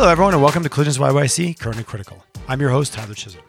Hello, 0.00 0.10
everyone, 0.10 0.32
and 0.32 0.42
welcome 0.42 0.62
to 0.62 0.70
Collisions 0.70 0.96
YYC 0.96 1.58
Current 1.58 1.76
and 1.76 1.86
Critical. 1.86 2.24
I'm 2.48 2.58
your 2.58 2.70
host, 2.70 2.94
Tyler 2.94 3.12
Chisholm. 3.12 3.44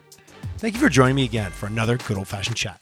Thank 0.58 0.74
you 0.74 0.80
for 0.80 0.90
joining 0.90 1.14
me 1.14 1.24
again 1.24 1.50
for 1.50 1.64
another 1.64 1.96
good 1.96 2.18
old 2.18 2.28
fashioned 2.28 2.58
chat. 2.58 2.78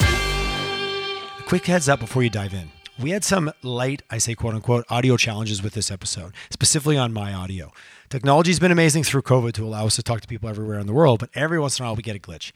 A 0.00 1.42
quick 1.42 1.66
heads 1.66 1.90
up 1.90 2.00
before 2.00 2.22
you 2.22 2.30
dive 2.30 2.54
in. 2.54 2.70
We 2.98 3.10
had 3.10 3.22
some 3.22 3.52
light, 3.62 4.00
I 4.10 4.16
say 4.16 4.34
quote 4.34 4.54
unquote, 4.54 4.86
audio 4.88 5.18
challenges 5.18 5.62
with 5.62 5.74
this 5.74 5.90
episode, 5.90 6.32
specifically 6.48 6.96
on 6.96 7.12
my 7.12 7.34
audio. 7.34 7.70
Technology's 8.08 8.58
been 8.58 8.72
amazing 8.72 9.02
through 9.02 9.20
COVID 9.20 9.52
to 9.52 9.66
allow 9.66 9.84
us 9.84 9.96
to 9.96 10.02
talk 10.02 10.22
to 10.22 10.26
people 10.26 10.48
everywhere 10.48 10.78
in 10.78 10.86
the 10.86 10.94
world, 10.94 11.20
but 11.20 11.28
every 11.34 11.60
once 11.60 11.78
in 11.78 11.84
a 11.84 11.88
while 11.88 11.96
we 11.96 12.02
get 12.02 12.16
a 12.16 12.18
glitch 12.18 12.50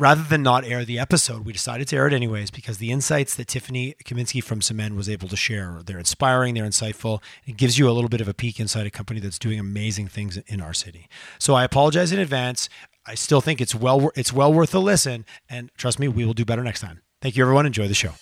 rather 0.00 0.22
than 0.22 0.42
not 0.42 0.64
air 0.64 0.84
the 0.84 0.98
episode, 0.98 1.44
we 1.44 1.52
decided 1.52 1.86
to 1.88 1.96
air 1.96 2.06
it 2.06 2.12
anyways 2.12 2.50
because 2.50 2.78
the 2.78 2.90
insights 2.90 3.34
that 3.34 3.48
Tiffany 3.48 3.94
Kaminsky 4.04 4.42
from 4.42 4.60
Symend 4.60 4.96
was 4.96 5.08
able 5.08 5.28
to 5.28 5.36
share, 5.36 5.80
they're 5.84 5.98
inspiring, 5.98 6.54
they're 6.54 6.64
insightful. 6.64 7.22
It 7.46 7.56
gives 7.56 7.78
you 7.78 7.88
a 7.88 7.92
little 7.92 8.08
bit 8.08 8.22
of 8.22 8.28
a 8.28 8.34
peek 8.34 8.58
inside 8.58 8.86
a 8.86 8.90
company 8.90 9.20
that's 9.20 9.38
doing 9.38 9.60
amazing 9.60 10.08
things 10.08 10.38
in 10.38 10.60
our 10.60 10.72
city. 10.72 11.08
So 11.38 11.54
I 11.54 11.64
apologize 11.64 12.12
in 12.12 12.18
advance. 12.18 12.68
I 13.06 13.14
still 13.14 13.40
think 13.40 13.60
it's 13.60 13.74
well 13.74 14.10
it's 14.16 14.32
well 14.32 14.52
worth 14.52 14.74
a 14.74 14.78
listen 14.78 15.26
and 15.48 15.70
trust 15.76 15.98
me, 15.98 16.08
we 16.08 16.24
will 16.24 16.34
do 16.34 16.44
better 16.44 16.64
next 16.64 16.80
time. 16.80 17.02
Thank 17.20 17.36
you 17.36 17.44
everyone. 17.44 17.66
Enjoy 17.66 17.86
the 17.86 17.94
show. 17.94 18.12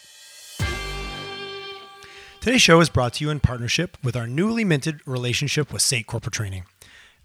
Today's 2.41 2.63
show 2.63 2.81
is 2.81 2.89
brought 2.89 3.15
to 3.15 3.25
you 3.25 3.31
in 3.31 3.41
partnership 3.41 3.97
with 4.03 4.17
our 4.17 4.27
newly 4.27 4.65
minted 4.65 5.01
relationship 5.07 5.73
with 5.73 5.83
SAIT 5.83 6.07
Corporate 6.07 6.35
Training. 6.35 6.65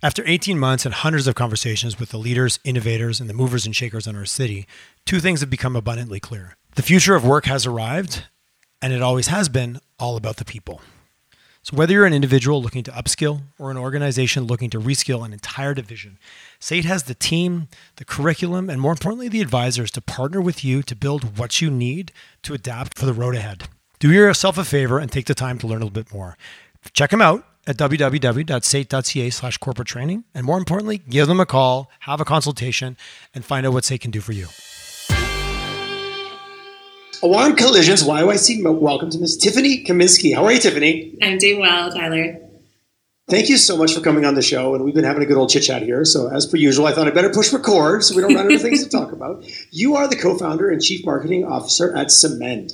After 0.03 0.21
18 0.27 0.59
months 0.59 0.85
and 0.85 0.93
hundreds 0.93 1.27
of 1.27 1.35
conversations 1.35 1.98
with 1.98 2.09
the 2.09 2.17
leaders, 2.17 2.59
innovators, 2.66 3.21
and 3.21 3.30
the 3.30 3.34
movers 3.34 3.66
and 3.66 3.73
shakers 3.73 4.05
in 4.05 4.17
our 4.17 4.25
city, 4.25 4.67
two 5.05 5.21
things 5.21 5.39
have 5.39 5.49
become 5.49 5.77
abundantly 5.77 6.20
clear. 6.20 6.57
The 6.75 6.81
future 6.81 7.16
of 7.16 7.25
work 7.25 7.45
has 7.45 7.66
arrived, 7.66 8.25
and 8.81 8.91
it 8.91 9.02
always 9.02 9.27
has 9.27 9.47
been 9.47 9.80
all 9.97 10.17
about 10.17 10.35
the 10.35 10.44
people. 10.44 10.81
So, 11.61 11.77
whether 11.77 11.94
you're 11.94 12.05
an 12.05 12.11
individual 12.11 12.61
looking 12.61 12.83
to 12.83 12.92
upskill 12.92 13.44
or 13.58 13.72
an 13.72 13.77
organization 13.77 14.44
looking 14.44 14.69
to 14.72 14.77
reskill 14.77 15.25
an 15.25 15.31
entire 15.31 15.73
division, 15.73 16.20
SAIT 16.59 16.83
has 16.83 17.03
the 17.03 17.16
team, 17.16 17.70
the 17.95 18.03
curriculum, 18.03 18.70
and 18.70 18.81
more 18.81 18.92
importantly, 18.92 19.30
the 19.30 19.39
advisors 19.39 19.89
to 19.92 20.02
partner 20.02 20.42
with 20.42 20.66
you 20.66 20.83
to 20.83 20.97
build 20.97 21.38
what 21.38 21.61
you 21.61 21.72
need 21.72 22.11
to 22.42 22.53
adapt 22.53 22.99
for 22.99 23.05
the 23.05 23.14
road 23.14 23.36
ahead. 23.36 23.70
Do 23.99 24.11
yourself 24.11 24.58
a 24.58 24.66
favor 24.66 24.99
and 24.99 25.09
take 25.09 25.27
the 25.27 25.33
time 25.33 25.58
to 25.59 25.67
learn 25.67 25.81
a 25.81 25.86
little 25.86 26.03
bit 26.03 26.14
more. 26.14 26.38
Check 26.92 27.11
them 27.11 27.22
out 27.22 27.45
at 27.66 27.78
www.sait.ca 27.78 29.30
slash 29.30 29.58
corporate 29.58 29.88
training. 29.88 30.23
And 30.33 30.45
more 30.45 30.58
importantly, 30.58 30.97
give 30.97 31.28
them 31.28 31.39
a 31.39 31.45
call, 31.45 31.89
have 32.02 32.22
a 32.22 32.25
consultation, 32.25 32.97
and 33.33 33.45
find 33.45 33.66
out 33.66 33.73
what 33.73 33.86
SAIT 33.86 34.02
can 34.02 34.11
do 34.11 34.22
for 34.22 34.33
you. 34.33 34.47
Alarm 37.23 37.55
Collisions 37.55 38.03
YYC, 38.03 38.80
welcome 38.81 39.09
to 39.09 39.17
Miss 39.17 39.38
Tiffany 39.38 39.86
Kaminsky. 39.86 40.36
How 40.36 40.44
are 40.44 40.52
you, 40.52 40.59
Tiffany? 40.59 41.17
I'm 41.22 41.38
doing 41.38 41.61
well, 41.61 41.89
Tyler. 41.89 42.39
Thank 43.30 43.47
you 43.47 43.58
so 43.58 43.77
much 43.77 43.94
for 43.94 44.02
coming 44.02 44.25
on 44.25 44.36
the 44.36 44.42
show. 44.42 44.75
And 44.75 44.83
we've 44.83 44.94
been 44.94 45.05
having 45.05 45.23
a 45.23 45.25
good 45.25 45.38
old 45.38 45.50
chit 45.50 45.64
chat 45.64 45.83
here. 45.83 46.03
So, 46.03 46.27
as 46.27 46.45
per 46.45 46.58
usual, 46.58 46.86
I 46.86 46.92
thought 46.92 47.08
I'd 47.08 47.14
better 47.14 47.30
push 47.30 47.53
record 47.53 48.03
so 48.03 48.14
we 48.14 48.22
don't 48.22 48.36
run 48.36 48.48
out 48.48 48.52
of 48.52 48.61
things 48.61 48.83
to 48.83 48.89
talk 48.89 49.14
about. 49.14 49.45
You 49.72 49.95
are 49.95 50.09
the 50.09 50.17
co 50.17 50.38
founder 50.38 50.70
and 50.70 50.81
chief 50.81 51.05
marketing 51.05 51.45
officer 51.45 51.95
at 51.95 52.08
Symend. 52.08 52.73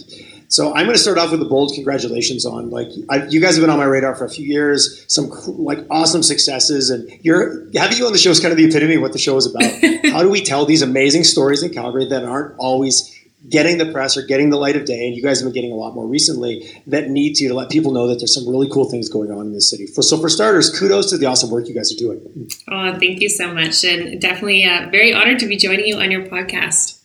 So 0.50 0.74
I'm 0.74 0.86
going 0.86 0.96
to 0.96 1.02
start 1.02 1.20
off 1.20 1.30
with 1.30 1.42
a 1.44 1.46
bold 1.46 1.74
congratulations 1.76 2.44
on 2.44 2.72
like 2.72 2.88
I, 3.08 3.28
you 3.28 3.40
guys 3.40 3.56
have 3.56 3.62
been 3.62 3.70
on 3.70 3.78
my 3.78 3.86
radar 3.86 4.16
for 4.16 4.26
a 4.26 4.30
few 4.30 4.46
years. 4.46 5.06
Some 5.08 5.30
like 5.46 5.86
awesome 5.92 6.24
successes, 6.24 6.90
and 6.90 7.08
you're 7.24 7.70
having 7.76 8.00
you 8.00 8.08
on 8.08 8.14
the 8.14 8.18
show 8.18 8.32
is 8.32 8.40
kind 8.40 8.52
of 8.52 8.58
the 8.58 8.66
epitome 8.66 8.96
of 8.96 9.04
what 9.04 9.14
the 9.14 9.20
show 9.20 9.38
is 9.38 9.46
about. 9.46 9.64
How 10.12 10.24
do 10.24 10.30
we 10.30 10.44
tell 10.44 10.66
these 10.66 10.82
amazing 10.82 11.24
stories 11.24 11.62
in 11.62 11.72
Calgary 11.72 12.08
that 12.10 12.24
aren't 12.26 12.58
always 12.58 13.16
getting 13.48 13.78
the 13.78 13.92
press 13.92 14.18
or 14.18 14.24
getting 14.24 14.50
the 14.50 14.58
light 14.58 14.76
of 14.76 14.86
day? 14.86 15.06
And 15.06 15.16
you 15.16 15.22
guys 15.22 15.40
have 15.40 15.46
been 15.46 15.54
getting 15.54 15.72
a 15.72 15.76
lot 15.76 15.94
more 15.94 16.08
recently 16.08 16.68
that 16.88 17.12
need 17.12 17.36
to 17.36 17.48
to 17.48 17.54
let 17.54 17.70
people 17.70 17.92
know 17.92 18.08
that 18.08 18.16
there's 18.16 18.34
some 18.34 18.50
really 18.50 18.70
cool 18.72 18.90
things 18.90 19.08
going 19.08 19.32
on 19.32 19.46
in 19.46 19.54
the 19.54 19.62
city. 19.62 19.86
For, 19.86 20.02
so 20.02 20.18
for 20.18 20.30
starters, 20.30 20.76
kudos 20.78 21.12
to 21.12 21.20
the 21.20 21.28
awesome 21.28 21.52
work 21.52 21.68
you 21.68 21.76
guys 21.76 21.94
are 21.94 22.00
doing. 22.00 22.50
Oh, 22.68 22.98
thank 22.98 23.22
you 23.22 23.30
so 23.30 23.54
much, 23.54 23.84
and 23.86 24.20
definitely 24.20 24.64
uh, 24.64 24.90
very 24.90 25.14
honored 25.14 25.38
to 25.40 25.48
be 25.48 25.58
joining 25.58 25.86
you 25.86 25.98
on 26.00 26.10
your 26.10 26.26
podcast. 26.26 27.00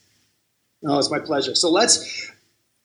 Oh, 0.87 0.99
it's 0.99 1.11
my 1.11 1.19
pleasure. 1.19 1.55
So 1.55 1.71
let's 1.71 2.31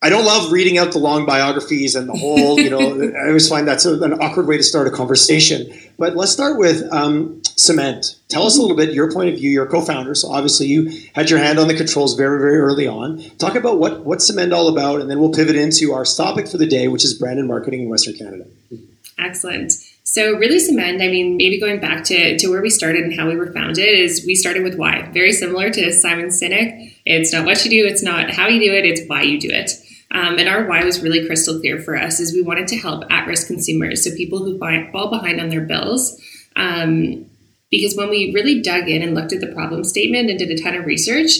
I 0.01 0.07
don't 0.07 0.23
love 0.23 0.53
reading 0.53 0.77
out 0.77 0.93
the 0.93 0.97
long 0.97 1.25
biographies 1.25 1.93
and 1.93 2.07
the 2.07 2.13
whole, 2.13 2.57
you 2.57 2.69
know, 2.69 2.79
I 2.79 3.27
always 3.27 3.49
find 3.49 3.67
that's 3.67 3.85
an 3.85 4.13
awkward 4.21 4.47
way 4.47 4.55
to 4.55 4.63
start 4.63 4.87
a 4.87 4.91
conversation. 4.91 5.77
But 5.97 6.15
let's 6.15 6.31
start 6.31 6.57
with 6.57 6.87
um, 6.93 7.41
Symend. 7.41 8.15
Tell 8.29 8.43
us 8.43 8.57
a 8.57 8.61
little 8.61 8.77
bit 8.77 8.93
your 8.93 9.11
point 9.11 9.29
of 9.29 9.35
view. 9.35 9.49
You're 9.49 9.65
a 9.65 9.69
co-founder, 9.69 10.15
so 10.15 10.31
obviously 10.31 10.67
you 10.67 10.89
had 11.13 11.29
your 11.29 11.39
hand 11.39 11.59
on 11.59 11.67
the 11.67 11.75
controls 11.75 12.15
very, 12.15 12.39
very 12.39 12.57
early 12.59 12.87
on. 12.87 13.21
Talk 13.39 13.55
about 13.55 13.79
what 13.79 14.05
what's 14.05 14.31
Symend 14.31 14.53
all 14.53 14.69
about, 14.69 15.01
and 15.01 15.11
then 15.11 15.19
we'll 15.19 15.33
pivot 15.33 15.57
into 15.57 15.91
our 15.91 16.05
topic 16.05 16.47
for 16.47 16.57
the 16.57 16.67
day, 16.67 16.87
which 16.87 17.03
is 17.03 17.13
brand 17.13 17.37
and 17.37 17.47
marketing 17.49 17.81
in 17.81 17.89
Western 17.89 18.13
Canada. 18.13 18.45
Excellent. 19.17 19.73
So 20.03 20.37
really 20.37 20.57
symend, 20.57 21.03
I 21.03 21.07
mean, 21.07 21.37
maybe 21.37 21.59
going 21.59 21.79
back 21.79 22.03
to, 22.05 22.37
to 22.39 22.47
where 22.47 22.61
we 22.61 22.71
started 22.71 23.03
and 23.03 23.13
how 23.13 23.27
we 23.27 23.35
were 23.35 23.51
founded 23.51 23.87
is 23.87 24.25
we 24.25 24.33
started 24.33 24.63
with 24.63 24.75
why. 24.75 25.03
Very 25.11 25.31
similar 25.31 25.69
to 25.69 25.91
Simon 25.93 26.29
Sinek. 26.29 26.95
It's 27.05 27.31
not 27.31 27.45
what 27.45 27.63
you 27.63 27.69
do, 27.69 27.85
it's 27.85 28.01
not 28.01 28.31
how 28.31 28.47
you 28.47 28.59
do 28.59 28.73
it, 28.73 28.85
it's 28.85 29.07
why 29.07 29.21
you 29.21 29.39
do 29.39 29.49
it. 29.51 29.71
Um, 30.11 30.39
and 30.39 30.49
our 30.49 30.65
why 30.65 30.83
was 30.83 31.03
really 31.03 31.25
crystal 31.25 31.59
clear 31.59 31.79
for 31.79 31.95
us 31.95 32.19
is 32.19 32.33
we 32.33 32.41
wanted 32.41 32.67
to 32.69 32.77
help 32.77 33.03
at-risk 33.11 33.47
consumers, 33.47 34.03
so 34.03 34.15
people 34.15 34.39
who 34.39 34.57
fall 34.57 35.09
behind 35.09 35.39
on 35.39 35.49
their 35.49 35.61
bills. 35.61 36.19
Um, 36.55 37.25
because 37.69 37.95
when 37.95 38.09
we 38.09 38.33
really 38.33 38.61
dug 38.61 38.89
in 38.89 39.03
and 39.03 39.13
looked 39.13 39.33
at 39.33 39.41
the 39.41 39.53
problem 39.53 39.83
statement 39.83 40.29
and 40.29 40.39
did 40.39 40.49
a 40.49 40.61
ton 40.61 40.75
of 40.75 40.85
research, 40.85 41.31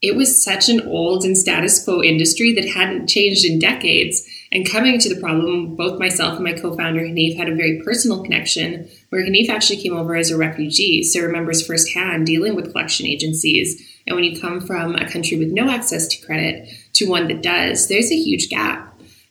it 0.00 0.16
was 0.16 0.42
such 0.42 0.68
an 0.68 0.80
old 0.86 1.24
and 1.24 1.36
status 1.36 1.84
quo 1.84 2.02
industry 2.02 2.54
that 2.54 2.68
hadn't 2.68 3.08
changed 3.08 3.44
in 3.44 3.58
decades. 3.58 4.26
And 4.50 4.68
coming 4.68 4.98
to 4.98 5.12
the 5.12 5.20
problem, 5.20 5.74
both 5.74 5.98
myself 5.98 6.36
and 6.36 6.44
my 6.44 6.52
co-founder 6.52 7.02
Hanif 7.02 7.36
had 7.36 7.48
a 7.48 7.54
very 7.54 7.82
personal 7.84 8.22
connection 8.22 8.88
where 9.10 9.26
Hanif 9.26 9.50
actually 9.50 9.82
came 9.82 9.94
over 9.94 10.16
as 10.16 10.30
a 10.30 10.38
refugee, 10.38 11.02
so 11.02 11.20
remembers 11.20 11.66
firsthand 11.66 12.26
dealing 12.26 12.54
with 12.54 12.70
collection 12.72 13.06
agencies. 13.06 13.82
And 14.06 14.14
when 14.14 14.24
you 14.24 14.40
come 14.40 14.60
from 14.60 14.94
a 14.94 15.10
country 15.10 15.36
with 15.36 15.52
no 15.52 15.68
access 15.68 16.06
to 16.08 16.24
credit, 16.24 16.70
to 16.98 17.08
one 17.08 17.28
that 17.28 17.42
does, 17.42 17.88
there's 17.88 18.10
a 18.10 18.16
huge 18.16 18.48
gap. 18.48 18.84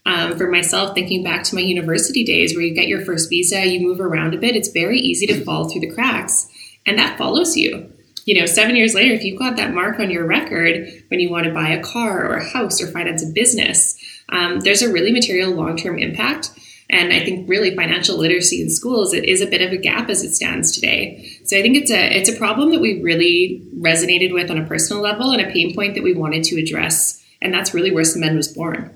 Um, 0.05 0.37
for 0.37 0.49
myself, 0.49 0.95
thinking 0.95 1.21
back 1.21 1.43
to 1.43 1.55
my 1.55 1.61
university 1.61 2.23
days 2.23 2.55
where 2.55 2.63
you 2.63 2.73
get 2.73 2.87
your 2.87 3.03
first 3.03 3.29
visa, 3.29 3.65
you 3.65 3.85
move 3.85 3.99
around 3.99 4.33
a 4.33 4.37
bit, 4.37 4.55
it's 4.55 4.69
very 4.69 4.99
easy 4.99 5.27
to 5.27 5.43
fall 5.43 5.67
through 5.67 5.81
the 5.81 5.91
cracks. 5.91 6.47
And 6.85 6.97
that 6.97 7.17
follows 7.17 7.57
you. 7.57 7.91
You 8.25 8.39
know, 8.39 8.45
seven 8.45 8.77
years 8.77 8.93
later, 8.93 9.13
if 9.13 9.23
you've 9.23 9.39
got 9.39 9.57
that 9.57 9.73
mark 9.73 9.99
on 9.99 10.09
your 10.09 10.25
record 10.25 11.03
when 11.09 11.19
you 11.19 11.29
want 11.29 11.45
to 11.45 11.53
buy 11.53 11.69
a 11.69 11.83
car 11.83 12.25
or 12.25 12.35
a 12.35 12.49
house 12.49 12.81
or 12.81 12.87
finance 12.87 13.23
a 13.23 13.27
business, 13.27 13.97
um, 14.29 14.61
there's 14.61 14.81
a 14.81 14.91
really 14.91 15.11
material 15.11 15.51
long 15.51 15.75
term 15.77 15.97
impact. 15.97 16.51
And 16.89 17.11
I 17.11 17.23
think 17.23 17.49
really 17.49 17.75
financial 17.75 18.17
literacy 18.17 18.61
in 18.61 18.69
schools 18.69 19.13
it 19.13 19.25
is 19.25 19.41
a 19.41 19.47
bit 19.47 19.61
of 19.61 19.73
a 19.73 19.77
gap 19.77 20.09
as 20.09 20.23
it 20.23 20.33
stands 20.33 20.71
today. 20.71 21.37
So 21.43 21.57
I 21.57 21.61
think 21.61 21.75
it's 21.75 21.91
a 21.91 22.17
it's 22.17 22.29
a 22.29 22.37
problem 22.37 22.71
that 22.71 22.79
we 22.79 23.01
really 23.01 23.65
resonated 23.77 24.33
with 24.33 24.49
on 24.49 24.57
a 24.57 24.65
personal 24.65 25.01
level 25.01 25.31
and 25.31 25.41
a 25.41 25.51
pain 25.51 25.75
point 25.75 25.95
that 25.95 26.03
we 26.03 26.13
wanted 26.13 26.45
to 26.45 26.61
address 26.61 27.21
and 27.41 27.53
that's 27.53 27.73
really 27.73 27.91
where 27.91 28.03
Symend 28.03 28.35
was 28.35 28.47
born. 28.47 28.93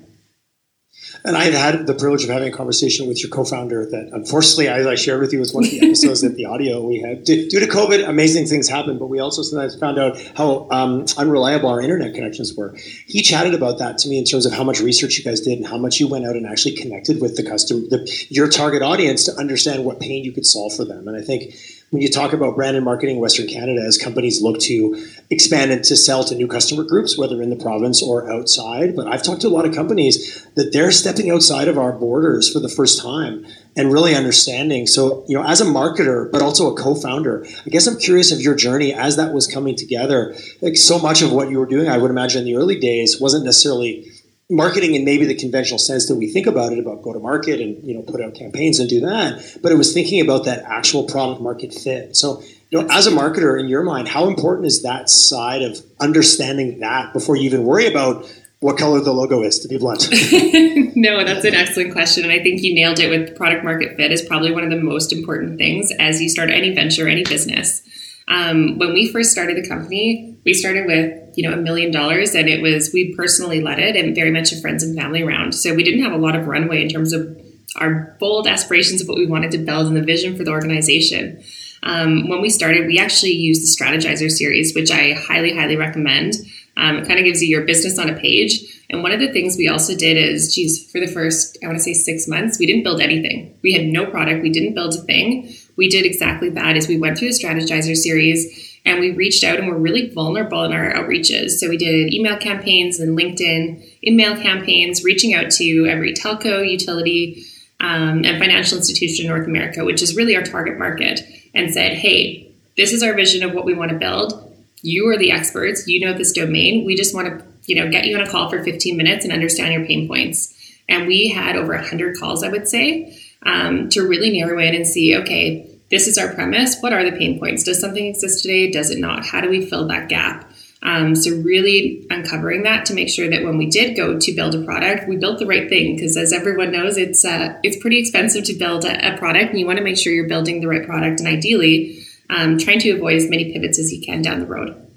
And 1.24 1.38
I 1.38 1.44
had 1.44 1.54
had 1.54 1.88
the 1.88 1.94
privilege 1.94 2.24
of 2.24 2.30
having 2.30 2.52
a 2.52 2.56
conversation 2.56 3.08
with 3.08 3.22
your 3.22 3.30
co-founder 3.30 3.86
that 3.92 4.10
unfortunately, 4.12 4.68
as 4.68 4.88
I 4.88 4.96
shared 4.96 5.22
with 5.22 5.32
you, 5.32 5.40
was 5.40 5.54
one 5.54 5.66
of 5.66 5.72
the 5.72 5.82
episodes 5.86 6.22
that 6.22 6.36
the 6.36 6.46
audio 6.46 6.86
we 6.86 7.00
had. 7.00 7.24
Due 7.24 7.48
to 7.50 7.68
COVID, 7.68 8.08
amazing 8.08 8.48
things 8.48 8.68
happened, 8.68 9.00
but 9.00 9.08
we 9.08 9.20
also 9.20 9.42
sometimes 9.44 9.76
found 9.76 10.00
out 10.00 10.20
how 10.36 10.68
um, 10.72 11.06
unreliable 11.18 11.70
our 11.70 11.82
internet 11.82 12.16
connections 12.16 12.56
were. 12.56 12.76
He 13.06 13.22
chatted 13.22 13.54
about 13.54 13.78
that 13.80 14.00
to 14.00 14.10
me 14.10 14.18
in 14.18 14.26
terms 14.26 14.46
of 14.46 14.54
how 14.54 14.64
much 14.64 14.80
research 14.80 15.18
you 15.18 15.24
guys 15.24 15.42
did 15.42 15.58
and 15.58 15.68
how 15.68 15.78
much 15.78 16.00
you 16.00 16.08
went 16.08 16.26
out 16.26 16.36
and 16.36 16.46
actually 16.46 16.76
connected 16.76 17.22
with 17.22 17.36
the 17.36 17.44
customer, 17.44 17.82
the, 17.82 18.26
your 18.30 18.48
target 18.48 18.82
audience 18.82 19.26
to 19.26 19.34
understand 19.36 19.86
what 19.86 20.00
pain 20.00 20.24
you 20.24 20.32
could 20.32 20.46
solve 20.46 20.76
for 20.76 20.86
them. 20.86 21.08
And 21.08 21.16
I 21.16 21.22
think 21.22 21.54
when 21.92 22.02
you 22.02 22.10
talk 22.10 22.32
about 22.32 22.56
brand 22.56 22.78
and 22.78 22.86
marketing 22.86 23.18
in 23.18 23.22
Western 23.22 23.48
Canada, 23.48 23.82
as 23.86 23.98
companies 23.98 24.42
look 24.42 24.60
to 24.62 25.06
expand 25.30 25.72
and 25.72 25.84
to 25.84 25.96
sell 25.98 26.24
to 26.24 26.36
new 26.36 26.48
customer 26.48 26.84
groups, 26.84 27.18
whether 27.18 27.42
in 27.42 27.50
the 27.50 27.56
province 27.58 28.02
or 28.02 28.32
outside. 28.32 28.96
But 28.96 29.08
I've 29.08 29.24
talked 29.24 29.42
to 29.42 29.48
a 29.48 29.50
lot 29.50 29.66
of 29.66 29.76
companies 29.76 30.48
that 30.56 30.72
they're 30.72 30.92
stepping 30.92 31.30
outside 31.30 31.68
of 31.68 31.78
our 31.78 31.92
borders 31.92 32.52
for 32.52 32.60
the 32.60 32.70
first 32.70 33.02
time 33.02 33.46
and 33.76 33.92
really 33.92 34.16
understanding. 34.16 34.88
So, 34.88 35.26
you 35.28 35.38
know, 35.38 35.44
as 35.46 35.60
a 35.60 35.66
marketer, 35.66 36.32
but 36.32 36.42
also 36.42 36.74
a 36.74 36.78
co-founder, 36.78 37.46
I 37.66 37.70
guess 37.70 37.88
I'm 37.88 38.00
curious 38.00 38.32
of 38.32 38.40
your 38.40 38.56
journey 38.56 38.94
as 38.94 39.18
that 39.18 39.34
was 39.34 39.46
coming 39.46 39.76
together. 39.76 40.34
Like 40.62 40.78
so 40.78 40.98
much 40.98 41.22
of 41.22 41.34
what 41.34 41.50
you 41.50 41.60
were 41.60 41.66
doing, 41.66 41.90
I 41.90 41.98
would 41.98 42.12
imagine 42.12 42.40
in 42.40 42.46
the 42.46 42.56
early 42.56 42.80
days 42.80 43.20
wasn't 43.20 43.44
necessarily 43.44 44.11
marketing 44.52 44.96
in 44.96 45.06
maybe 45.06 45.26
the 45.26 45.34
conventional 45.34 45.80
sense 45.80 46.08
that 46.08 46.16
we 46.16 46.28
think 46.28 46.46
about 46.46 46.74
it 46.74 46.80
about 46.80 47.02
go 47.02 47.14
to 47.14 47.20
market 47.20 47.62
and 47.62 47.82
you 47.84 47.94
know 47.94 48.02
put 48.02 48.22
out 48.22 48.36
campaigns 48.36 48.80
and 48.80 48.90
do 48.90 49.00
that 49.00 49.58
but 49.64 49.72
it 49.72 49.76
was 49.76 49.94
thinking 49.94 50.20
about 50.22 50.46
that 50.46 50.64
actual 50.64 51.06
product 51.06 51.42
market 51.42 51.74
fit. 51.74 52.16
So 52.16 52.44
you 52.70 52.80
know 52.80 52.88
as 52.92 53.08
a 53.08 53.12
marketer 53.12 53.60
in 53.60 53.70
your 53.70 53.82
mind 53.82 54.10
how 54.10 54.28
important 54.28 54.68
is 54.68 54.84
that 54.84 55.10
side 55.10 55.62
of 55.62 55.82
understanding 56.00 56.82
that 56.82 57.14
before 57.14 57.38
you 57.38 57.44
even 57.44 57.64
worry 57.64 57.88
about 57.88 58.30
what 58.60 58.78
color 58.78 59.00
the 59.00 59.12
logo 59.12 59.42
is 59.42 59.58
to 59.60 59.68
be 59.68 59.80
blunt? 59.80 60.08
No 60.94 61.24
that's 61.24 61.46
an 61.46 61.56
excellent 61.56 61.94
question 61.94 62.24
and 62.26 62.34
i 62.34 62.44
think 62.44 62.62
you 62.62 62.76
nailed 62.76 63.00
it 63.00 63.10
with 63.10 63.36
product 63.36 63.64
market 63.64 63.96
fit 63.96 64.12
is 64.12 64.22
probably 64.22 64.52
one 64.52 64.64
of 64.64 64.70
the 64.70 64.76
most 64.76 65.14
important 65.14 65.58
things 65.58 65.92
as 66.00 66.22
you 66.22 66.28
start 66.28 66.52
any 66.52 66.76
venture 66.76 67.08
any 67.08 67.24
business 67.24 67.82
um, 68.28 68.78
when 68.78 68.94
we 68.94 69.12
first 69.12 69.32
started 69.32 69.58
the 69.58 69.68
company 69.68 70.38
we 70.46 70.54
started 70.54 70.86
with 70.86 71.38
you 71.38 71.48
know 71.48 71.56
a 71.56 71.62
million 71.62 71.92
dollars 71.92 72.36
and 72.36 72.50
it 72.50 72.62
was 72.62 72.92
we 72.94 73.16
personally 73.16 73.62
led 73.62 73.80
it 73.80 73.96
and 73.96 74.16
very 74.16 74.32
much 74.32 74.52
a 74.52 74.60
friends 74.60 74.84
and 74.84 74.98
family 74.98 75.24
round 75.24 75.54
so 75.54 75.74
we 75.74 75.84
didn't 75.84 76.04
have 76.04 76.14
a 76.14 76.18
lot 76.18 76.36
of 76.36 76.48
runway 76.48 76.82
in 76.82 76.90
terms 76.90 77.14
of 77.14 77.38
our 77.78 78.16
bold 78.20 78.48
aspirations 78.48 79.02
of 79.02 79.08
what 79.08 79.18
we 79.18 79.26
wanted 79.26 79.52
to 79.52 79.58
build 79.58 79.88
and 79.88 79.96
the 79.96 80.02
vision 80.02 80.36
for 80.36 80.44
the 80.44 80.52
organization. 80.52 81.44
Um, 81.84 82.30
when 82.30 82.42
we 82.42 82.50
started, 82.50 82.86
we 82.86 83.00
actually 83.00 83.32
used 83.32 83.62
the 83.62 83.84
Strategyzer 83.84 84.30
series, 84.30 84.76
which 84.76 84.92
I 84.92 85.14
highly, 85.14 85.56
highly 85.56 85.78
recommend. 85.78 86.36
Um, 86.78 86.98
it 86.98 87.08
kind 87.08 87.20
of 87.20 87.26
gives 87.26 87.42
you 87.42 87.48
your 87.48 87.66
business 87.66 87.98
on 87.98 88.10
a 88.10 88.16
page. 88.16 88.84
And 88.90 89.04
one 89.04 89.12
of 89.12 89.20
the 89.20 89.32
things 89.32 89.58
we 89.58 89.68
also 89.68 89.96
did 89.96 90.18
is, 90.18 90.54
geez, 90.54 90.92
for 90.92 91.00
the 91.00 91.08
first, 91.08 91.58
I 91.64 91.68
want 91.68 91.78
to 91.78 91.84
say 91.84 91.94
six 91.94 92.28
months, 92.28 92.60
we 92.60 92.66
didn't 92.66 92.84
build 92.84 93.02
anything. 93.02 93.58
We 93.64 93.74
had 93.74 93.86
no 93.86 94.06
product. 94.06 94.44
We 94.44 94.52
didn't 94.52 94.76
build 94.76 94.94
a 94.94 95.02
thing. 95.02 95.54
We 95.76 95.90
did 95.90 96.06
exactly 96.06 96.50
that 96.50 96.78
as 96.78 96.88
we 96.88 96.98
went 96.98 97.18
through 97.18 97.30
the 97.30 97.40
Strategyzer 97.40 97.96
series 97.96 98.80
and 98.86 99.00
we 99.00 99.12
reached 99.12 99.44
out 99.44 99.60
and 99.60 99.68
we're 99.68 99.78
really 99.78 100.10
vulnerable 100.10 100.64
in 100.64 100.74
our 100.74 100.92
outreaches. 100.94 101.52
So 101.52 101.70
we 101.70 101.78
did 101.78 102.14
email 102.14 102.38
campaigns 102.38 103.00
and 103.00 103.18
LinkedIn 103.18 103.88
email 104.04 104.36
campaigns, 104.36 105.04
reaching 105.04 105.34
out 105.34 105.52
to 105.52 105.88
every 105.88 106.14
telco, 106.14 106.70
utility, 106.70 107.46
um, 107.80 108.24
and 108.26 108.40
financial 108.40 108.78
institution 108.78 109.26
in 109.26 109.32
North 109.32 109.48
America, 109.48 109.84
which 109.84 110.02
is 110.02 110.16
really 110.16 110.36
our 110.36 110.44
target 110.44 110.78
market, 110.78 111.22
and 111.54 111.72
said, 111.72 111.94
hey, 111.94 112.52
this 112.78 112.94
is 112.94 113.04
our 113.04 113.14
vision 113.14 113.44
of 113.44 113.54
what 113.54 113.66
we 113.66 113.74
want 113.74 113.92
to 113.92 113.98
build. 113.98 114.48
You 114.82 115.08
are 115.10 115.18
the 115.18 115.32
experts. 115.32 115.88
You 115.88 116.06
know 116.06 116.18
this 116.18 116.32
domain. 116.32 116.86
We 116.86 116.96
just 116.96 117.14
want 117.14 117.28
to, 117.28 117.46
you 117.66 117.76
know, 117.76 117.92
get 117.92 118.06
you 118.06 118.16
on 118.16 118.26
a 118.26 118.30
call 118.30 118.50
for 118.50 118.64
15 118.64 118.98
minutes 118.98 119.24
and 119.24 119.34
understand 119.34 119.74
your 119.74 119.86
pain 119.86 120.08
points. 120.08 120.58
And 120.90 121.08
we 121.08 121.30
had 121.30 121.56
over 121.56 121.74
100 121.74 122.18
calls, 122.18 122.44
I 122.44 122.50
would 122.50 122.68
say, 122.68 123.21
um, 123.46 123.90
to 123.90 124.08
really 124.08 124.40
narrow 124.40 124.60
in 124.60 124.76
and 124.76 124.88
see, 124.88 125.16
okay, 125.18 125.68
this 125.90 126.08
is 126.08 126.18
our 126.18 126.34
premise. 126.34 126.80
What 126.80 126.94
are 126.94 127.04
the 127.04 127.18
pain 127.18 127.40
points? 127.40 127.64
Does 127.64 127.80
something 127.80 128.06
exist 128.06 128.42
today? 128.42 128.72
Does 128.72 128.90
it 128.90 129.00
not? 129.00 129.26
How 129.26 129.42
do 129.42 129.50
we 129.50 129.66
fill 129.66 129.88
that 129.88 130.10
gap? 130.10 130.50
Um, 130.84 131.16
so 131.16 131.36
really 131.36 132.08
uncovering 132.10 132.64
that 132.64 132.86
to 132.88 132.94
make 132.96 133.10
sure 133.10 133.30
that 133.30 133.44
when 133.44 133.58
we 133.58 133.68
did 133.68 133.96
go 133.96 134.20
to 134.20 134.32
build 134.34 134.56
a 134.56 134.64
product, 134.64 135.08
we 135.08 135.16
built 135.16 135.38
the 135.38 135.46
right 135.46 135.70
thing 135.70 135.96
because 135.96 136.18
as 136.18 136.34
everyone 136.34 136.72
knows, 136.72 136.98
it's 136.98 137.24
uh, 137.24 137.60
it's 137.62 137.78
pretty 137.78 138.00
expensive 138.00 138.46
to 138.46 138.54
build 138.54 138.84
a, 138.86 139.14
a, 139.14 139.18
product, 139.18 139.52
and 139.52 139.60
you 139.60 139.68
want 139.68 139.78
to 139.78 139.84
make 139.84 139.98
sure 139.98 140.12
you're 140.12 140.28
building 140.28 140.60
the 140.60 140.68
right 140.68 140.84
product, 140.84 141.20
and 141.20 141.30
ideally, 141.30 142.04
um, 142.32 142.58
trying 142.58 142.80
to 142.80 142.92
avoid 142.92 143.16
as 143.16 143.30
many 143.30 143.54
pivots 143.54 143.78
as 143.78 143.94
you 143.94 144.02
can 144.02 144.24
down 144.24 144.40
the 144.40 144.48
road. 144.48 144.91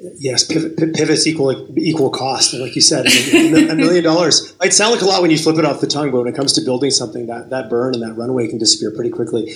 Yes, 0.00 0.44
pivot, 0.44 0.94
pivots 0.94 1.26
equal 1.26 1.76
equal 1.76 2.10
cost, 2.10 2.54
like 2.54 2.76
you 2.76 2.80
said, 2.80 3.06
a 3.06 3.74
million 3.74 4.04
dollars 4.04 4.54
might 4.60 4.72
sound 4.72 4.92
like 4.92 5.02
a 5.02 5.04
lot 5.04 5.22
when 5.22 5.32
you 5.32 5.38
flip 5.38 5.58
it 5.58 5.64
off 5.64 5.80
the 5.80 5.88
tongue, 5.88 6.12
but 6.12 6.20
when 6.20 6.32
it 6.32 6.36
comes 6.36 6.52
to 6.52 6.60
building 6.60 6.92
something, 6.92 7.26
that 7.26 7.50
that 7.50 7.68
burn 7.68 7.94
and 7.94 8.02
that 8.04 8.12
runway 8.14 8.46
can 8.46 8.58
disappear 8.58 8.92
pretty 8.92 9.10
quickly. 9.10 9.52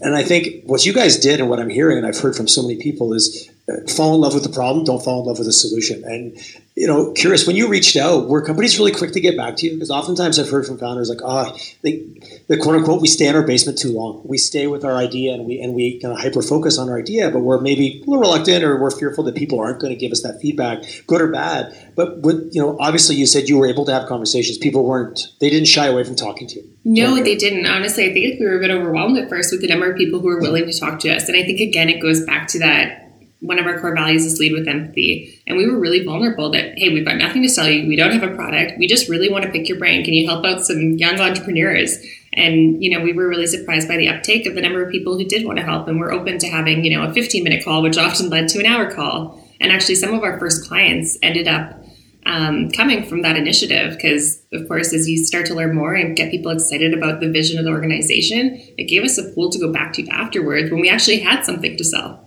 And 0.00 0.16
I 0.16 0.22
think 0.22 0.64
what 0.64 0.86
you 0.86 0.94
guys 0.94 1.18
did, 1.18 1.38
and 1.38 1.50
what 1.50 1.60
I'm 1.60 1.68
hearing, 1.68 1.98
and 1.98 2.06
I've 2.06 2.18
heard 2.18 2.34
from 2.34 2.48
so 2.48 2.62
many 2.62 2.76
people, 2.76 3.12
is 3.12 3.50
fall 3.88 4.14
in 4.14 4.20
love 4.20 4.34
with 4.34 4.42
the 4.42 4.52
problem, 4.52 4.84
don't 4.84 5.02
fall 5.02 5.20
in 5.20 5.26
love 5.26 5.38
with 5.38 5.46
the 5.46 5.52
solution. 5.52 6.04
And 6.04 6.36
you 6.76 6.88
know, 6.88 7.12
curious 7.12 7.46
when 7.46 7.54
you 7.54 7.68
reached 7.68 7.96
out, 7.96 8.28
were 8.28 8.42
companies 8.42 8.78
really 8.78 8.90
quick 8.90 9.12
to 9.12 9.20
get 9.20 9.36
back 9.36 9.56
to 9.56 9.66
you? 9.66 9.74
Because 9.74 9.90
oftentimes 9.90 10.40
I've 10.40 10.50
heard 10.50 10.66
from 10.66 10.76
founders 10.76 11.08
like, 11.08 11.20
oh, 11.22 11.56
they, 11.82 12.04
the 12.48 12.58
quote 12.58 12.74
unquote, 12.74 13.00
we 13.00 13.06
stay 13.06 13.28
in 13.28 13.36
our 13.36 13.46
basement 13.46 13.78
too 13.78 13.92
long. 13.92 14.22
We 14.24 14.38
stay 14.38 14.66
with 14.66 14.84
our 14.84 14.96
idea 14.96 15.34
and 15.34 15.46
we 15.46 15.60
and 15.60 15.74
we 15.74 16.00
kind 16.00 16.12
of 16.12 16.20
hyper 16.20 16.42
focus 16.42 16.76
on 16.76 16.88
our 16.88 16.98
idea, 16.98 17.30
but 17.30 17.40
we're 17.40 17.60
maybe 17.60 18.02
a 18.04 18.10
little 18.10 18.18
reluctant 18.18 18.64
or 18.64 18.80
we're 18.80 18.90
fearful 18.90 19.22
that 19.24 19.36
people 19.36 19.60
aren't 19.60 19.80
going 19.80 19.92
to 19.92 19.98
give 19.98 20.10
us 20.10 20.22
that 20.22 20.40
feedback, 20.40 20.82
good 21.06 21.20
or 21.20 21.28
bad. 21.28 21.92
But 21.94 22.22
with, 22.22 22.50
you 22.52 22.60
know, 22.60 22.76
obviously 22.80 23.14
you 23.14 23.26
said 23.26 23.48
you 23.48 23.56
were 23.56 23.68
able 23.68 23.84
to 23.84 23.92
have 23.92 24.08
conversations. 24.08 24.58
People 24.58 24.84
weren't, 24.84 25.28
they 25.38 25.50
didn't 25.50 25.68
shy 25.68 25.86
away 25.86 26.02
from 26.02 26.16
talking 26.16 26.48
to 26.48 26.56
you. 26.56 26.68
No, 26.84 27.22
they 27.22 27.36
didn't. 27.36 27.66
Honestly, 27.66 28.10
I 28.10 28.12
think 28.12 28.40
we 28.40 28.46
were 28.46 28.56
a 28.56 28.60
bit 28.60 28.72
overwhelmed 28.72 29.16
at 29.16 29.28
first 29.28 29.52
with 29.52 29.60
the 29.60 29.68
number 29.68 29.92
of 29.92 29.96
people 29.96 30.18
who 30.18 30.26
were 30.26 30.40
willing 30.40 30.66
to 30.66 30.78
talk 30.78 30.98
to 31.00 31.14
us. 31.14 31.28
And 31.28 31.36
I 31.36 31.44
think 31.44 31.60
again, 31.60 31.88
it 31.88 32.02
goes 32.02 32.26
back 32.26 32.48
to 32.48 32.58
that 32.58 33.03
one 33.44 33.58
of 33.58 33.66
our 33.66 33.78
core 33.78 33.94
values 33.94 34.24
is 34.24 34.38
lead 34.38 34.52
with 34.52 34.66
empathy. 34.66 35.40
And 35.46 35.58
we 35.58 35.68
were 35.68 35.78
really 35.78 36.02
vulnerable 36.02 36.50
that, 36.52 36.78
hey, 36.78 36.92
we've 36.92 37.04
got 37.04 37.18
nothing 37.18 37.42
to 37.42 37.48
sell 37.48 37.68
you. 37.68 37.86
We 37.86 37.94
don't 37.94 38.12
have 38.12 38.22
a 38.22 38.34
product. 38.34 38.78
We 38.78 38.86
just 38.86 39.08
really 39.08 39.30
want 39.30 39.44
to 39.44 39.50
pick 39.50 39.68
your 39.68 39.78
brain. 39.78 40.02
Can 40.02 40.14
you 40.14 40.26
help 40.26 40.44
out 40.46 40.64
some 40.64 40.92
young 40.92 41.20
entrepreneurs? 41.20 41.98
And, 42.32 42.82
you 42.82 42.90
know, 42.90 43.04
we 43.04 43.12
were 43.12 43.28
really 43.28 43.46
surprised 43.46 43.86
by 43.86 43.98
the 43.98 44.08
uptake 44.08 44.46
of 44.46 44.54
the 44.54 44.62
number 44.62 44.82
of 44.82 44.90
people 44.90 45.18
who 45.18 45.24
did 45.24 45.44
want 45.44 45.58
to 45.58 45.64
help. 45.64 45.88
And 45.88 46.00
we're 46.00 46.12
open 46.12 46.38
to 46.38 46.48
having, 46.48 46.84
you 46.84 46.96
know, 46.96 47.04
a 47.04 47.12
15 47.12 47.44
minute 47.44 47.64
call, 47.64 47.82
which 47.82 47.98
often 47.98 48.30
led 48.30 48.48
to 48.48 48.60
an 48.60 48.66
hour 48.66 48.90
call. 48.90 49.40
And 49.60 49.70
actually, 49.70 49.96
some 49.96 50.14
of 50.14 50.22
our 50.22 50.38
first 50.38 50.66
clients 50.66 51.18
ended 51.22 51.46
up 51.46 51.84
um, 52.26 52.70
coming 52.70 53.04
from 53.04 53.22
that 53.22 53.36
initiative 53.36 53.94
because, 53.94 54.42
of 54.52 54.66
course, 54.66 54.94
as 54.94 55.08
you 55.08 55.24
start 55.24 55.46
to 55.46 55.54
learn 55.54 55.74
more 55.74 55.94
and 55.94 56.16
get 56.16 56.30
people 56.30 56.50
excited 56.50 56.94
about 56.94 57.20
the 57.20 57.30
vision 57.30 57.58
of 57.58 57.64
the 57.64 57.70
organization, 57.70 58.58
it 58.78 58.88
gave 58.88 59.04
us 59.04 59.18
a 59.18 59.24
pool 59.34 59.50
to 59.50 59.58
go 59.58 59.72
back 59.72 59.92
to 59.94 60.08
afterwards 60.08 60.70
when 60.70 60.80
we 60.80 60.88
actually 60.88 61.20
had 61.20 61.44
something 61.44 61.76
to 61.76 61.84
sell. 61.84 62.26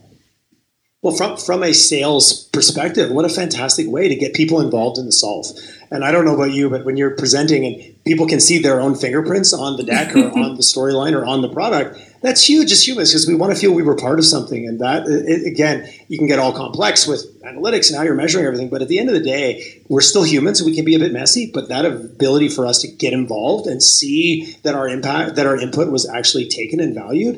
Well, 1.03 1.15
from 1.15 1.37
from 1.37 1.61
a 1.61 1.73
sales 1.73 2.45
perspective, 2.45 3.11
what 3.11 3.23
a 3.23 3.29
fantastic 3.29 3.87
way 3.87 4.07
to 4.07 4.15
get 4.15 4.33
people 4.33 4.59
involved 4.59 4.97
in 4.97 5.05
the 5.05 5.11
solve. 5.11 5.45
And 5.91 6.03
I 6.03 6.11
don't 6.11 6.25
know 6.25 6.33
about 6.33 6.51
you, 6.51 6.69
but 6.69 6.85
when 6.85 6.97
you're 6.97 7.15
presenting 7.15 7.65
and 7.65 8.03
people 8.03 8.27
can 8.27 8.39
see 8.39 8.57
their 8.57 8.81
own 8.81 8.95
fingerprints 8.95 9.53
on 9.53 9.77
the 9.77 9.83
deck 9.83 10.15
or 10.15 10.29
on 10.39 10.55
the 10.55 10.63
storyline 10.63 11.13
or 11.13 11.23
on 11.23 11.41
the 11.41 11.49
product, 11.49 11.99
that's 12.21 12.47
huge 12.47 12.71
as 12.71 12.87
humans 12.87 13.11
because 13.11 13.27
we 13.27 13.35
want 13.35 13.53
to 13.53 13.59
feel 13.59 13.71
we 13.73 13.83
were 13.83 13.95
part 13.95 14.19
of 14.19 14.25
something. 14.25 14.67
And 14.67 14.79
that, 14.79 15.07
it, 15.07 15.45
again, 15.45 15.91
you 16.07 16.17
can 16.17 16.27
get 16.27 16.39
all 16.39 16.51
complex 16.51 17.07
with 17.07 17.41
analytics 17.43 17.89
and 17.89 17.97
how 17.97 18.03
you're 18.03 18.15
measuring 18.15 18.45
everything. 18.45 18.69
But 18.69 18.81
at 18.81 18.87
the 18.87 18.99
end 18.99 19.09
of 19.09 19.15
the 19.15 19.21
day, 19.21 19.83
we're 19.89 20.01
still 20.01 20.23
humans, 20.23 20.59
so 20.59 20.65
we 20.65 20.75
can 20.75 20.85
be 20.85 20.95
a 20.95 20.99
bit 20.99 21.11
messy. 21.11 21.51
But 21.53 21.69
that 21.69 21.85
ability 21.85 22.49
for 22.49 22.65
us 22.65 22.79
to 22.81 22.87
get 22.87 23.13
involved 23.13 23.67
and 23.67 23.81
see 23.81 24.55
that 24.63 24.75
our 24.75 24.87
impact, 24.87 25.35
that 25.35 25.45
our 25.45 25.57
input 25.57 25.91
was 25.91 26.07
actually 26.07 26.47
taken 26.47 26.79
and 26.79 26.93
valued, 26.93 27.35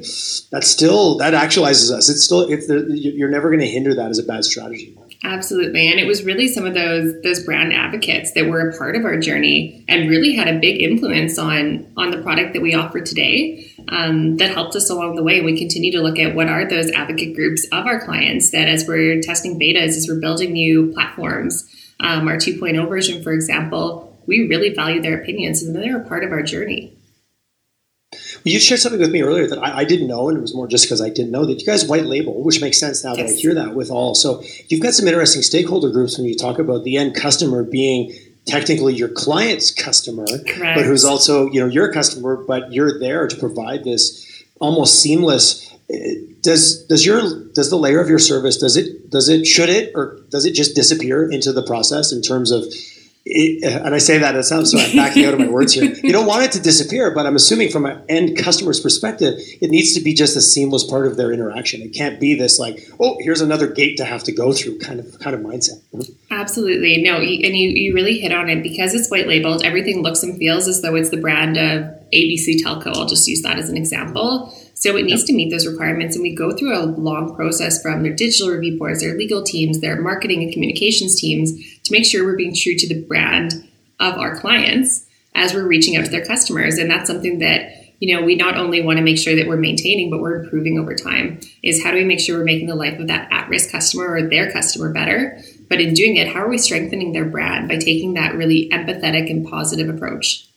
that 0.52 0.64
still 0.64 1.18
that 1.18 1.34
actualizes 1.34 1.92
us. 1.92 2.10
It's 2.10 2.24
still, 2.24 2.42
it's 2.42 2.68
you're 2.70 3.30
never 3.30 3.50
going 3.50 3.62
to 3.62 3.68
hinder 3.68 3.94
that 3.96 4.10
as 4.10 4.20
a 4.20 4.24
bad 4.24 4.46
strategy. 4.46 4.96
Absolutely. 5.22 5.90
And 5.90 6.00
it 6.00 6.08
was 6.08 6.24
really 6.24 6.48
some 6.48 6.66
of 6.66 6.74
those 6.74 7.22
those 7.24 7.44
brand 7.44 7.74
advocates 7.74 8.32
that 8.34 8.48
were 8.48 8.70
a 8.70 8.78
part 8.78 8.96
of 8.96 9.04
our 9.04 9.18
journey 9.18 9.84
and 9.90 10.10
really 10.10 10.34
had 10.34 10.48
a 10.48 10.60
big 10.60 10.82
influence 10.82 11.38
on 11.38 11.92
on 11.98 12.12
the 12.12 12.22
product 12.22 12.54
that 12.54 12.62
we 12.62 12.74
offer 12.74 13.02
today 13.02 13.70
um, 13.90 14.38
that 14.38 14.52
helped 14.54 14.78
us 14.78 14.90
along 14.90 15.16
the 15.16 15.24
way. 15.24 15.38
And 15.38 15.46
we 15.46 15.58
continue 15.58 15.92
to 15.92 16.02
look 16.02 16.20
at 16.20 16.36
what 16.36 16.48
are 16.48 16.70
those 16.70 16.90
advocate 16.92 17.36
groups 17.36 17.66
of 17.74 17.86
our 17.86 18.00
clients 18.00 18.52
that 18.52 18.70
as 18.70 18.88
we're 18.88 19.20
testing 19.20 19.60
betas, 19.60 19.98
as 19.98 20.08
we're 20.08 20.22
building 20.22 20.54
new 20.54 20.94
platforms, 20.94 21.68
um, 22.00 22.30
our 22.30 22.38
2.0 22.38 22.88
version, 22.88 23.22
for 23.22 23.34
example, 23.34 24.18
we 24.26 24.48
really 24.48 24.74
value 24.74 25.02
their 25.02 25.20
opinions 25.20 25.62
and 25.62 25.76
they're 25.76 26.02
a 26.02 26.08
part 26.08 26.24
of 26.24 26.32
our 26.32 26.44
journey. 26.44 26.98
You 28.44 28.60
shared 28.60 28.80
something 28.80 29.00
with 29.00 29.12
me 29.12 29.22
earlier 29.22 29.48
that 29.48 29.60
I, 29.60 29.80
I, 29.80 29.84
didn't 29.84 30.08
know, 30.08 30.30
and 30.30 30.38
it 30.38 30.42
was 30.42 30.56
more 30.56 30.68
just 30.68 30.86
because 30.86 31.02
I 31.02 31.10
didn't 31.10 31.32
know 31.32 31.46
that 31.46 31.60
you 31.60 31.66
guys 31.66 31.86
white 31.86 32.06
label, 32.06 32.42
which 32.44 32.62
makes 32.62 32.80
sense 32.80 33.04
now 33.04 33.14
yes. 33.16 33.30
that 33.32 33.38
I 33.38 33.40
hear 33.40 33.54
that 33.56 33.76
with 33.76 33.92
all. 33.92 34.16
So 34.16 34.44
you've 34.68 34.82
got 34.82 34.94
some 34.94 35.08
interesting 35.08 35.42
stakeholder 35.42 35.90
groups 35.90 36.18
when 36.18 36.28
you 36.28 36.36
talk 36.36 36.60
about 36.60 36.84
the 36.84 36.98
end 36.98 37.16
customer 37.16 37.64
being 37.64 38.14
technically 38.46 38.96
your 38.96 39.10
client's 39.10 39.72
customer, 39.72 40.26
Correct. 40.26 40.78
but 40.78 40.86
who's 40.86 41.06
also 41.06 41.50
you 41.52 41.60
know 41.60 41.68
your 41.68 41.92
customer, 41.92 42.36
but 42.36 42.72
you're 42.72 43.00
there 43.00 43.28
to 43.28 43.36
provide 43.36 43.84
this 43.84 44.44
almost 44.60 45.02
seamless. 45.02 45.74
Eh, 45.90 46.16
does 46.42 46.86
does 46.86 47.06
your 47.06 47.22
does 47.54 47.70
the 47.70 47.78
layer 47.78 48.00
of 48.00 48.08
your 48.08 48.20
service 48.20 48.58
does 48.58 48.78
it 48.78 49.10
does 49.10 49.28
it 49.28 49.46
should 49.46 49.70
it 49.70 49.92
or 49.94 50.20
does 50.30 50.46
it 50.46 50.54
just 50.54 50.74
disappear 50.74 51.30
into 51.30 51.52
the 51.52 51.64
process 51.64 52.14
in 52.14 52.22
terms 52.22 52.52
of 52.52 52.64
it, 53.30 53.64
and 53.64 53.94
I 53.94 54.00
say 54.00 54.18
that 54.18 54.36
it 54.36 54.44
sounds 54.44 54.72
so 54.72 54.80
I'm 54.80 54.96
backing 54.96 55.26
out 55.26 55.34
of 55.34 55.40
my 55.40 55.48
words 55.48 55.74
here. 55.74 55.94
You 56.04 56.12
don't 56.12 56.26
want 56.26 56.44
it 56.44 56.52
to 56.54 56.60
disappear, 56.60 57.12
but 57.14 57.26
I'm 57.26 57.36
assuming 57.36 57.70
from 57.70 57.86
an 57.86 58.02
end 58.10 58.38
customer's 58.38 58.80
perspective, 58.80 59.36
it 59.62 59.70
needs 59.70 59.94
to 59.94 60.02
be 60.02 60.14
just 60.14 60.36
a 60.36 60.42
seamless 60.42 60.84
part 60.84 61.06
of 61.06 61.16
their 61.16 61.32
interaction. 61.32 61.82
It 61.82 61.90
can't 61.90 62.20
be 62.20 62.36
this 62.36 62.58
like, 62.58 62.80
oh, 63.00 63.18
here's 63.20 63.42
another 63.42 63.68
gate 63.68 63.98
to 63.98 64.06
have 64.06 64.24
to 64.24 64.32
go 64.32 64.52
through 64.52 64.80
kind 64.80 65.00
of 65.00 65.20
kind 65.20 65.36
of 65.36 65.42
mindset. 65.42 65.82
Absolutely, 66.32 67.02
no, 67.04 67.18
and 67.18 67.26
you 67.26 67.70
you 67.70 67.94
really 67.94 68.20
hit 68.20 68.32
on 68.32 68.50
it 68.50 68.64
because 68.64 68.94
it's 68.94 69.10
white 69.10 69.28
labeled. 69.28 69.64
Everything 69.64 70.02
looks 70.02 70.24
and 70.24 70.38
feels 70.38 70.68
as 70.68 70.82
though 70.82 70.96
it's 70.96 71.10
the 71.10 71.18
brand 71.18 71.58
of 71.58 71.84
ABC 72.12 72.64
Telco. 72.64 72.96
I'll 72.96 73.06
just 73.06 73.28
use 73.28 73.42
that 73.44 73.60
as 73.60 73.70
an 73.70 73.78
example. 73.78 74.54
So 74.80 74.96
it 74.96 75.04
needs 75.04 75.26
to 75.26 75.34
meet 75.34 75.52
those 75.52 75.68
requirements, 75.68 76.16
and 76.16 76.24
we 76.24 76.34
go 76.34 76.56
through 76.56 76.74
a 76.74 76.86
long 76.86 77.36
process 77.36 77.82
from 77.82 78.02
their 78.02 78.16
digital 78.16 78.50
review 78.50 78.80
boards, 78.80 79.02
their 79.02 79.18
legal 79.18 79.44
teams, 79.44 79.82
their 79.82 80.02
marketing 80.02 80.42
and 80.42 80.54
communications 80.54 81.20
teams 81.20 81.52
to 81.84 81.92
make 81.92 82.06
sure 82.06 82.24
we're 82.24 82.38
being 82.38 82.56
true 82.56 82.76
to 82.76 82.88
the 82.88 83.04
brand 83.04 83.70
of 84.00 84.14
our 84.18 84.40
clients 84.40 85.06
as 85.36 85.54
we're 85.54 85.68
reaching 85.68 85.98
out 85.98 86.06
to 86.06 86.12
their 86.12 86.26
customers. 86.26 86.78
And 86.78 86.90
that's 86.90 87.10
something 87.10 87.40
that 87.40 87.74
you 88.00 88.16
know 88.16 88.24
we 88.24 88.36
not 88.38 88.56
only 88.56 88.82
want 88.82 88.98
to 88.98 89.04
make 89.04 89.18
sure 89.18 89.36
that 89.36 89.48
we're 89.48 89.58
maintaining, 89.58 90.10
but 90.10 90.22
we're 90.22 90.42
improving 90.44 90.80
over 90.80 90.96
time. 90.96 91.42
Is 91.62 91.84
how 91.84 91.92
do 91.92 91.98
we 91.98 92.06
make 92.06 92.22
sure 92.22 92.38
we're 92.38 92.46
making 92.46 92.68
the 92.68 92.76
life 92.76 92.98
of 93.00 93.08
that 93.08 93.30
at-risk 93.34 93.72
customer 93.72 94.14
or 94.14 94.30
their 94.30 94.50
customer 94.50 94.94
better? 94.94 95.42
But 95.68 95.82
in 95.82 95.94
doing 95.94 96.16
it, 96.16 96.34
how 96.34 96.44
are 96.44 96.50
we 96.50 96.58
strengthening 96.58 97.12
their 97.12 97.26
brand 97.26 97.68
by 97.68 97.76
taking 97.76 98.14
that 98.14 98.34
really 98.34 98.70
empathetic 98.70 99.30
and 99.30 99.46
positive 99.46 99.94
approach? 99.94 100.48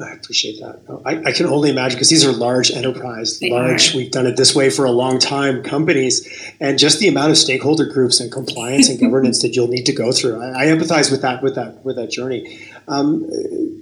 I 0.00 0.12
appreciate 0.12 0.58
that. 0.60 1.02
I, 1.04 1.28
I 1.28 1.32
can 1.32 1.46
only 1.46 1.70
imagine 1.70 1.96
because 1.96 2.10
these 2.10 2.24
are 2.24 2.32
large 2.32 2.72
enterprise, 2.72 3.38
they 3.38 3.50
large. 3.50 3.94
Are. 3.94 3.98
We've 3.98 4.10
done 4.10 4.26
it 4.26 4.36
this 4.36 4.54
way 4.54 4.68
for 4.68 4.84
a 4.84 4.90
long 4.90 5.20
time. 5.20 5.62
Companies, 5.62 6.52
and 6.60 6.78
just 6.78 6.98
the 6.98 7.06
amount 7.06 7.30
of 7.30 7.38
stakeholder 7.38 7.86
groups 7.86 8.18
and 8.18 8.32
compliance 8.32 8.88
and 8.88 8.98
governance 9.00 9.42
that 9.42 9.54
you'll 9.54 9.68
need 9.68 9.86
to 9.86 9.92
go 9.92 10.10
through. 10.10 10.42
I, 10.42 10.64
I 10.64 10.66
empathize 10.66 11.12
with 11.12 11.22
that, 11.22 11.42
with 11.42 11.54
that, 11.54 11.84
with 11.84 11.94
that 11.96 12.10
journey. 12.10 12.68
Um, 12.88 13.30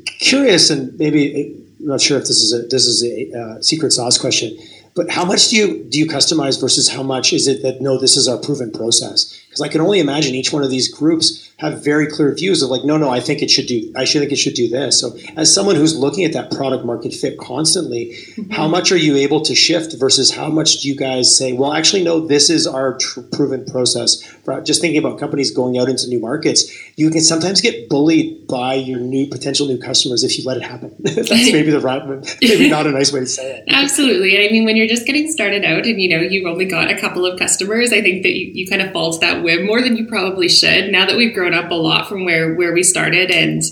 curious, 0.05 0.69
and 0.69 0.99
maybe 0.99 1.57
I'm 1.81 1.87
not 1.87 2.01
sure 2.01 2.19
if 2.19 2.25
this 2.25 2.43
is 2.43 2.53
a 2.53 2.67
this 2.67 2.87
is 2.87 3.03
a 3.03 3.39
uh, 3.39 3.63
secret 3.63 3.93
sauce 3.93 4.19
question, 4.19 4.57
but 4.95 5.11
how 5.11 5.25
much 5.25 5.49
do 5.49 5.57
you 5.57 5.85
do 5.85 5.99
you 5.99 6.07
customize 6.07 6.61
versus 6.61 6.89
how 6.89 7.03
much 7.03 7.33
is 7.33 7.49
it 7.49 7.63
that 7.63 7.81
no, 7.81 7.99
this 7.99 8.17
is 8.17 8.29
our 8.29 8.37
proven 8.37 8.71
process? 8.71 9.41
Because 9.47 9.63
I 9.63 9.69
can 9.69 9.81
only 9.81 9.99
imagine 9.99 10.35
each 10.35 10.53
one 10.53 10.63
of 10.63 10.71
these 10.71 10.93
groups 10.93 11.52
have 11.63 11.83
very 11.83 12.09
clear 12.09 12.35
views 12.35 12.61
of 12.61 12.71
like, 12.71 12.85
no, 12.85 12.97
no, 12.99 13.09
I 13.09 13.21
think 13.21 13.41
it 13.41 13.51
should 13.51 13.67
do, 13.67 13.93
I 13.97 14.05
should 14.05 14.21
think 14.21 14.33
it 14.33 14.37
should 14.37 14.55
do 14.55 14.69
this. 14.69 15.01
So 15.01 15.17
as 15.37 15.53
someone 15.55 15.77
who's 15.77 15.97
looking 15.97 16.25
at 16.25 16.33
that 16.33 16.51
product 16.51 16.85
market 16.85 17.15
fit 17.15 17.39
constantly, 17.39 18.07
mm-hmm. 18.07 18.51
how 18.51 18.67
much 18.67 18.91
are 18.91 18.97
you 18.97 19.17
able 19.17 19.41
to 19.43 19.55
shift 19.55 19.95
versus 19.99 20.33
how 20.33 20.49
much 20.49 20.83
do 20.83 20.89
you 20.89 20.97
guys 20.97 21.37
say, 21.37 21.53
well, 21.53 21.73
actually, 21.73 22.03
no, 22.03 22.27
this 22.27 22.51
is 22.51 22.67
our 22.67 22.99
tr- 22.99 23.21
proven 23.33 23.65
process. 23.65 24.21
Just 24.65 24.81
thinking 24.81 24.99
about 24.99 25.21
companies 25.21 25.53
going 25.53 25.79
out 25.79 25.89
into 25.89 26.09
new 26.09 26.19
markets, 26.19 26.69
you 26.97 27.11
can 27.11 27.21
sometimes 27.21 27.61
get 27.61 27.89
bullied 27.89 28.49
by 28.49 28.75
your 28.75 28.99
new 28.99 29.29
potential 29.29 29.69
new 29.69 29.79
customers 29.79 30.25
if 30.25 30.37
you 30.37 30.45
let 30.45 30.57
it 30.57 30.65
happen. 30.65 30.95
That's 31.01 31.31
maybe 31.31 31.71
the 31.71 31.81
right, 31.81 32.05
maybe 32.43 32.69
not 32.69 32.89
a 32.89 32.91
nice 32.91 33.13
way 33.13 33.21
to 33.21 33.27
say 33.27 33.59
it. 33.59 33.65
Absolutely. 33.69 34.35
And 34.37 34.45
I 34.45 34.53
mean, 34.53 34.65
when 34.65 34.77
you're 34.77 34.89
just 34.89 35.07
getting 35.07 35.31
started 35.31 35.65
out 35.65 35.87
and, 35.87 36.01
you 36.01 36.09
know, 36.09 36.21
you've 36.21 36.47
only 36.47 36.65
got 36.65 36.91
a 36.91 36.99
couple 36.99 37.25
of 37.25 37.39
customers, 37.39 37.93
I 37.93 38.03
think 38.03 38.25
that 38.25 38.37
you, 38.37 38.51
you 38.53 38.67
kind 38.67 38.83
of 38.83 38.93
fall 38.93 39.13
to 39.13 39.21
that 39.21 39.45
whim 39.45 39.65
more 39.65 39.81
than 39.81 39.97
you 39.97 40.07
probably 40.07 40.49
should. 40.49 40.91
Now 40.91 41.07
that 41.07 41.17
we've 41.17 41.33
grown 41.33 41.52
up 41.55 41.71
a 41.71 41.75
lot 41.75 42.09
from 42.09 42.25
where, 42.25 42.55
where 42.55 42.73
we 42.73 42.83
started 42.83 43.31
and 43.31 43.63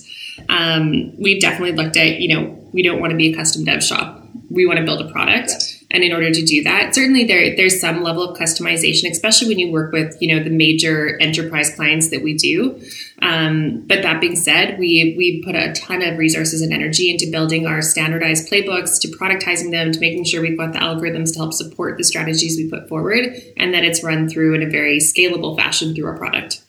um, 0.49 1.13
we've 1.19 1.41
definitely 1.41 1.73
looked 1.73 1.97
at, 1.97 2.21
you 2.21 2.35
know, 2.35 2.57
we 2.73 2.83
don't 2.83 3.01
want 3.01 3.11
to 3.11 3.17
be 3.17 3.33
a 3.33 3.37
custom 3.37 3.65
dev 3.65 3.83
shop. 3.83 4.25
We 4.49 4.67
want 4.67 4.79
to 4.79 4.85
build 4.85 5.01
a 5.01 5.11
product. 5.11 5.51
Yes. 5.51 5.85
And 5.93 6.05
in 6.05 6.13
order 6.13 6.31
to 6.31 6.45
do 6.45 6.63
that, 6.65 6.95
certainly 6.95 7.25
there 7.25 7.57
there's 7.57 7.81
some 7.81 8.03
level 8.03 8.23
of 8.23 8.39
customization, 8.39 9.11
especially 9.11 9.49
when 9.49 9.59
you 9.59 9.73
work 9.73 9.93
with 9.93 10.17
you 10.21 10.35
know 10.35 10.43
the 10.43 10.51
major 10.51 11.19
enterprise 11.21 11.75
clients 11.75 12.11
that 12.11 12.23
we 12.23 12.35
do. 12.35 12.81
Um, 13.23 13.85
but 13.87 14.03
that 14.03 14.21
being 14.21 14.37
said, 14.37 14.79
we 14.79 15.15
we 15.17 15.43
put 15.45 15.57
a 15.57 15.73
ton 15.73 16.03
of 16.03 16.17
resources 16.17 16.63
and 16.63 16.73
energy 16.73 17.11
into 17.11 17.29
building 17.31 17.67
our 17.67 17.83
standardized 17.83 18.49
playbooks, 18.49 19.01
to 19.01 19.09
productizing 19.09 19.73
them, 19.73 19.91
to 19.91 19.99
making 19.99 20.25
sure 20.25 20.41
we've 20.41 20.59
got 20.59 20.73
the 20.73 20.79
algorithms 20.79 21.33
to 21.33 21.41
help 21.41 21.53
support 21.53 21.99
the 21.99 22.05
strategies 22.05 22.57
we 22.57 22.71
put 22.71 22.89
forward, 22.89 23.35
and 23.57 23.75
that 23.75 23.85
it's 23.85 24.05
run 24.05 24.29
through 24.29 24.55
in 24.55 24.63
a 24.63 24.71
very 24.71 24.99
scalable 24.99 25.57
fashion 25.57 25.95
through 25.95 26.07
our 26.07 26.17
product. 26.17 26.63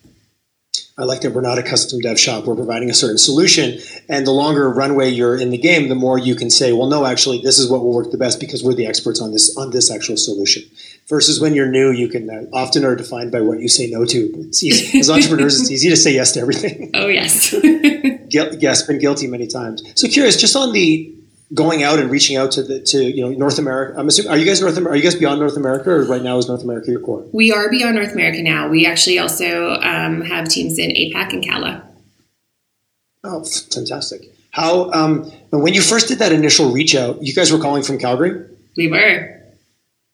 I 1.01 1.05
like 1.05 1.21
that 1.21 1.31
we're 1.31 1.41
not 1.41 1.57
a 1.57 1.63
custom 1.63 1.99
dev 1.99 2.19
shop. 2.19 2.45
We're 2.45 2.55
providing 2.55 2.89
a 2.89 2.93
certain 2.93 3.17
solution. 3.17 3.79
And 4.07 4.25
the 4.27 4.31
longer 4.31 4.69
runway 4.69 5.09
you're 5.09 5.35
in 5.35 5.49
the 5.49 5.57
game, 5.57 5.89
the 5.89 5.95
more 5.95 6.17
you 6.17 6.35
can 6.35 6.49
say, 6.49 6.73
well, 6.73 6.87
no, 6.87 7.05
actually, 7.05 7.41
this 7.41 7.57
is 7.57 7.69
what 7.69 7.81
will 7.81 7.93
work 7.93 8.11
the 8.11 8.17
best 8.17 8.39
because 8.39 8.63
we're 8.63 8.75
the 8.75 8.85
experts 8.85 9.19
on 9.19 9.31
this 9.31 9.55
on 9.57 9.71
this 9.71 9.89
actual 9.89 10.17
solution. 10.17 10.63
Versus 11.07 11.41
when 11.41 11.55
you're 11.55 11.69
new, 11.69 11.91
you 11.91 12.07
can 12.07 12.29
uh, 12.29 12.43
often 12.55 12.85
are 12.85 12.95
defined 12.95 13.31
by 13.31 13.41
what 13.41 13.59
you 13.59 13.67
say 13.67 13.87
no 13.87 14.05
to. 14.05 14.31
It's 14.47 14.63
easy. 14.63 14.99
As 14.99 15.09
entrepreneurs, 15.09 15.59
it's 15.59 15.71
easy 15.71 15.89
to 15.89 15.97
say 15.97 16.13
yes 16.13 16.33
to 16.33 16.39
everything. 16.39 16.91
Oh 16.93 17.07
yes. 17.07 17.53
yes, 18.29 18.83
been 18.83 18.99
guilty 18.99 19.27
many 19.27 19.47
times. 19.47 19.83
So 19.95 20.07
curious, 20.07 20.37
just 20.37 20.55
on 20.55 20.71
the 20.71 21.13
going 21.53 21.83
out 21.83 21.99
and 21.99 22.09
reaching 22.09 22.37
out 22.37 22.51
to 22.51 22.63
the 22.63 22.79
to 22.79 23.03
you 23.03 23.21
know 23.21 23.29
North 23.31 23.59
America. 23.59 23.99
I'm 23.99 24.07
assuming 24.07 24.31
are 24.31 24.37
you 24.37 24.45
guys 24.45 24.61
North 24.61 24.77
Are 24.77 24.95
you 24.95 25.03
guys 25.03 25.15
beyond 25.15 25.39
North 25.39 25.57
America, 25.57 25.91
or 25.91 26.03
right 26.05 26.21
now 26.21 26.37
is 26.37 26.47
North 26.47 26.63
America 26.63 26.91
your 26.91 27.01
core? 27.01 27.25
We 27.31 27.51
are 27.51 27.69
beyond 27.69 27.95
North 27.95 28.13
America 28.13 28.41
now. 28.41 28.69
We 28.69 28.85
actually 28.85 29.19
also 29.19 29.75
um, 29.81 30.21
have 30.21 30.47
teams 30.47 30.77
in 30.77 30.91
APAC 30.91 31.33
and 31.33 31.43
CALA. 31.43 31.83
Oh, 33.23 33.43
fantastic! 33.43 34.33
How 34.51 34.91
um, 34.91 35.23
when 35.51 35.73
you 35.73 35.81
first 35.81 36.07
did 36.07 36.19
that 36.19 36.31
initial 36.31 36.71
reach 36.71 36.95
out, 36.95 37.21
you 37.21 37.33
guys 37.33 37.51
were 37.51 37.59
calling 37.59 37.83
from 37.83 37.97
Calgary. 37.97 38.45
We 38.77 38.87
were. 38.87 39.40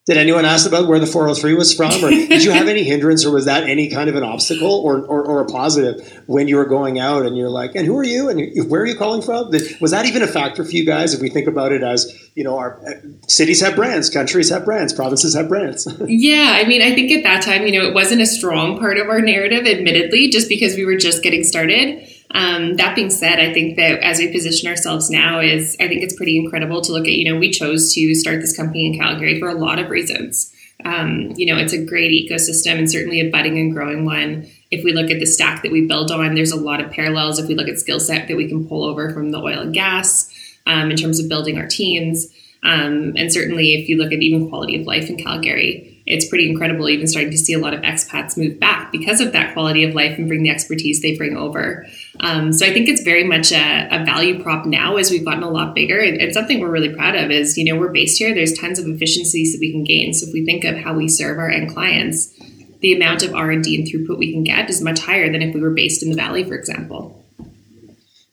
Did 0.08 0.16
anyone 0.16 0.46
ask 0.46 0.66
about 0.66 0.88
where 0.88 1.00
the 1.00 1.06
403 1.06 1.54
was 1.56 1.74
from, 1.74 1.92
or 2.02 2.10
did 2.10 2.42
you 2.42 2.52
have 2.52 2.70
any 2.70 2.84
hindrance, 2.84 3.26
or 3.26 3.32
was 3.32 3.44
that 3.44 3.66
any 3.66 3.90
kind 3.90 4.10
of 4.10 4.16
an 4.16 4.24
obstacle 4.24 4.72
or, 4.72 5.06
or, 5.06 5.22
or, 5.22 5.42
a 5.42 5.46
positive 5.46 6.24
when 6.28 6.48
you 6.48 6.56
were 6.56 6.66
going 6.66 6.98
out 6.98 7.26
and 7.26 7.38
you're 7.38 7.50
like, 7.50 7.76
and 7.76 7.86
who 7.86 7.98
are 7.98 8.06
you, 8.06 8.30
and 8.30 8.70
where 8.70 8.84
are 8.84 8.86
you 8.86 8.96
calling 8.96 9.22
from? 9.22 9.52
Was 9.82 9.92
that 9.92 10.06
even 10.06 10.24
a 10.24 10.28
factor 10.28 10.64
for 10.64 10.72
you 10.72 10.86
guys? 10.86 11.14
If 11.14 11.22
we 11.22 11.30
think 11.30 11.46
about 11.46 11.74
it 11.74 11.84
as 11.84 12.10
you 12.38 12.44
know, 12.44 12.60
our 12.60 12.80
uh, 12.88 12.92
cities 13.28 13.62
have 13.62 13.76
brands, 13.76 14.12
countries 14.12 14.52
have 14.52 14.64
brands, 14.64 14.94
provinces 14.94 15.34
have 15.34 15.50
brands. 15.50 15.88
yeah, 16.08 16.54
I 16.56 16.68
mean, 16.68 16.84
I 16.84 16.94
think 16.94 17.12
at 17.12 17.24
that 17.24 17.42
time, 17.42 17.66
you 17.66 17.72
know, 17.72 17.86
it 17.86 17.96
wasn't 17.96 18.22
a 18.22 18.28
strong 18.28 18.78
part 18.78 19.00
of 19.00 19.10
our 19.10 19.20
narrative, 19.20 19.66
admittedly, 19.66 20.30
just 20.30 20.48
because 20.48 20.76
we 20.76 20.86
were 20.86 20.98
just 20.98 21.24
getting 21.24 21.44
started. 21.44 22.08
Um, 22.32 22.76
that 22.76 22.96
being 22.96 23.10
said, 23.10 23.40
I 23.40 23.54
think 23.54 23.78
that 23.78 24.00
as 24.00 24.20
we 24.20 24.32
position 24.32 24.70
ourselves 24.70 25.10
now 25.10 25.40
is 25.40 25.78
I 25.80 25.88
think 25.88 26.04
it's 26.04 26.16
pretty 26.16 26.38
incredible 26.38 26.82
to 26.82 26.92
look 26.92 27.06
at, 27.06 27.14
you 27.14 27.32
know, 27.32 27.40
we 27.40 27.52
chose 27.52 27.94
to 27.94 28.16
start 28.16 28.42
this 28.42 28.56
company 28.56 28.86
in 28.86 29.00
Calgary 29.00 29.40
for 29.40 29.48
a 29.50 29.56
lot 29.56 29.80
of 29.80 29.90
reasons. 29.90 30.54
Um, 30.84 31.34
you 31.36 31.46
know, 31.46 31.58
it's 31.58 31.74
a 31.74 31.84
great 31.84 32.12
ecosystem 32.12 32.78
and 32.78 32.92
certainly 32.92 33.22
a 33.22 33.30
budding 33.30 33.58
and 33.58 33.74
growing 33.74 34.06
one. 34.06 34.48
If 34.70 34.84
we 34.84 34.94
look 34.94 35.10
at 35.10 35.20
the 35.20 35.26
stack 35.26 35.64
that 35.64 35.72
we 35.72 35.88
build 35.88 36.12
on, 36.12 36.36
there's 36.36 36.52
a 36.52 36.60
lot 36.60 36.82
of 36.82 36.92
parallels. 36.92 37.40
If 37.40 37.48
we 37.48 37.56
look 37.56 37.70
at 37.70 37.80
skill 37.80 38.00
set 38.00 38.28
that 38.28 38.38
we 38.38 38.48
can 38.48 38.68
pull 38.68 38.84
over 38.84 39.12
from 39.14 39.32
the 39.32 39.40
oil 39.40 39.62
and 39.62 39.74
gas 39.74 40.32
um, 40.66 40.92
in 40.92 40.98
terms 40.98 41.20
of 41.20 41.30
building 41.30 41.58
our 41.58 41.68
teams. 41.68 42.28
Um, 42.64 43.14
and 43.16 43.32
certainly, 43.32 43.76
if 43.76 43.88
you 43.88 43.98
look 43.98 44.12
at 44.12 44.22
even 44.22 44.50
quality 44.50 44.80
of 44.80 44.86
life 44.86 45.10
in 45.10 45.18
Calgary, 45.18 46.02
it's 46.06 46.28
pretty 46.28 46.50
incredible 46.50 46.90
even 46.90 47.08
starting 47.08 47.32
to 47.32 47.38
see 47.38 47.54
a 47.54 47.60
lot 47.60 47.74
of 47.74 47.82
expats 47.82 48.38
move 48.38 48.60
back 48.60 48.92
because 48.92 49.22
of 49.22 49.32
that 49.34 49.54
quality 49.54 49.84
of 49.84 49.94
life 49.94 50.18
and 50.18 50.28
bring 50.28 50.44
the 50.44 50.50
expertise 50.50 51.02
they 51.02 51.16
bring 51.16 51.38
over. 51.38 51.86
Um, 52.20 52.52
so 52.52 52.66
I 52.66 52.74
think 52.74 52.90
it's 52.90 53.02
very 53.02 53.24
much 53.24 53.52
a, 53.52 53.88
a, 53.92 54.04
value 54.04 54.42
prop 54.42 54.66
now 54.66 54.96
as 54.96 55.12
we've 55.12 55.24
gotten 55.24 55.44
a 55.44 55.50
lot 55.50 55.76
bigger. 55.76 56.00
And, 56.00 56.20
and, 56.20 56.34
something 56.34 56.60
we're 56.60 56.72
really 56.72 56.94
proud 56.94 57.16
of 57.16 57.30
is, 57.30 57.58
you 57.58 57.66
know, 57.66 57.80
we're 57.80 57.92
based 57.92 58.18
here. 58.18 58.34
There's 58.34 58.58
tons 58.58 58.80
of 58.80 58.88
efficiencies 58.88 59.54
that 59.54 59.60
we 59.60 59.72
can 59.72 59.84
gain. 59.84 60.14
So 60.14 60.28
if 60.28 60.34
we 60.34 60.46
think 60.46 60.64
of 60.64 60.78
how 60.78 60.96
we 60.96 61.08
serve 61.08 61.38
our 61.38 61.50
end 61.50 61.74
clients, 61.74 62.34
the 62.80 62.94
amount 62.94 63.24
of 63.24 63.36
R&D 63.36 63.76
and 63.76 63.88
throughput 63.88 64.18
we 64.18 64.32
can 64.32 64.44
get 64.44 64.70
is 64.70 64.82
much 64.82 65.00
higher 65.00 65.32
than 65.32 65.42
if 65.42 65.54
we 65.54 65.62
were 65.62 65.72
based 65.72 66.02
in 66.02 66.10
the 66.10 66.16
Valley, 66.16 66.44
for 66.44 66.56
example 66.56 67.24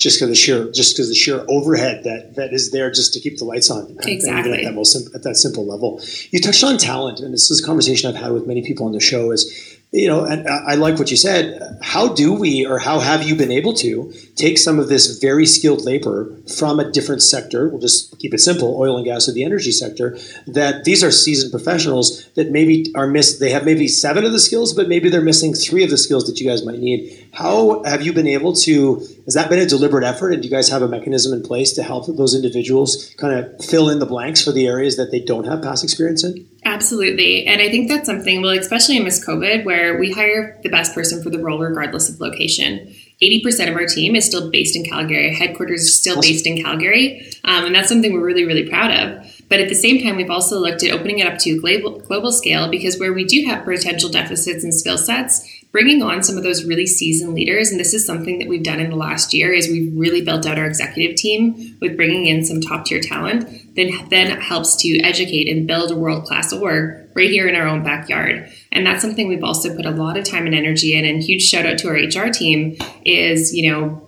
just 0.04 0.18
because 0.18 0.28
the 0.28 0.34
sheer 0.34 0.70
just 0.70 0.94
because 0.94 1.08
the 1.08 1.14
sheer 1.14 1.44
overhead 1.48 2.04
that 2.04 2.34
that 2.34 2.52
is 2.52 2.70
there 2.72 2.90
just 2.90 3.14
to 3.14 3.20
keep 3.20 3.38
the 3.38 3.44
lights 3.44 3.70
on 3.70 3.96
exactly 4.02 4.58
at 4.58 4.64
that 4.64 4.74
most 4.74 5.14
at 5.14 5.22
that 5.22 5.36
simple 5.36 5.66
level. 5.66 6.00
You 6.30 6.40
touched 6.40 6.64
on 6.64 6.76
talent, 6.78 7.20
and 7.20 7.32
this 7.32 7.50
is 7.50 7.62
a 7.62 7.66
conversation 7.66 8.10
I've 8.10 8.20
had 8.20 8.32
with 8.32 8.46
many 8.46 8.62
people 8.62 8.86
on 8.86 8.92
the 8.92 9.00
show. 9.00 9.30
Is 9.30 9.73
you 9.94 10.08
know, 10.08 10.24
and 10.24 10.48
I 10.48 10.74
like 10.74 10.98
what 10.98 11.12
you 11.12 11.16
said. 11.16 11.78
How 11.80 12.08
do 12.12 12.32
we, 12.32 12.66
or 12.66 12.80
how 12.80 12.98
have 12.98 13.22
you 13.22 13.36
been 13.36 13.52
able 13.52 13.74
to 13.74 14.12
take 14.34 14.58
some 14.58 14.80
of 14.80 14.88
this 14.88 15.20
very 15.20 15.46
skilled 15.46 15.84
labor 15.84 16.36
from 16.58 16.80
a 16.80 16.90
different 16.90 17.22
sector? 17.22 17.68
We'll 17.68 17.80
just 17.80 18.18
keep 18.18 18.34
it 18.34 18.40
simple: 18.40 18.76
oil 18.76 18.96
and 18.96 19.04
gas 19.04 19.28
or 19.28 19.32
the 19.32 19.44
energy 19.44 19.70
sector. 19.70 20.18
That 20.48 20.82
these 20.82 21.04
are 21.04 21.12
seasoned 21.12 21.52
professionals 21.52 22.26
that 22.34 22.50
maybe 22.50 22.92
are 22.96 23.06
missed. 23.06 23.38
They 23.38 23.50
have 23.50 23.64
maybe 23.64 23.86
seven 23.86 24.24
of 24.24 24.32
the 24.32 24.40
skills, 24.40 24.74
but 24.74 24.88
maybe 24.88 25.08
they're 25.10 25.22
missing 25.22 25.54
three 25.54 25.84
of 25.84 25.90
the 25.90 25.98
skills 25.98 26.26
that 26.26 26.40
you 26.40 26.48
guys 26.48 26.66
might 26.66 26.80
need. 26.80 27.23
How 27.34 27.82
have 27.84 28.02
you 28.02 28.12
been 28.12 28.28
able 28.28 28.52
to? 28.54 28.96
Has 29.24 29.34
that 29.34 29.50
been 29.50 29.58
a 29.58 29.66
deliberate 29.66 30.04
effort? 30.04 30.32
And 30.32 30.42
do 30.42 30.48
you 30.48 30.54
guys 30.54 30.68
have 30.68 30.82
a 30.82 30.88
mechanism 30.88 31.32
in 31.32 31.42
place 31.42 31.72
to 31.72 31.82
help 31.82 32.06
those 32.06 32.34
individuals 32.34 33.14
kind 33.18 33.36
of 33.36 33.64
fill 33.64 33.88
in 33.88 33.98
the 33.98 34.06
blanks 34.06 34.42
for 34.42 34.52
the 34.52 34.66
areas 34.66 34.96
that 34.96 35.10
they 35.10 35.20
don't 35.20 35.44
have 35.44 35.62
past 35.62 35.82
experience 35.82 36.22
in? 36.22 36.48
Absolutely. 36.64 37.46
And 37.46 37.60
I 37.60 37.68
think 37.68 37.88
that's 37.88 38.06
something, 38.06 38.40
well, 38.40 38.56
especially 38.56 38.96
in 38.96 39.04
Miss 39.04 39.24
COVID, 39.26 39.64
where 39.64 39.98
we 39.98 40.12
hire 40.12 40.60
the 40.62 40.68
best 40.68 40.94
person 40.94 41.22
for 41.22 41.30
the 41.30 41.38
role 41.38 41.58
regardless 41.58 42.08
of 42.08 42.20
location. 42.20 42.94
80% 43.22 43.70
of 43.70 43.76
our 43.76 43.86
team 43.86 44.16
is 44.16 44.24
still 44.24 44.50
based 44.50 44.76
in 44.76 44.84
Calgary. 44.84 45.34
Headquarters 45.34 45.82
is 45.82 45.98
still 45.98 46.20
based 46.20 46.46
in 46.46 46.62
Calgary. 46.62 47.30
Um, 47.44 47.66
and 47.66 47.74
that's 47.74 47.88
something 47.88 48.12
we're 48.12 48.24
really, 48.24 48.44
really 48.44 48.68
proud 48.68 48.90
of. 48.90 49.42
But 49.48 49.60
at 49.60 49.68
the 49.68 49.74
same 49.74 50.02
time, 50.02 50.16
we've 50.16 50.30
also 50.30 50.58
looked 50.58 50.82
at 50.82 50.90
opening 50.90 51.18
it 51.18 51.26
up 51.26 51.38
to 51.40 51.60
global, 51.60 52.00
global 52.00 52.32
scale 52.32 52.70
because 52.70 52.98
where 52.98 53.12
we 53.12 53.24
do 53.24 53.44
have 53.46 53.64
potential 53.64 54.10
deficits 54.10 54.64
and 54.64 54.74
skill 54.74 54.98
sets, 54.98 55.46
bringing 55.74 56.04
on 56.04 56.22
some 56.22 56.36
of 56.36 56.44
those 56.44 56.64
really 56.64 56.86
seasoned 56.86 57.34
leaders 57.34 57.72
and 57.72 57.80
this 57.80 57.92
is 57.92 58.06
something 58.06 58.38
that 58.38 58.46
we've 58.46 58.62
done 58.62 58.78
in 58.78 58.90
the 58.90 58.96
last 58.96 59.34
year 59.34 59.52
is 59.52 59.66
we've 59.66 59.92
really 59.98 60.22
built 60.22 60.46
out 60.46 60.56
our 60.56 60.66
executive 60.66 61.16
team 61.16 61.76
with 61.80 61.96
bringing 61.96 62.26
in 62.26 62.44
some 62.44 62.60
top 62.60 62.86
tier 62.86 63.00
talent 63.00 63.74
then 63.74 63.90
then 64.08 64.40
helps 64.40 64.76
to 64.76 65.00
educate 65.00 65.50
and 65.50 65.66
build 65.66 65.90
a 65.90 65.96
world 65.96 66.24
class 66.24 66.52
org 66.52 67.10
right 67.16 67.28
here 67.28 67.48
in 67.48 67.56
our 67.56 67.66
own 67.66 67.82
backyard 67.82 68.48
and 68.70 68.86
that's 68.86 69.02
something 69.02 69.26
we've 69.26 69.42
also 69.42 69.74
put 69.74 69.84
a 69.84 69.90
lot 69.90 70.16
of 70.16 70.24
time 70.24 70.46
and 70.46 70.54
energy 70.54 70.96
in 70.96 71.04
and 71.04 71.24
huge 71.24 71.42
shout 71.42 71.66
out 71.66 71.76
to 71.76 71.88
our 71.88 71.96
hr 71.96 72.30
team 72.30 72.76
is 73.04 73.52
you 73.52 73.68
know 73.68 74.00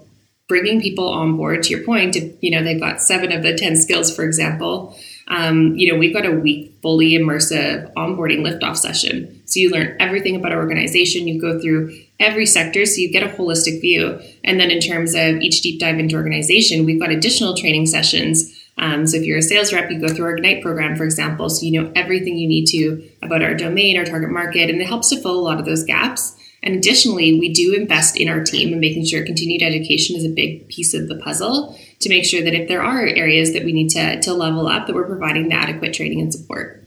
bringing 0.47 0.81
people 0.81 1.09
on 1.09 1.37
board 1.37 1.65
to 1.65 1.71
your 1.71 1.85
point 1.85 2.15
if, 2.15 2.33
you 2.41 2.53
know 2.53 2.63
they've 2.63 2.81
got 2.81 3.03
seven 3.03 3.33
of 3.33 3.43
the 3.43 3.59
10 3.59 3.75
skills 3.75 4.15
for 4.15 4.25
example 4.25 4.97
um, 5.29 5.77
you 5.77 5.93
know, 5.93 5.99
we've 5.99 6.15
got 6.15 6.25
a 6.25 6.31
week 6.31 6.79
fully 6.83 7.11
immersive 7.13 7.93
onboarding 7.95 8.47
liftoff 8.47 8.77
session. 8.77 9.36
So 9.47 9.61
you 9.61 9.71
learn 9.71 9.97
everything 10.01 10.37
about 10.37 10.53
our 10.53 10.59
organization. 10.59 11.27
You 11.27 11.41
go 11.41 11.61
through 11.61 11.97
every 12.19 12.47
sector, 12.47 12.85
so 12.85 13.01
you 13.01 13.11
get 13.11 13.23
a 13.23 13.35
holistic 13.35 13.81
view. 13.81 14.21
And 14.45 14.61
then 14.61 14.71
in 14.71 14.81
terms 14.81 15.15
of 15.15 15.37
each 15.41 15.63
deep 15.63 15.81
dive 15.81 15.99
into 15.99 16.17
organization, 16.17 16.85
we've 16.85 17.01
got 17.01 17.11
additional 17.11 17.57
training 17.57 17.87
sessions. 17.87 18.53
Um, 18.79 19.07
so 19.07 19.17
if 19.17 19.23
you're 19.25 19.39
a 19.39 19.43
sales 19.43 19.73
rep, 19.73 19.91
you 19.91 20.01
go 20.01 20.09
through 20.09 20.27
our 20.27 20.37
Ignite 20.37 20.63
program, 20.63 20.97
for 20.97 21.05
example, 21.05 21.49
so 21.49 21.65
you 21.65 21.81
know 21.81 21.91
everything 21.95 22.37
you 22.37 22.49
need 22.49 22.67
to 22.67 23.09
about 23.23 23.43
our 23.43 23.55
domain, 23.55 23.97
our 23.97 24.05
target 24.05 24.31
market, 24.31 24.69
and 24.69 24.81
it 24.81 24.87
helps 24.87 25.09
to 25.11 25.21
fill 25.21 25.39
a 25.39 25.41
lot 25.41 25.59
of 25.59 25.65
those 25.65 25.85
gaps. 25.85 26.37
And 26.63 26.75
additionally, 26.75 27.39
we 27.39 27.53
do 27.53 27.75
invest 27.75 28.17
in 28.17 28.29
our 28.29 28.43
team 28.43 28.73
and 28.73 28.81
making 28.81 29.07
sure 29.07 29.25
continued 29.25 29.63
education 29.63 30.17
is 30.17 30.25
a 30.25 30.29
big 30.29 30.69
piece 30.69 30.95
of 30.95 31.09
the 31.09 31.17
puzzle 31.17 31.79
to 32.01 32.09
make 32.09 32.25
sure 32.25 32.43
that 32.43 32.55
if 32.55 32.69
there 32.69 32.83
are 32.83 33.07
areas 33.07 33.53
that 33.53 33.65
we 33.65 33.73
need 33.73 33.91
to, 33.91 34.21
to 34.21 34.35
level 34.35 34.67
up, 34.67 34.87
that 34.87 34.95
we're 34.95 35.07
providing 35.07 35.49
the 35.49 35.55
adequate 35.55 35.95
training 35.95 36.21
and 36.21 36.33
support. 36.33 36.86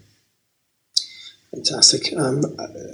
Fantastic. 1.59 2.13
Um, 2.15 2.41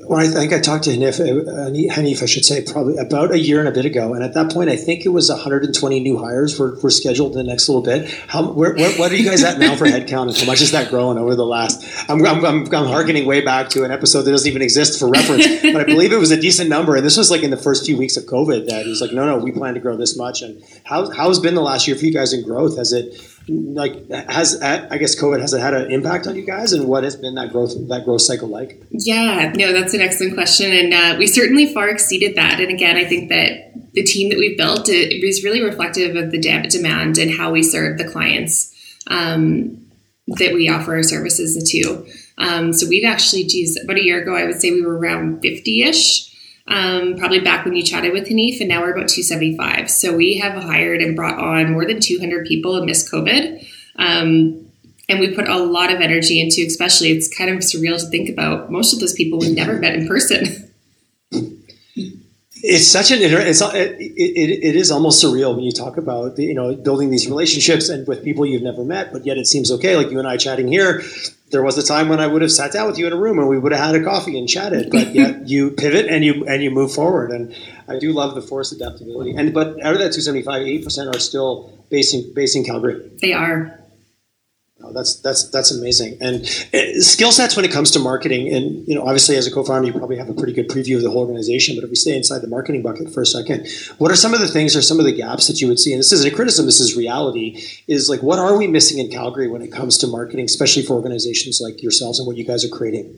well, 0.07 0.19
I 0.19 0.27
think 0.27 0.51
I 0.51 0.59
talked 0.59 0.85
to 0.85 0.89
Hanif, 0.89 1.19
uh, 1.19 1.69
Hanif, 1.93 2.23
I 2.23 2.25
should 2.25 2.45
say, 2.45 2.63
probably 2.63 2.97
about 2.97 3.31
a 3.31 3.37
year 3.37 3.59
and 3.59 3.67
a 3.67 3.71
bit 3.71 3.85
ago. 3.85 4.15
And 4.15 4.23
at 4.23 4.33
that 4.33 4.51
point, 4.51 4.71
I 4.71 4.75
think 4.75 5.05
it 5.05 5.09
was 5.09 5.29
120 5.29 5.99
new 5.99 6.17
hires 6.17 6.57
were, 6.57 6.79
were 6.81 6.89
scheduled 6.89 7.33
in 7.33 7.37
the 7.37 7.43
next 7.43 7.69
little 7.69 7.83
bit. 7.83 8.09
How, 8.27 8.51
where, 8.51 8.73
where, 8.73 8.91
what 8.97 9.11
are 9.11 9.15
you 9.15 9.23
guys 9.23 9.43
at 9.43 9.59
now 9.59 9.75
for 9.75 9.85
headcount 9.85 10.29
and 10.29 10.37
how 10.37 10.45
much 10.47 10.61
is 10.61 10.71
that 10.71 10.89
growing 10.89 11.19
over 11.19 11.35
the 11.35 11.45
last? 11.45 12.09
I'm, 12.09 12.25
I'm, 12.25 12.43
I'm, 12.43 12.73
I'm 12.73 12.87
harkening 12.87 13.27
way 13.27 13.41
back 13.41 13.69
to 13.69 13.83
an 13.83 13.91
episode 13.91 14.23
that 14.23 14.31
doesn't 14.31 14.49
even 14.49 14.63
exist 14.63 14.99
for 14.99 15.07
reference, 15.07 15.45
but 15.61 15.75
I 15.75 15.83
believe 15.83 16.11
it 16.11 16.19
was 16.19 16.31
a 16.31 16.41
decent 16.41 16.67
number. 16.67 16.95
And 16.95 17.05
this 17.05 17.17
was 17.17 17.29
like 17.29 17.43
in 17.43 17.51
the 17.51 17.57
first 17.57 17.85
few 17.85 17.97
weeks 17.97 18.17
of 18.17 18.23
COVID 18.23 18.67
that 18.67 18.85
he 18.85 18.89
was 18.89 19.01
like, 19.01 19.11
no, 19.11 19.25
no, 19.27 19.37
we 19.37 19.51
plan 19.51 19.75
to 19.75 19.79
grow 19.79 19.95
this 19.95 20.17
much. 20.17 20.41
And 20.41 20.63
how, 20.85 21.11
how's 21.11 21.39
been 21.39 21.53
the 21.53 21.61
last 21.61 21.87
year 21.87 21.95
for 21.95 22.05
you 22.05 22.13
guys 22.13 22.33
in 22.33 22.43
growth? 22.43 22.77
Has 22.77 22.93
it, 22.93 23.13
like 23.47 24.09
has 24.09 24.61
I 24.61 24.97
guess 24.97 25.19
COVID 25.19 25.39
has 25.41 25.53
it 25.53 25.61
had 25.61 25.73
an 25.73 25.91
impact 25.91 26.27
on 26.27 26.35
you 26.35 26.45
guys, 26.45 26.73
and 26.73 26.87
what 26.87 27.03
has 27.03 27.15
been 27.15 27.35
that 27.35 27.51
growth 27.51 27.75
that 27.89 28.05
growth 28.05 28.21
cycle 28.21 28.47
like? 28.47 28.81
Yeah, 28.89 29.53
no, 29.55 29.71
that's 29.71 29.93
an 29.93 30.01
excellent 30.01 30.33
question, 30.33 30.71
and 30.71 30.93
uh, 30.93 31.15
we 31.17 31.27
certainly 31.27 31.73
far 31.73 31.89
exceeded 31.89 32.35
that. 32.35 32.59
And 32.59 32.71
again, 32.71 32.97
I 32.97 33.05
think 33.05 33.29
that 33.29 33.73
the 33.93 34.03
team 34.03 34.29
that 34.29 34.37
we've 34.37 34.57
built 34.57 34.89
it, 34.89 35.13
it 35.13 35.43
really 35.43 35.61
reflective 35.61 36.15
of 36.15 36.31
the 36.31 36.39
demand 36.69 37.17
and 37.17 37.31
how 37.31 37.51
we 37.51 37.63
serve 37.63 37.97
the 37.97 38.03
clients 38.03 38.73
um, 39.07 39.85
that 40.27 40.53
we 40.53 40.67
offer 40.67 40.95
our 40.95 41.03
services 41.03 41.69
to. 41.71 42.05
Um, 42.37 42.73
so 42.73 42.87
we've 42.87 43.05
actually, 43.05 43.45
geez, 43.45 43.81
about 43.81 43.97
a 43.97 44.03
year 44.03 44.21
ago, 44.21 44.35
I 44.35 44.45
would 44.45 44.59
say 44.59 44.71
we 44.71 44.81
were 44.81 44.97
around 44.97 45.41
fifty 45.41 45.83
ish 45.83 46.34
um, 46.67 47.15
probably 47.15 47.39
back 47.39 47.63
when 47.63 47.75
you 47.75 47.83
chatted 47.83 48.11
with 48.11 48.27
Hanif, 48.27 48.59
and 48.59 48.69
now 48.69 48.81
we're 48.81 48.91
about 48.91 49.09
275. 49.09 49.89
So 49.89 50.15
we 50.15 50.37
have 50.37 50.61
hired 50.61 51.01
and 51.01 51.15
brought 51.15 51.37
on 51.37 51.71
more 51.71 51.85
than 51.85 51.99
200 51.99 52.45
people 52.45 52.75
amidst 52.75 53.11
COVID. 53.11 53.67
Um, 53.97 54.65
and 55.07 55.19
we 55.19 55.35
put 55.35 55.47
a 55.47 55.59
lot 55.59 55.93
of 55.93 56.01
energy 56.01 56.41
into, 56.41 56.65
especially, 56.65 57.11
it's 57.11 57.27
kind 57.35 57.51
of 57.51 57.59
surreal 57.59 57.99
to 57.99 58.07
think 58.07 58.29
about. 58.29 58.71
Most 58.71 58.93
of 58.93 58.99
those 58.99 59.13
people 59.13 59.37
we 59.37 59.53
never 59.53 59.75
met 59.75 59.95
in 59.95 60.07
person. 60.07 60.71
It's 62.67 62.87
such 62.87 63.11
an 63.11 63.19
it's 63.21 63.61
it, 63.61 63.99
it, 63.99 64.63
it 64.63 64.75
is 64.75 64.89
almost 64.89 65.23
surreal 65.23 65.53
when 65.53 65.63
you 65.63 65.71
talk 65.71 65.97
about 65.97 66.35
the, 66.35 66.45
you 66.45 66.55
know 66.55 66.73
building 66.75 67.11
these 67.11 67.27
relationships 67.27 67.89
and 67.89 68.07
with 68.07 68.23
people 68.23 68.43
you've 68.43 68.63
never 68.63 68.83
met, 68.83 69.13
but 69.13 69.23
yet 69.23 69.37
it 69.37 69.45
seems 69.45 69.69
okay. 69.71 69.95
Like 69.95 70.09
you 70.09 70.17
and 70.17 70.27
I 70.27 70.37
chatting 70.37 70.67
here, 70.67 71.03
there 71.55 71.63
was 71.63 71.77
a 71.77 71.83
time 71.83 72.09
when 72.09 72.19
I 72.19 72.27
would 72.27 72.41
have 72.41 72.51
sat 72.51 72.73
down 72.73 72.85
with 72.85 72.97
you 72.97 73.07
in 73.07 73.13
a 73.13 73.15
room 73.15 73.39
and 73.39 73.47
we 73.47 73.57
would 73.57 73.71
have 73.71 73.93
had 73.93 73.95
a 73.95 74.03
coffee 74.03 74.37
and 74.37 74.45
chatted. 74.45 74.91
But 74.91 75.15
yet 75.15 75.47
you 75.47 75.71
pivot 75.71 76.07
and 76.07 76.21
you 76.21 76.45
and 76.45 76.61
you 76.61 76.69
move 76.69 76.91
forward. 76.93 77.31
And 77.31 77.55
I 77.87 77.97
do 77.97 78.11
love 78.11 78.35
the 78.35 78.41
force 78.41 78.73
adaptability. 78.73 79.31
And 79.37 79.53
but 79.53 79.67
out 79.81 79.93
of 79.93 79.99
that 79.99 80.11
275, 80.11 80.63
8 80.63 80.83
percent 80.83 81.15
are 81.15 81.17
still 81.17 81.71
based 81.89 82.13
in, 82.13 82.33
based 82.33 82.57
in 82.57 82.65
Calgary. 82.65 83.09
They 83.21 83.31
are. 83.31 83.79
Oh, 84.85 84.93
that's 84.93 85.15
that's 85.21 85.49
that's 85.49 85.71
amazing. 85.71 86.17
And 86.21 86.43
uh, 86.73 87.01
skill 87.01 87.31
sets 87.31 87.55
when 87.55 87.65
it 87.65 87.71
comes 87.71 87.89
to 87.91 87.99
marketing, 87.99 88.53
and 88.53 88.87
you 88.87 88.93
know, 88.93 89.01
obviously 89.01 89.35
as 89.35 89.47
a 89.47 89.51
co-founder, 89.51 89.87
you 89.87 89.93
probably 89.93 90.17
have 90.17 90.29
a 90.29 90.33
pretty 90.33 90.53
good 90.53 90.69
preview 90.69 90.95
of 90.97 91.01
the 91.01 91.09
whole 91.09 91.21
organization. 91.21 91.75
But 91.75 91.83
if 91.83 91.89
we 91.89 91.95
stay 91.95 92.15
inside 92.15 92.39
the 92.39 92.47
marketing 92.47 92.83
bucket 92.83 93.11
for 93.11 93.21
a 93.21 93.25
second, 93.25 93.67
what 93.97 94.11
are 94.11 94.15
some 94.15 94.35
of 94.35 94.41
the 94.41 94.47
things 94.47 94.75
or 94.75 94.83
some 94.83 94.99
of 94.99 95.05
the 95.05 95.11
gaps 95.11 95.47
that 95.47 95.59
you 95.59 95.67
would 95.67 95.79
see? 95.79 95.91
And 95.91 95.99
this 95.99 96.11
isn't 96.11 96.31
a 96.31 96.35
criticism; 96.35 96.67
this 96.67 96.79
is 96.79 96.95
reality. 96.95 97.63
Is 97.87 98.09
like 98.09 98.21
what 98.21 98.37
are 98.37 98.55
we 98.55 98.67
missing 98.67 98.99
in 98.99 99.09
Calgary 99.09 99.47
when 99.47 99.63
it 99.63 99.71
comes 99.71 99.97
to 99.99 100.07
marketing, 100.07 100.45
especially 100.45 100.83
for 100.83 100.93
organizations 100.93 101.59
like 101.59 101.81
yourselves 101.81 102.19
and 102.19 102.27
what 102.27 102.37
you 102.37 102.45
guys 102.45 102.63
are 102.63 102.69
creating? 102.69 103.17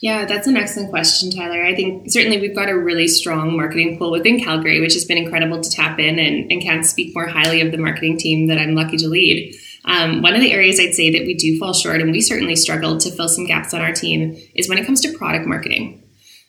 Yeah, 0.00 0.24
that's 0.24 0.48
an 0.48 0.56
excellent 0.56 0.90
question, 0.90 1.30
Tyler. 1.30 1.64
I 1.64 1.74
think 1.74 2.10
certainly 2.10 2.40
we've 2.40 2.54
got 2.54 2.68
a 2.68 2.76
really 2.76 3.06
strong 3.06 3.56
marketing 3.56 3.98
pool 3.98 4.10
within 4.10 4.42
Calgary, 4.42 4.80
which 4.80 4.94
has 4.94 5.04
been 5.04 5.16
incredible 5.16 5.60
to 5.60 5.70
tap 5.70 6.00
in 6.00 6.18
and, 6.18 6.50
and 6.50 6.60
can't 6.60 6.84
speak 6.84 7.14
more 7.14 7.28
highly 7.28 7.60
of 7.60 7.70
the 7.70 7.78
marketing 7.78 8.18
team 8.18 8.48
that 8.48 8.58
I'm 8.58 8.74
lucky 8.74 8.96
to 8.98 9.08
lead. 9.08 9.56
Um, 9.84 10.22
one 10.22 10.34
of 10.34 10.40
the 10.40 10.52
areas 10.52 10.80
I'd 10.80 10.94
say 10.94 11.10
that 11.12 11.26
we 11.26 11.34
do 11.34 11.58
fall 11.58 11.74
short, 11.74 12.00
and 12.00 12.10
we 12.10 12.20
certainly 12.20 12.56
struggled 12.56 13.00
to 13.00 13.10
fill 13.10 13.28
some 13.28 13.46
gaps 13.46 13.74
on 13.74 13.80
our 13.80 13.92
team, 13.92 14.36
is 14.54 14.68
when 14.68 14.78
it 14.78 14.86
comes 14.86 15.00
to 15.02 15.16
product 15.16 15.46
marketing. 15.46 16.02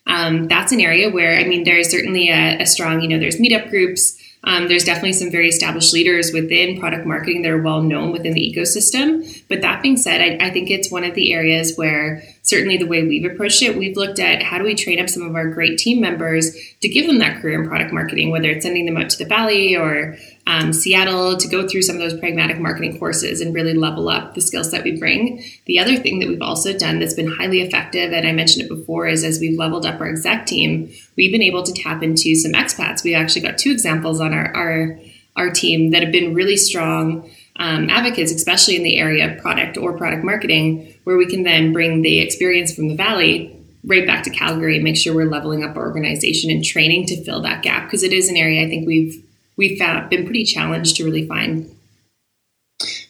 Um, 0.08 0.48
that's 0.48 0.72
an 0.72 0.80
area 0.80 1.10
where, 1.10 1.38
I 1.38 1.46
mean, 1.46 1.63
there's 1.63 1.89
certainly 1.89 2.30
a, 2.30 2.62
a 2.62 2.65
strong, 2.65 3.01
you 3.01 3.08
know, 3.08 3.20
there's 3.20 3.38
meetup 3.38 3.70
groups, 3.70 4.22
um, 4.46 4.68
there's 4.68 4.84
definitely 4.84 5.13
some 5.13 5.32
very 5.32 5.50
established 5.50 5.92
leaders 5.92 6.32
within 6.32 6.80
product 6.80 7.06
marketing 7.06 7.42
that 7.42 7.51
are 7.51 7.62
well 7.62 7.82
known 7.82 8.12
within 8.12 8.34
the 8.34 8.54
ecosystem. 8.56 9.44
But 9.50 9.62
that 9.62 9.82
being 9.82 9.98
said, 9.98 10.22
I, 10.22 10.46
I, 10.46 10.50
think 10.51 10.70
it's 10.70 10.92
one 10.92 11.04
of 11.04 11.15
the 11.15 11.34
areas 11.34 11.75
where 11.75 12.22
certainly 12.44 12.77
the 12.77 12.86
way 12.86 13.04
we've 13.04 13.25
approached 13.25 13.63
it, 13.63 13.75
we've 13.75 13.98
looked 13.98 14.20
at 14.20 14.44
how 14.44 14.60
do 14.60 14.63
we 14.63 14.75
train 14.75 15.00
up 15.00 15.10
some 15.10 15.24
of 15.24 15.36
our 15.36 15.50
great 15.50 15.80
team 15.80 16.00
members 16.00 16.56
to 16.82 16.88
give 16.88 17.08
them 17.08 17.18
that 17.20 17.42
career 17.42 17.60
in 17.60 17.68
product 17.68 17.92
marketing, 17.92 18.30
whether 18.30 18.50
it's 18.50 18.63
sending 18.63 18.86
them 18.86 18.98
out 18.98 19.10
to 19.10 19.18
the 19.18 19.25
Valley 19.25 19.75
or 19.75 20.15
um, 20.48 20.74
Seattle 20.74 21.38
to 21.38 21.48
go 21.48 21.68
through 21.68 21.82
some 21.82 21.96
of 21.96 22.02
those 22.02 22.20
pragmatic 22.20 22.60
marketing 22.60 23.00
courses 23.00 23.42
and 23.42 23.54
really 23.54 23.74
level 23.74 24.10
up 24.10 24.36
the 24.36 24.42
skills 24.42 24.70
that 24.72 24.84
we 24.84 24.98
bring. 24.98 25.44
The 25.66 25.79
other 25.79 25.98
thing 25.98 26.20
that 26.20 26.29
we've 26.29 26.42
also 26.42 26.77
done 26.77 27.00
that's 27.00 27.16
been 27.16 27.31
highly 27.31 27.62
effective, 27.62 28.14
and 28.14 28.27
I 28.27 28.31
mentioned 28.31 28.66
it 28.66 28.70
before, 28.70 29.08
is 29.08 29.24
as 29.24 29.40
we've 29.40 29.58
leveled 29.58 29.86
up 29.86 30.00
our 30.00 30.08
exec 30.08 30.46
team, 30.46 30.92
we've 31.18 31.31
been 31.31 31.42
able 31.42 31.64
to 31.64 31.74
tap 31.74 32.03
into 32.03 32.36
some 32.36 32.51
expats. 32.53 33.03
We 33.03 33.16
actually 33.16 33.42
got 33.42 33.58
two 33.58 33.72
examples 33.72 34.22
on 34.22 34.34
our 34.34 34.55
our, 34.55 35.00
our 35.36 35.50
team 35.50 35.92
that 35.92 36.03
have 36.03 36.12
been 36.12 36.34
really 36.34 36.58
strong. 36.58 37.29
Um, 37.58 37.90
advocates, 37.90 38.34
especially 38.34 38.75
in 38.75 38.84
the 38.84 39.00
area 39.00 39.31
of 39.31 39.42
product 39.42 39.77
or 39.77 39.98
product 39.98 40.25
marketing, 40.25 40.94
where 41.05 41.16
we 41.16 41.25
can 41.25 41.44
then 41.44 41.72
bring 41.72 42.01
the 42.01 42.20
experience 42.20 42.75
from 42.75 42.90
the 42.90 42.96
Valley 42.96 43.55
right 43.86 44.05
back 44.05 44.24
to 44.24 44.29
Calgary 44.29 44.75
and 44.75 44.84
make 44.84 44.98
sure 44.98 45.16
we're 45.16 45.29
leveling 45.29 45.64
up 45.64 45.77
our 45.77 45.88
organization 45.88 46.51
and 46.51 46.66
training 46.66 47.05
to 47.05 47.24
fill 47.24 47.42
that 47.44 47.64
gap 47.64 47.86
because 47.86 48.03
it 48.03 48.12
is 48.12 48.27
an 48.27 48.36
area 48.36 48.66
I 48.66 48.70
think 48.70 48.86
we've 48.86 49.24
we've 49.57 49.77
found, 49.77 50.09
been 50.09 50.25
pretty 50.25 50.44
challenged 50.44 50.96
to 50.98 51.05
really 51.05 51.27
find. 51.27 51.72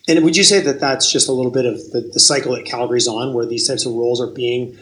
And 0.08 0.23
would 0.23 0.38
you 0.38 0.43
say 0.43 0.62
that 0.62 0.79
that's 0.79 1.12
just 1.12 1.27
a 1.27 1.31
little 1.31 1.51
bit 1.51 1.65
of 1.65 1.77
the, 1.91 2.10
the 2.13 2.19
cycle 2.19 2.53
that 2.55 2.65
Calgary's 2.65 3.08
on, 3.08 3.34
where 3.34 3.45
these 3.45 3.67
types 3.67 3.86
of 3.86 3.93
roles 3.93 4.21
are 4.21 4.27
being 4.27 4.77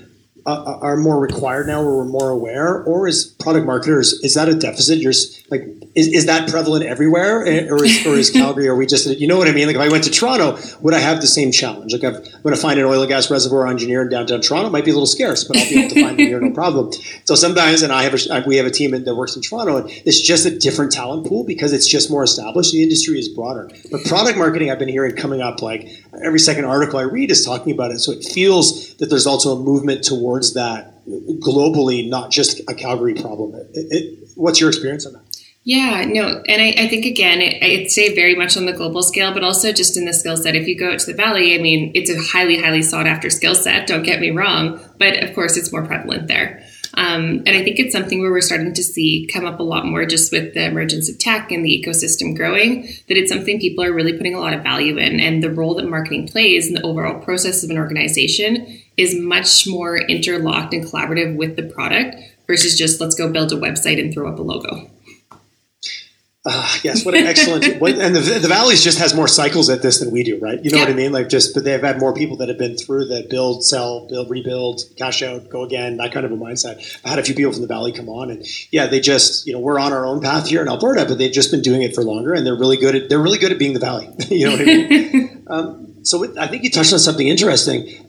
uh, 0.46 0.64
uh, 0.66 0.80
are 0.82 0.98
more 0.98 1.20
required 1.20 1.68
now, 1.68 1.82
where 1.82 1.96
we're 1.96 2.06
more 2.06 2.30
aware, 2.30 2.84
or 2.84 3.08
is 3.08 3.26
product 3.40 3.66
marketers 3.66 4.14
is 4.24 4.34
that 4.34 4.50
a 4.50 4.56
deficit? 4.56 5.00
You're 5.00 5.14
like, 5.50 5.66
is, 5.96 6.08
is 6.08 6.26
that 6.26 6.50
prevalent 6.50 6.86
everywhere, 6.86 7.46
eh, 7.46 7.68
or 7.70 7.84
is, 7.84 8.06
or 8.06 8.16
is 8.16 8.30
Calgary? 8.40 8.68
Are 8.68 8.76
we 8.76 8.86
just 8.86 9.08
you 9.20 9.28
know 9.28 9.38
what 9.38 9.48
I 9.48 9.52
mean? 9.52 9.68
Like 9.68 9.76
if 9.76 9.82
I 9.82 9.90
went 9.90 10.04
to 10.06 10.12
Toronto, 10.12 10.58
would 10.82 10.94
I 10.94 11.00
have 11.00 11.22
the 11.22 11.28
same 11.28 11.52
challenge? 11.52 11.94
Like 11.94 12.04
i 12.04 12.18
am 12.18 12.24
going 12.44 12.56
to 12.56 12.62
find 12.62 12.80
an 12.80 12.86
oil 12.86 13.02
and 13.02 13.10
gas 13.10 13.32
reservoir 13.32 13.68
engineer 13.68 14.02
in 14.02 14.10
downtown 14.10 14.42
Toronto, 14.42 14.68
it 14.68 14.72
might 14.72 14.86
be 14.86 14.92
a 14.92 14.94
little 14.94 15.08
scarce, 15.08 15.44
but 15.44 15.58
I'll 15.58 15.70
be 15.70 15.80
able 15.80 15.96
to 15.96 16.02
find 16.04 16.20
it 16.20 16.28
here 16.28 16.40
no 16.40 16.52
problem. 16.54 16.92
So 17.26 17.36
sometimes, 17.36 17.82
and 17.82 17.94
I 17.94 18.04
have 18.04 18.14
a, 18.14 18.44
we 18.46 18.58
have 18.58 18.66
a 18.66 18.72
team 18.72 18.92
that 18.92 19.16
works 19.16 19.36
in 19.36 19.42
Toronto, 19.42 19.78
and 19.78 19.90
it's 20.06 20.22
just 20.22 20.46
a 20.46 20.58
different 20.58 20.92
talent 20.92 21.28
pool 21.28 21.44
because 21.44 21.74
it's 21.74 21.88
just 21.88 22.12
more 22.12 22.24
established. 22.24 22.72
The 22.72 22.84
industry 22.84 23.18
is 23.20 23.30
broader, 23.30 23.70
but 23.92 24.04
product 24.06 24.38
marketing 24.38 24.72
I've 24.72 24.80
been 24.80 24.90
hearing 24.90 25.16
coming 25.16 25.42
up 25.42 25.62
like 25.62 25.88
every 26.24 26.40
second 26.40 26.66
article 26.66 27.00
I 27.00 27.04
read 27.04 27.32
is 27.32 27.46
talking 27.46 27.74
about 27.74 27.92
it. 27.92 28.00
So 28.00 28.12
it 28.12 28.24
feels 28.24 28.94
that 28.96 29.08
there's 29.08 29.28
also 29.28 29.56
a 29.56 29.60
movement 29.60 30.04
towards 30.04 30.24
towards 30.24 30.54
that 30.54 31.06
globally, 31.06 32.08
not 32.08 32.32
just 32.32 32.62
a 32.70 32.74
Calgary 32.74 33.14
problem. 33.14 33.56
It, 33.56 33.68
it, 33.74 34.28
what's 34.36 34.60
your 34.60 34.70
experience 34.70 35.06
on 35.06 35.14
that? 35.14 35.22
Yeah, 35.66 36.04
no, 36.06 36.44
and 36.46 36.62
I, 36.62 36.84
I 36.84 36.88
think 36.90 37.06
again, 37.06 37.40
it, 37.40 37.64
I'd 37.64 37.90
say 37.90 38.14
very 38.14 38.36
much 38.36 38.58
on 38.58 38.66
the 38.66 38.74
global 38.74 39.02
scale, 39.02 39.34
but 39.34 39.44
also 39.44 39.72
just 39.72 39.96
in 39.96 40.04
the 40.04 40.14
skill 40.14 40.36
set. 40.36 40.56
If 40.56 40.68
you 40.68 40.78
go 40.78 40.92
out 40.92 41.00
to 41.00 41.06
the 41.06 41.14
valley, 41.14 41.58
I 41.58 41.62
mean, 41.62 41.92
it's 41.96 42.10
a 42.10 42.18
highly, 42.22 42.62
highly 42.62 42.82
sought 42.82 43.08
after 43.08 43.30
skill 43.30 43.56
set. 43.56 43.88
Don't 43.88 44.04
get 44.04 44.20
me 44.20 44.30
wrong, 44.30 44.80
but 45.00 45.24
of 45.24 45.34
course, 45.34 45.56
it's 45.56 45.72
more 45.72 45.86
prevalent 45.86 46.28
there. 46.28 46.66
Um, 46.96 47.44
and 47.46 47.50
I 47.50 47.64
think 47.64 47.80
it's 47.80 47.94
something 47.94 48.20
where 48.20 48.32
we're 48.32 48.42
starting 48.42 48.74
to 48.74 48.84
see 48.84 49.28
come 49.32 49.46
up 49.46 49.60
a 49.60 49.64
lot 49.64 49.86
more 49.86 50.06
just 50.06 50.32
with 50.32 50.54
the 50.54 50.66
emergence 50.66 51.10
of 51.10 51.18
tech 51.18 51.50
and 51.50 51.66
the 51.66 51.84
ecosystem 51.84 52.36
growing, 52.36 52.84
that 53.08 53.18
it's 53.18 53.32
something 53.32 53.60
people 53.60 53.86
are 53.86 53.94
really 53.94 54.16
putting 54.16 54.36
a 54.36 54.40
lot 54.40 54.54
of 54.54 54.64
value 54.64 54.98
in. 54.98 55.20
And 55.20 55.42
the 55.42 55.50
role 55.50 55.76
that 55.76 55.90
marketing 55.90 56.28
plays 56.28 56.68
in 56.68 56.74
the 56.74 56.84
overall 56.84 57.20
process 57.22 57.64
of 57.64 57.70
an 57.70 57.78
organization 57.78 58.82
is 58.98 59.16
much 59.16 59.66
more 59.66 59.98
interlocked 59.98 60.74
and 60.74 60.84
collaborative 60.84 61.38
with 61.38 61.56
the 61.56 61.64
product 61.64 62.18
versus 62.48 62.78
just 62.78 63.00
let's 63.00 63.16
go 63.16 63.32
build 63.32 63.54
a 63.54 63.56
website 63.56 64.00
and 64.00 64.14
throw 64.14 64.32
up 64.32 64.38
a 64.38 64.44
logo. 64.44 64.90
Uh, 66.46 66.78
yes, 66.84 67.06
what 67.06 67.16
an 67.16 67.26
excellent. 67.26 67.80
what, 67.80 67.98
and 67.98 68.14
the, 68.14 68.20
the 68.20 68.50
Valleys 68.50 68.84
just 68.84 69.00
has 69.00 69.16
more 69.16 69.30
cycles 69.30 69.70
at 69.70 69.82
this 69.82 70.00
than 70.00 70.12
we 70.12 70.24
do, 70.24 70.38
right? 70.40 70.62
You 70.62 70.72
know 70.72 70.78
yeah. 70.78 70.84
what 70.84 70.92
I 70.92 70.96
mean? 70.96 71.14
Like 71.14 71.30
just, 71.30 71.54
but 71.54 71.64
they've 71.64 71.80
had 71.80 72.00
more 72.00 72.14
people 72.14 72.36
that 72.38 72.50
have 72.50 72.58
been 72.58 72.76
through 72.76 73.06
the 73.06 73.26
build, 73.30 73.64
sell, 73.64 74.08
build, 74.10 74.30
rebuild, 74.30 74.82
cash 74.98 75.24
out, 75.24 75.48
go 75.50 75.64
again, 75.64 75.96
that 75.98 76.12
kind 76.12 76.26
of 76.26 76.34
a 76.34 76.36
mindset. 76.36 77.00
I 77.06 77.10
had 77.10 77.20
a 77.20 77.24
few 77.24 77.34
people 77.34 77.54
from 77.54 77.62
the 77.62 77.68
Valley 77.68 77.94
come 77.94 78.10
on, 78.10 78.30
and 78.30 78.46
yeah, 78.72 78.88
they 78.88 79.00
just, 79.00 79.48
you 79.48 79.54
know, 79.54 79.60
we're 79.60 79.80
on 79.80 79.94
our 79.94 80.06
own 80.06 80.20
path 80.20 80.50
here 80.50 80.62
in 80.62 80.68
Alberta, 80.68 81.06
but 81.06 81.18
they've 81.18 81.32
just 81.32 81.50
been 81.50 81.62
doing 81.62 81.82
it 81.82 81.96
for 81.96 82.04
longer, 82.04 82.34
and 82.34 82.46
they're 82.46 82.58
really 82.58 82.78
good 82.78 82.96
at 82.96 83.10
they're 83.10 83.22
really 83.22 83.40
good 83.40 83.54
at 83.54 83.60
being 83.60 83.74
the 83.74 83.80
Valley. 83.80 84.10
you 84.30 84.46
know 84.46 84.52
what 84.52 84.62
I 84.62 84.66
mean? 84.66 85.46
um, 85.50 85.96
so 86.04 86.38
I 86.38 86.48
think 86.48 86.64
you 86.64 86.72
touched 86.72 86.92
on 86.92 87.00
something 87.00 87.26
interesting 87.26 88.04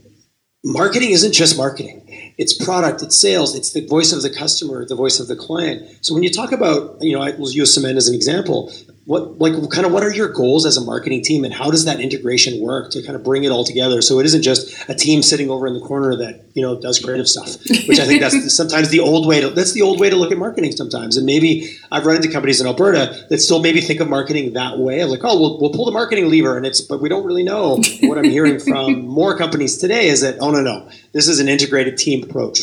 marketing 0.65 1.11
isn't 1.11 1.33
just 1.33 1.57
marketing 1.59 2.04
it's 2.37 2.53
product 2.53 3.03
it's 3.03 3.17
sales 3.17 3.55
it's 3.55 3.73
the 3.73 3.87
voice 3.87 4.13
of 4.13 4.23
the 4.23 4.31
customer 4.31 4.85
the 4.85 4.95
voice 4.95 5.21
of 5.21 5.29
the 5.29 5.37
client. 5.37 5.87
So 6.01 6.15
when 6.15 6.23
you 6.23 6.31
talk 6.31 6.53
about 6.53 6.97
you 7.01 7.17
know 7.17 7.23
i 7.23 7.33
will 7.33 7.51
use 7.51 7.77
symend 7.77 7.97
as 7.97 8.09
an 8.09 8.15
example 8.15 8.73
what 9.07 9.39
like 9.39 9.53
kind 9.71 9.87
of 9.87 9.93
what 9.93 10.03
are 10.03 10.13
your 10.13 10.29
goals 10.29 10.65
as 10.65 10.77
a 10.79 10.81
marketing 10.81 11.23
team 11.23 11.45
and 11.45 11.53
how 11.53 11.71
does 11.71 11.85
that 11.85 12.01
integration 12.01 12.61
work 12.61 12.91
to 12.91 13.03
kind 13.03 13.15
of 13.15 13.23
bring 13.23 13.45
it 13.45 13.51
all 13.51 13.65
together? 13.65 14.01
So 14.01 14.19
it 14.19 14.27
isn't 14.27 14.43
just 14.43 14.75
a 14.89 14.95
team 14.95 15.23
sitting 15.23 15.51
over 15.51 15.67
in 15.67 15.75
the 15.75 15.81
corner 15.81 16.17
that 16.17 16.47
you 16.55 16.63
know 16.63 16.81
does 16.81 17.01
creative 17.01 17.29
stuff 17.29 17.57
which 17.89 17.99
i 17.99 18.07
think 18.07 18.21
that's 18.21 18.55
sometimes 18.57 18.89
the 18.91 19.01
old 19.01 19.27
way 19.27 19.41
to 19.41 19.51
that's 19.51 19.73
the 19.73 19.83
old 19.83 19.99
way 19.99 20.09
to 20.09 20.17
look 20.17 20.33
at 20.33 20.39
marketing 20.39 20.73
sometimes. 20.73 21.17
And 21.17 21.27
maybe 21.27 21.77
i've 21.93 22.07
run 22.07 22.17
into 22.17 22.31
companies 22.31 22.61
in 22.61 22.67
alberta 22.67 23.27
that 23.29 23.39
still 23.39 23.61
maybe 23.61 23.81
think 23.81 24.01
of 24.01 24.09
marketing 24.09 24.55
that 24.55 24.79
way. 24.79 25.01
Of 25.01 25.11
like 25.11 25.21
oh 25.23 25.39
we'll, 25.39 25.61
we'll 25.61 25.73
pull 25.73 25.85
the 25.85 25.93
marketing 25.93 26.31
lever 26.31 26.57
and 26.57 26.65
it's 26.65 26.81
but 26.81 27.01
we 27.03 27.09
don't 27.09 27.27
really 27.27 27.45
know 27.45 27.81
what 28.03 28.17
i'm 28.17 28.25
hearing 28.25 28.59
from 28.69 29.07
more 29.07 29.37
companies 29.37 29.77
today 29.77 30.09
is 30.09 30.23
that 30.23 30.39
oh 30.41 30.51
no 30.51 30.63
no 30.63 30.89
this 31.13 31.29
is 31.29 31.41
an 31.41 31.49
integrated 31.49 31.99
team 31.99 32.23
approach. 32.23 32.61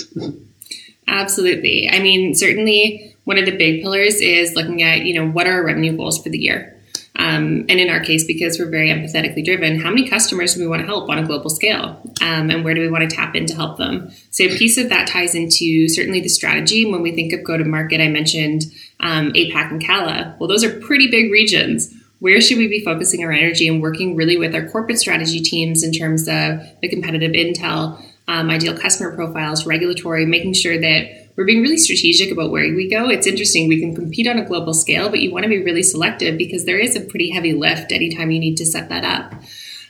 Absolutely. 1.08 1.90
I 1.90 2.00
mean 2.00 2.34
certainly 2.34 3.11
one 3.24 3.38
of 3.38 3.46
the 3.46 3.56
big 3.56 3.82
pillars 3.82 4.16
is 4.16 4.56
looking 4.56 4.82
at, 4.82 5.02
you 5.02 5.14
know, 5.14 5.30
what 5.30 5.48
are 5.48 5.54
our 5.54 5.66
revenue 5.66 5.96
goals 5.96 6.22
for 6.22 6.30
the 6.30 6.38
year? 6.38 6.78
Um, 7.18 7.66
and 7.70 7.72
in 7.72 7.90
our 7.90 8.00
case, 8.00 8.24
because 8.24 8.58
we're 8.58 8.70
very 8.70 8.90
empathetically 8.90 9.44
driven, 9.44 9.80
how 9.80 9.90
many 9.90 10.10
customers 10.10 10.56
do 10.56 10.62
we 10.62 10.68
want 10.68 10.82
to 10.82 10.88
help 10.88 11.10
on 11.10 11.20
a 11.20 11.26
global 11.26 11.50
scale? 11.50 12.02
Um, 12.22 12.50
and 12.50 12.64
where 12.64 12.74
do 12.74 12.82
we 12.82 12.90
want 12.90 13.08
to 13.08 13.16
tap 13.16 13.36
in 13.36 13.46
to 13.48 13.56
help 13.56 13.78
them? 13.78 14.12
So, 14.32 14.46
a 14.46 14.58
piece 14.58 14.78
of 14.78 14.90
that 14.90 15.08
ties 15.08 15.36
into 15.36 15.88
certainly 15.90 16.22
the 16.22 16.30
strategy. 16.30 16.90
When 16.90 17.02
we 17.02 17.12
think 17.12 17.34
of 17.34 17.44
go 17.44 17.58
to 17.58 17.66
market, 17.66 18.02
I 18.02 18.08
mentioned 18.08 18.64
um, 19.02 19.34
APAC 19.34 19.72
and 19.72 19.82
CALA. 19.82 20.38
Well, 20.40 20.48
those 20.48 20.64
are 20.64 20.80
pretty 20.80 21.12
big 21.12 21.32
regions. 21.32 21.94
Where 22.20 22.40
should 22.40 22.58
we 22.58 22.68
be 22.68 22.84
focusing 22.84 23.24
our 23.24 23.32
energy 23.32 23.68
and 23.68 23.82
working 23.82 24.16
really 24.16 24.38
with 24.38 24.56
our 24.56 24.68
corporate 24.70 25.00
strategy 25.00 25.42
teams 25.42 25.84
in 25.84 25.92
terms 25.92 26.28
of 26.28 26.62
the 26.82 26.88
competitive 26.90 27.32
intel, 27.32 28.02
um, 28.28 28.50
ideal 28.50 28.78
customer 28.78 29.16
profiles, 29.16 29.66
regulatory, 29.66 30.26
making 30.26 30.54
sure 30.54 30.80
that 30.80 31.21
we're 31.36 31.46
being 31.46 31.62
really 31.62 31.78
strategic 31.78 32.32
about 32.32 32.52
where 32.52 32.64
we 32.76 32.90
go. 32.90 33.10
It's 33.10 33.28
interesting. 33.28 33.68
We 33.68 33.80
can 33.80 33.96
compete 33.96 34.28
on 34.28 34.38
a 34.38 34.46
global 34.46 34.74
scale, 34.74 35.10
but 35.10 35.20
you 35.20 35.32
want 35.32 35.44
to 35.44 35.50
be 35.50 35.64
really 35.64 35.84
selective 35.84 36.38
because 36.38 36.66
there 36.66 36.78
is 36.78 36.96
a 36.96 37.02
pretty 37.02 37.32
heavy 37.32 37.54
lift 37.54 37.92
anytime 37.92 38.32
you 38.32 38.40
need 38.40 38.58
to 38.58 38.66
set 38.66 38.90
that 38.90 39.04
up. 39.04 39.42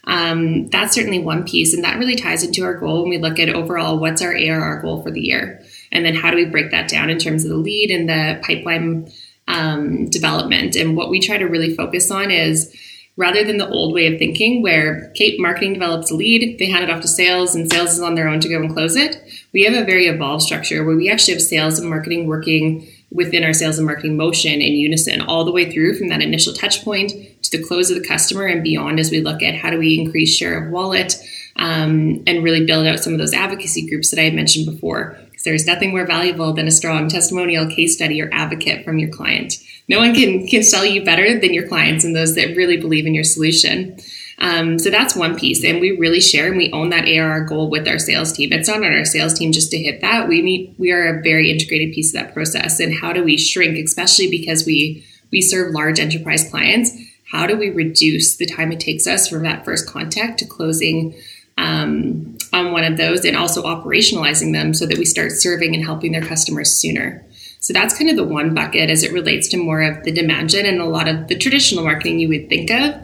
Um, 0.05 0.67
that's 0.69 0.95
certainly 0.95 1.19
one 1.19 1.43
piece, 1.43 1.73
and 1.73 1.83
that 1.83 1.99
really 1.99 2.15
ties 2.15 2.43
into 2.43 2.63
our 2.63 2.73
goal 2.73 3.01
when 3.01 3.09
we 3.09 3.17
look 3.17 3.39
at 3.39 3.49
overall 3.49 3.99
what's 3.99 4.21
our 4.21 4.35
ARR 4.35 4.81
goal 4.81 5.03
for 5.03 5.11
the 5.11 5.21
year, 5.21 5.63
and 5.91 6.05
then 6.05 6.15
how 6.15 6.31
do 6.31 6.37
we 6.37 6.45
break 6.45 6.71
that 6.71 6.89
down 6.89 7.09
in 7.09 7.19
terms 7.19 7.43
of 7.43 7.51
the 7.51 7.57
lead 7.57 7.91
and 7.91 8.09
the 8.09 8.41
pipeline 8.43 9.11
um, 9.47 10.09
development. 10.09 10.75
And 10.75 10.95
what 10.95 11.09
we 11.09 11.19
try 11.19 11.37
to 11.37 11.45
really 11.45 11.75
focus 11.75 12.09
on 12.09 12.31
is 12.31 12.75
rather 13.17 13.43
than 13.43 13.57
the 13.57 13.69
old 13.69 13.93
way 13.93 14.11
of 14.11 14.17
thinking 14.17 14.61
where 14.61 15.11
Kate 15.15 15.39
marketing 15.39 15.73
develops 15.73 16.11
a 16.11 16.15
lead, 16.15 16.57
they 16.57 16.65
hand 16.65 16.83
it 16.83 16.89
off 16.89 17.01
to 17.01 17.07
sales, 17.07 17.53
and 17.53 17.71
sales 17.71 17.93
is 17.93 18.01
on 18.01 18.15
their 18.15 18.27
own 18.27 18.39
to 18.39 18.49
go 18.49 18.59
and 18.59 18.73
close 18.73 18.95
it. 18.95 19.20
We 19.53 19.63
have 19.63 19.73
a 19.73 19.85
very 19.85 20.07
evolved 20.07 20.43
structure 20.43 20.85
where 20.85 20.95
we 20.95 21.09
actually 21.09 21.33
have 21.33 21.41
sales 21.41 21.79
and 21.79 21.89
marketing 21.89 22.27
working 22.27 22.87
within 23.11 23.43
our 23.43 23.53
sales 23.53 23.77
and 23.77 23.85
marketing 23.85 24.15
motion 24.15 24.53
in 24.53 24.73
unison 24.73 25.21
all 25.21 25.43
the 25.43 25.51
way 25.51 25.69
through 25.69 25.97
from 25.97 26.07
that 26.07 26.21
initial 26.21 26.53
touch 26.53 26.83
point 26.83 27.11
to 27.43 27.57
the 27.57 27.63
close 27.63 27.89
of 27.89 28.01
the 28.01 28.07
customer 28.07 28.45
and 28.45 28.63
beyond 28.63 28.99
as 28.99 29.11
we 29.11 29.19
look 29.19 29.43
at 29.43 29.55
how 29.55 29.69
do 29.69 29.77
we 29.77 29.99
increase 29.99 30.33
share 30.33 30.63
of 30.63 30.71
wallet 30.71 31.15
um, 31.57 32.23
and 32.25 32.43
really 32.43 32.65
build 32.65 32.87
out 32.87 33.01
some 33.01 33.11
of 33.11 33.19
those 33.19 33.33
advocacy 33.33 33.89
groups 33.89 34.09
that 34.11 34.19
I 34.19 34.23
had 34.23 34.33
mentioned 34.33 34.65
before. 34.65 35.17
Because 35.25 35.43
there's 35.43 35.67
nothing 35.67 35.91
more 35.91 36.05
valuable 36.05 36.53
than 36.53 36.67
a 36.67 36.71
strong 36.71 37.09
testimonial 37.09 37.67
case 37.67 37.93
study 37.93 38.21
or 38.21 38.29
advocate 38.31 38.85
from 38.85 38.99
your 38.99 39.09
client 39.09 39.57
no 39.91 39.99
one 39.99 40.15
can 40.15 40.47
can 40.47 40.63
sell 40.63 40.85
you 40.85 41.03
better 41.03 41.37
than 41.37 41.53
your 41.53 41.67
clients 41.67 42.05
and 42.05 42.15
those 42.15 42.35
that 42.35 42.55
really 42.55 42.77
believe 42.77 43.05
in 43.05 43.13
your 43.13 43.25
solution. 43.25 43.97
Um, 44.41 44.79
so 44.79 44.89
that's 44.89 45.15
one 45.15 45.37
piece, 45.37 45.63
and 45.63 45.79
we 45.79 45.91
really 45.97 46.19
share 46.19 46.47
and 46.47 46.57
we 46.57 46.71
own 46.71 46.89
that 46.89 47.07
ARR 47.07 47.41
goal 47.41 47.69
with 47.69 47.87
our 47.87 47.99
sales 47.99 48.33
team. 48.33 48.51
It's 48.51 48.67
not 48.67 48.77
on 48.77 48.85
our 48.85 49.05
sales 49.05 49.35
team 49.35 49.51
just 49.51 49.69
to 49.69 49.77
hit 49.77 50.01
that. 50.01 50.27
We 50.27 50.41
need 50.41 50.73
we 50.79 50.91
are 50.91 51.19
a 51.19 51.21
very 51.21 51.51
integrated 51.51 51.93
piece 51.93 52.13
of 52.13 52.19
that 52.19 52.33
process. 52.33 52.79
And 52.79 52.91
how 52.91 53.13
do 53.13 53.23
we 53.23 53.37
shrink, 53.37 53.77
especially 53.77 54.31
because 54.31 54.65
we 54.65 55.05
we 55.31 55.41
serve 55.41 55.73
large 55.73 55.99
enterprise 55.99 56.49
clients? 56.49 56.91
How 57.31 57.45
do 57.45 57.55
we 57.55 57.69
reduce 57.69 58.35
the 58.35 58.47
time 58.47 58.71
it 58.71 58.79
takes 58.79 59.05
us 59.05 59.27
from 59.27 59.43
that 59.43 59.63
first 59.63 59.87
contact 59.87 60.39
to 60.39 60.45
closing 60.45 61.13
um, 61.59 62.35
on 62.51 62.71
one 62.71 62.83
of 62.83 62.97
those, 62.97 63.23
and 63.23 63.37
also 63.37 63.61
operationalizing 63.61 64.53
them 64.53 64.73
so 64.73 64.87
that 64.87 64.97
we 64.97 65.05
start 65.05 65.33
serving 65.33 65.75
and 65.75 65.85
helping 65.85 66.13
their 66.13 66.25
customers 66.25 66.75
sooner? 66.75 67.23
So 67.59 67.73
that's 67.73 67.95
kind 67.95 68.09
of 68.09 68.15
the 68.15 68.23
one 68.23 68.55
bucket 68.55 68.89
as 68.89 69.03
it 69.03 69.13
relates 69.13 69.47
to 69.49 69.57
more 69.57 69.83
of 69.83 70.03
the 70.03 70.11
demand 70.11 70.49
gen 70.49 70.65
and 70.65 70.81
a 70.81 70.85
lot 70.85 71.07
of 71.07 71.27
the 71.27 71.37
traditional 71.37 71.83
marketing 71.83 72.19
you 72.19 72.27
would 72.29 72.49
think 72.49 72.71
of. 72.71 72.95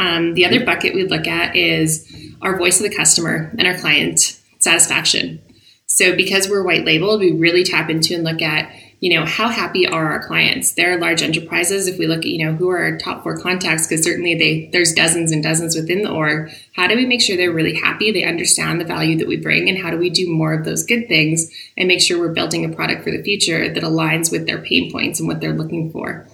Um, 0.00 0.34
the 0.34 0.46
other 0.46 0.64
bucket 0.64 0.94
we 0.94 1.04
look 1.04 1.26
at 1.26 1.54
is 1.54 2.10
our 2.42 2.56
voice 2.56 2.80
of 2.80 2.90
the 2.90 2.96
customer 2.96 3.52
and 3.58 3.68
our 3.68 3.76
client 3.76 4.40
satisfaction. 4.58 5.42
So 5.86 6.16
because 6.16 6.48
we're 6.48 6.64
white 6.64 6.86
labeled, 6.86 7.20
we 7.20 7.32
really 7.32 7.64
tap 7.64 7.90
into 7.90 8.14
and 8.14 8.24
look 8.24 8.40
at 8.40 8.72
you 9.00 9.18
know, 9.18 9.24
how 9.24 9.48
happy 9.48 9.86
are 9.86 10.12
our 10.12 10.26
clients? 10.26 10.72
They're 10.72 11.00
large 11.00 11.22
enterprises. 11.22 11.88
If 11.88 11.98
we 11.98 12.06
look 12.06 12.18
at, 12.18 12.26
you 12.26 12.44
know, 12.44 12.52
who 12.52 12.68
are 12.68 12.78
our 12.78 12.98
top 12.98 13.22
four 13.22 13.40
contacts, 13.40 13.86
because 13.86 14.04
certainly 14.04 14.34
they 14.34 14.68
there's 14.72 14.92
dozens 14.92 15.32
and 15.32 15.42
dozens 15.42 15.74
within 15.74 16.02
the 16.02 16.10
org. 16.10 16.52
How 16.76 16.86
do 16.86 16.96
we 16.96 17.06
make 17.06 17.22
sure 17.22 17.36
they're 17.36 17.50
really 17.50 17.74
happy? 17.74 18.12
They 18.12 18.24
understand 18.24 18.78
the 18.78 18.84
value 18.84 19.16
that 19.18 19.26
we 19.26 19.38
bring, 19.38 19.70
and 19.70 19.78
how 19.78 19.90
do 19.90 19.96
we 19.96 20.10
do 20.10 20.30
more 20.30 20.52
of 20.52 20.66
those 20.66 20.84
good 20.84 21.08
things 21.08 21.50
and 21.78 21.88
make 21.88 22.02
sure 22.02 22.18
we're 22.18 22.34
building 22.34 22.64
a 22.64 22.74
product 22.76 23.02
for 23.02 23.10
the 23.10 23.22
future 23.22 23.72
that 23.72 23.82
aligns 23.82 24.30
with 24.30 24.46
their 24.46 24.60
pain 24.60 24.92
points 24.92 25.18
and 25.18 25.26
what 25.26 25.40
they're 25.40 25.54
looking 25.54 25.90
for? 25.90 26.26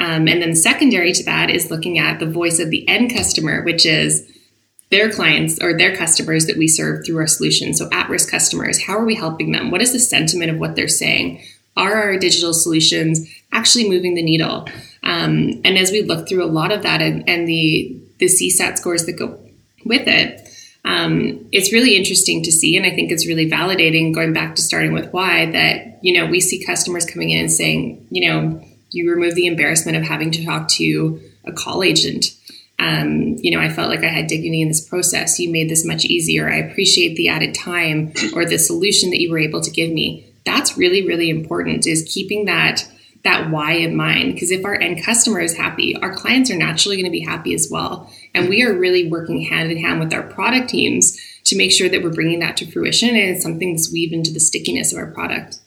Um, 0.00 0.26
and 0.26 0.42
then 0.42 0.56
secondary 0.56 1.12
to 1.12 1.24
that 1.24 1.50
is 1.50 1.70
looking 1.70 1.98
at 1.98 2.18
the 2.18 2.26
voice 2.26 2.58
of 2.58 2.70
the 2.70 2.88
end 2.88 3.14
customer, 3.14 3.62
which 3.62 3.86
is 3.86 4.26
their 4.90 5.12
clients 5.12 5.62
or 5.62 5.76
their 5.76 5.94
customers 5.94 6.46
that 6.46 6.56
we 6.56 6.66
serve 6.66 7.06
through 7.06 7.18
our 7.18 7.28
solution. 7.28 7.74
So 7.74 7.88
at 7.92 8.08
risk 8.08 8.28
customers, 8.28 8.82
how 8.82 8.94
are 8.94 9.04
we 9.04 9.14
helping 9.14 9.52
them? 9.52 9.70
What 9.70 9.82
is 9.82 9.92
the 9.92 10.00
sentiment 10.00 10.50
of 10.50 10.58
what 10.58 10.74
they're 10.74 10.88
saying? 10.88 11.42
are 11.76 11.94
our 11.94 12.18
digital 12.18 12.52
solutions 12.52 13.28
actually 13.52 13.88
moving 13.88 14.14
the 14.14 14.22
needle? 14.22 14.68
Um, 15.02 15.60
and 15.64 15.78
as 15.78 15.90
we 15.90 16.02
look 16.02 16.28
through 16.28 16.44
a 16.44 16.46
lot 16.46 16.72
of 16.72 16.82
that 16.82 17.00
and, 17.00 17.28
and 17.28 17.48
the 17.48 17.96
the 18.18 18.26
CSAT 18.26 18.76
scores 18.76 19.06
that 19.06 19.14
go 19.14 19.40
with 19.86 20.06
it, 20.06 20.46
um, 20.84 21.46
it's 21.52 21.72
really 21.72 21.96
interesting 21.96 22.42
to 22.42 22.52
see, 22.52 22.76
and 22.76 22.84
I 22.84 22.90
think 22.90 23.10
it's 23.10 23.26
really 23.26 23.50
validating. 23.50 24.14
Going 24.14 24.32
back 24.32 24.54
to 24.56 24.62
starting 24.62 24.92
with 24.92 25.10
why 25.12 25.50
that 25.52 26.00
you 26.02 26.12
know 26.12 26.26
we 26.26 26.40
see 26.40 26.64
customers 26.64 27.06
coming 27.06 27.30
in 27.30 27.40
and 27.40 27.52
saying, 27.52 28.06
you 28.10 28.28
know, 28.28 28.62
you 28.90 29.10
remove 29.10 29.34
the 29.34 29.46
embarrassment 29.46 29.96
of 29.96 30.04
having 30.04 30.30
to 30.32 30.44
talk 30.44 30.68
to 30.68 31.20
a 31.44 31.52
call 31.52 31.82
agent. 31.82 32.26
Um, 32.78 33.36
you 33.38 33.50
know, 33.50 33.60
I 33.60 33.68
felt 33.68 33.90
like 33.90 34.02
I 34.02 34.08
had 34.08 34.26
dignity 34.26 34.62
in 34.62 34.68
this 34.68 34.86
process. 34.86 35.38
You 35.38 35.50
made 35.50 35.68
this 35.68 35.84
much 35.84 36.04
easier. 36.06 36.50
I 36.50 36.56
appreciate 36.56 37.16
the 37.16 37.28
added 37.28 37.54
time 37.54 38.12
or 38.34 38.44
the 38.44 38.58
solution 38.58 39.10
that 39.10 39.20
you 39.20 39.30
were 39.30 39.38
able 39.38 39.60
to 39.60 39.70
give 39.70 39.90
me 39.90 40.30
that's 40.44 40.76
really 40.76 41.06
really 41.06 41.30
important 41.30 41.86
is 41.86 42.10
keeping 42.12 42.46
that 42.46 42.86
that 43.22 43.50
why 43.50 43.72
in 43.72 43.94
mind 43.94 44.32
because 44.32 44.50
if 44.50 44.64
our 44.64 44.74
end 44.80 45.02
customer 45.04 45.40
is 45.40 45.56
happy 45.56 45.96
our 45.96 46.14
clients 46.14 46.50
are 46.50 46.56
naturally 46.56 46.96
going 46.96 47.04
to 47.04 47.10
be 47.10 47.24
happy 47.24 47.54
as 47.54 47.68
well 47.70 48.10
and 48.34 48.48
we 48.48 48.62
are 48.62 48.72
really 48.72 49.08
working 49.08 49.42
hand 49.42 49.70
in 49.70 49.78
hand 49.78 50.00
with 50.00 50.12
our 50.12 50.22
product 50.22 50.70
teams 50.70 51.18
to 51.44 51.56
make 51.56 51.72
sure 51.72 51.88
that 51.88 52.02
we're 52.02 52.12
bringing 52.12 52.40
that 52.40 52.56
to 52.56 52.70
fruition 52.70 53.10
and 53.10 53.30
it's 53.30 53.42
something 53.42 53.72
that's 53.72 53.92
weaved 53.92 54.12
into 54.12 54.32
the 54.32 54.40
stickiness 54.40 54.92
of 54.92 54.98
our 54.98 55.10
product 55.10 55.58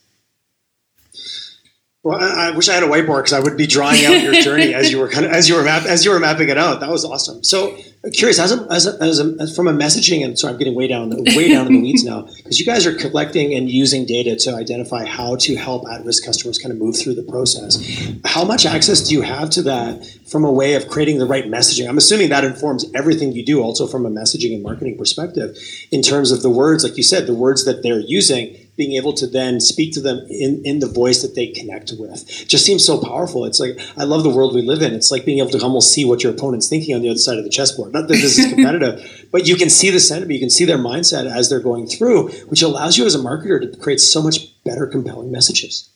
well, 2.03 2.21
I, 2.21 2.51
wish 2.51 2.67
I 2.67 2.73
had 2.73 2.83
a 2.83 2.87
whiteboard 2.87 3.19
because 3.19 3.31
I 3.31 3.39
would 3.39 3.55
be 3.55 3.65
drawing 3.65 4.05
out 4.05 4.21
your 4.21 4.33
journey 4.41 4.73
as 4.73 4.91
you 4.91 4.99
were 4.99 5.07
kind 5.07 5.25
of 5.25 5.31
as 5.31 5.47
you 5.47 5.55
were 5.55 5.63
map, 5.63 5.85
as 5.85 6.03
you 6.03 6.11
were 6.11 6.19
mapping 6.19 6.49
it 6.49 6.57
out. 6.57 6.81
That 6.81 6.89
was 6.89 7.05
awesome. 7.05 7.45
So 7.45 7.77
curious, 8.11 8.39
as 8.39 8.51
a, 8.51 8.67
as, 8.69 8.85
a, 8.85 9.01
as, 9.01 9.21
a, 9.21 9.37
as 9.39 9.55
from 9.55 9.69
a 9.69 9.71
messaging, 9.71 10.25
and 10.25 10.37
sorry, 10.37 10.51
I'm 10.51 10.59
getting 10.59 10.75
way 10.75 10.87
down 10.87 11.11
way 11.11 11.49
down 11.49 11.67
in 11.67 11.73
the 11.75 11.81
weeds 11.81 12.03
now 12.03 12.27
because 12.35 12.59
you 12.59 12.65
guys 12.65 12.85
are 12.85 12.93
collecting 12.93 13.53
and 13.53 13.69
using 13.69 14.05
data 14.05 14.35
to 14.35 14.53
identify 14.53 15.05
how 15.05 15.37
to 15.37 15.55
help 15.55 15.87
at-risk 15.89 16.25
customers 16.25 16.59
kind 16.59 16.73
of 16.73 16.77
move 16.77 16.97
through 16.97 17.15
the 17.15 17.23
process. 17.23 17.81
How 18.25 18.43
much 18.43 18.65
access 18.65 19.07
do 19.07 19.15
you 19.15 19.21
have 19.21 19.49
to 19.51 19.61
that 19.61 20.05
from 20.27 20.43
a 20.43 20.51
way 20.51 20.73
of 20.73 20.89
creating 20.89 21.19
the 21.19 21.25
right 21.25 21.45
messaging? 21.45 21.87
I'm 21.87 21.97
assuming 21.97 22.27
that 22.29 22.43
informs 22.43 22.85
everything 22.93 23.31
you 23.31 23.45
do, 23.45 23.61
also 23.61 23.87
from 23.87 24.05
a 24.05 24.09
messaging 24.09 24.53
and 24.53 24.61
marketing 24.61 24.97
perspective, 24.97 25.57
in 25.89 26.01
terms 26.01 26.33
of 26.33 26.41
the 26.41 26.49
words, 26.49 26.83
like 26.83 26.97
you 26.97 27.03
said, 27.03 27.27
the 27.27 27.33
words 27.33 27.63
that 27.63 27.81
they're 27.81 28.01
using 28.01 28.57
being 28.75 28.93
able 28.93 29.13
to 29.13 29.27
then 29.27 29.59
speak 29.59 29.93
to 29.93 30.01
them 30.01 30.25
in, 30.29 30.61
in 30.65 30.79
the 30.79 30.87
voice 30.87 31.21
that 31.21 31.35
they 31.35 31.47
connect 31.47 31.93
with 31.97 32.47
just 32.47 32.65
seems 32.65 32.85
so 32.85 32.99
powerful. 32.99 33.45
It's 33.45 33.59
like, 33.59 33.79
I 33.97 34.03
love 34.03 34.23
the 34.23 34.29
world 34.29 34.55
we 34.55 34.61
live 34.61 34.81
in. 34.81 34.93
It's 34.93 35.11
like 35.11 35.25
being 35.25 35.39
able 35.39 35.51
to 35.51 35.61
almost 35.61 35.91
see 35.91 36.05
what 36.05 36.23
your 36.23 36.33
opponent's 36.33 36.69
thinking 36.69 36.95
on 36.95 37.01
the 37.01 37.09
other 37.09 37.19
side 37.19 37.37
of 37.37 37.43
the 37.43 37.49
chessboard. 37.49 37.93
Not 37.93 38.07
that 38.07 38.15
this 38.15 38.39
is 38.39 38.47
competitive, 38.53 39.27
but 39.31 39.47
you 39.47 39.55
can 39.55 39.69
see 39.69 39.89
the 39.89 39.99
sentiment, 39.99 40.33
you 40.33 40.39
can 40.39 40.49
see 40.49 40.65
their 40.65 40.77
mindset 40.77 41.31
as 41.31 41.49
they're 41.49 41.59
going 41.59 41.87
through, 41.87 42.29
which 42.47 42.61
allows 42.61 42.97
you 42.97 43.05
as 43.05 43.15
a 43.15 43.19
marketer 43.19 43.61
to 43.61 43.77
create 43.77 43.99
so 43.99 44.21
much 44.21 44.49
better, 44.63 44.87
compelling 44.87 45.31
messages. 45.31 45.89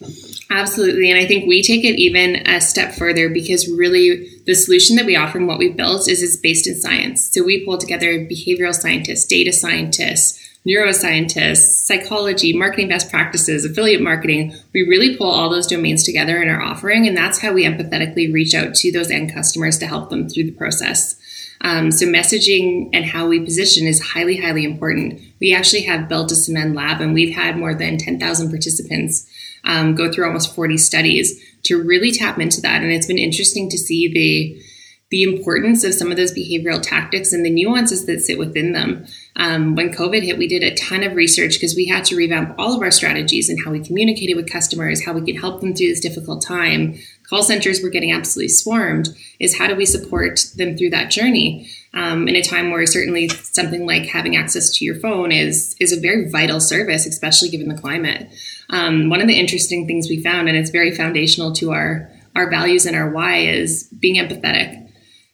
Absolutely. 0.49 1.09
And 1.09 1.19
I 1.19 1.25
think 1.25 1.47
we 1.47 1.63
take 1.63 1.83
it 1.83 1.97
even 1.97 2.47
a 2.47 2.59
step 2.59 2.93
further 2.93 3.29
because 3.29 3.67
really 3.67 4.27
the 4.45 4.55
solution 4.55 4.97
that 4.97 5.05
we 5.05 5.15
offer 5.15 5.37
and 5.37 5.47
what 5.47 5.57
we 5.57 5.69
built 5.69 6.09
is 6.09 6.21
is 6.21 6.37
based 6.37 6.67
in 6.67 6.75
science. 6.75 7.33
So 7.33 7.43
we 7.43 7.65
pull 7.65 7.77
together 7.77 8.19
behavioral 8.25 8.73
scientists, 8.73 9.25
data 9.25 9.53
scientists, 9.53 10.46
neuroscientists, 10.67 11.85
psychology, 11.85 12.51
marketing 12.51 12.89
best 12.89 13.09
practices, 13.09 13.63
affiliate 13.63 14.01
marketing. 14.01 14.53
We 14.73 14.83
really 14.83 15.15
pull 15.15 15.31
all 15.31 15.49
those 15.49 15.67
domains 15.67 16.03
together 16.03 16.41
in 16.41 16.49
our 16.49 16.61
offering, 16.61 17.07
and 17.07 17.15
that's 17.15 17.39
how 17.39 17.53
we 17.53 17.65
empathetically 17.65 18.33
reach 18.33 18.53
out 18.53 18.75
to 18.75 18.91
those 18.91 19.09
end 19.09 19.33
customers 19.33 19.77
to 19.79 19.87
help 19.87 20.09
them 20.09 20.27
through 20.27 20.43
the 20.43 20.51
process. 20.51 21.15
Um, 21.61 21.91
so 21.91 22.05
messaging 22.05 22.89
and 22.93 23.05
how 23.05 23.27
we 23.27 23.39
position 23.39 23.87
is 23.87 24.01
highly, 24.01 24.37
highly 24.37 24.63
important. 24.63 25.21
We 25.39 25.55
actually 25.55 25.83
have 25.83 26.09
built 26.09 26.31
a 26.31 26.35
Symend 26.35 26.75
lab, 26.75 27.01
and 27.01 27.13
we've 27.13 27.35
had 27.35 27.57
more 27.57 27.73
than 27.73 27.97
10,000 27.97 28.49
participants 28.49 29.27
um, 29.63 29.95
go 29.95 30.11
through 30.11 30.25
almost 30.25 30.53
40 30.53 30.77
studies 30.77 31.41
to 31.63 31.81
really 31.81 32.11
tap 32.11 32.39
into 32.39 32.61
that. 32.61 32.81
And 32.81 32.91
it's 32.91 33.07
been 33.07 33.17
interesting 33.17 33.69
to 33.69 33.77
see 33.77 34.07
the 34.11 34.66
the 35.09 35.23
importance 35.23 35.85
of 35.85 35.93
some 35.93 36.11
of 36.11 36.17
those 36.17 36.33
behavioral 36.33 36.81
tactics 36.81 37.31
and 37.31 37.45
the 37.45 37.49
nuances 37.49 38.05
that 38.05 38.19
sit 38.19 38.37
within 38.37 38.73
them. 38.73 39.05
Um, 39.37 39.75
when 39.75 39.93
COVID 39.93 40.21
hit, 40.21 40.37
we 40.37 40.47
did 40.47 40.63
a 40.63 40.75
ton 40.75 41.01
of 41.03 41.15
research 41.15 41.53
because 41.53 41.75
we 41.75 41.87
had 41.87 42.03
to 42.05 42.17
revamp 42.17 42.55
all 42.57 42.75
of 42.75 42.81
our 42.81 42.91
strategies 42.91 43.47
and 43.47 43.57
how 43.63 43.71
we 43.71 43.79
communicated 43.79 44.35
with 44.35 44.51
customers, 44.51 45.05
how 45.05 45.13
we 45.13 45.21
could 45.21 45.39
help 45.39 45.61
them 45.61 45.73
through 45.73 45.87
this 45.87 46.01
difficult 46.01 46.43
time. 46.43 46.99
Call 47.23 47.41
centers 47.41 47.81
were 47.81 47.89
getting 47.89 48.11
absolutely 48.11 48.49
swarmed. 48.49 49.09
Is 49.39 49.57
how 49.57 49.67
do 49.67 49.75
we 49.75 49.85
support 49.85 50.41
them 50.55 50.75
through 50.75 50.89
that 50.89 51.09
journey 51.09 51.69
um, 51.93 52.27
in 52.27 52.35
a 52.35 52.41
time 52.41 52.71
where 52.71 52.85
certainly 52.85 53.29
something 53.29 53.85
like 53.85 54.07
having 54.07 54.35
access 54.35 54.71
to 54.77 54.85
your 54.85 54.95
phone 54.95 55.31
is 55.31 55.75
is 55.79 55.93
a 55.93 55.99
very 55.99 56.29
vital 56.29 56.59
service, 56.59 57.05
especially 57.05 57.49
given 57.49 57.69
the 57.69 57.79
climate. 57.79 58.29
Um, 58.69 59.09
one 59.09 59.21
of 59.21 59.27
the 59.27 59.39
interesting 59.39 59.87
things 59.87 60.09
we 60.09 60.21
found, 60.21 60.49
and 60.49 60.57
it's 60.57 60.69
very 60.69 60.93
foundational 60.93 61.53
to 61.53 61.71
our 61.71 62.11
our 62.35 62.49
values 62.49 62.85
and 62.85 62.95
our 62.95 63.09
why, 63.09 63.37
is 63.37 63.83
being 63.99 64.15
empathetic 64.15 64.86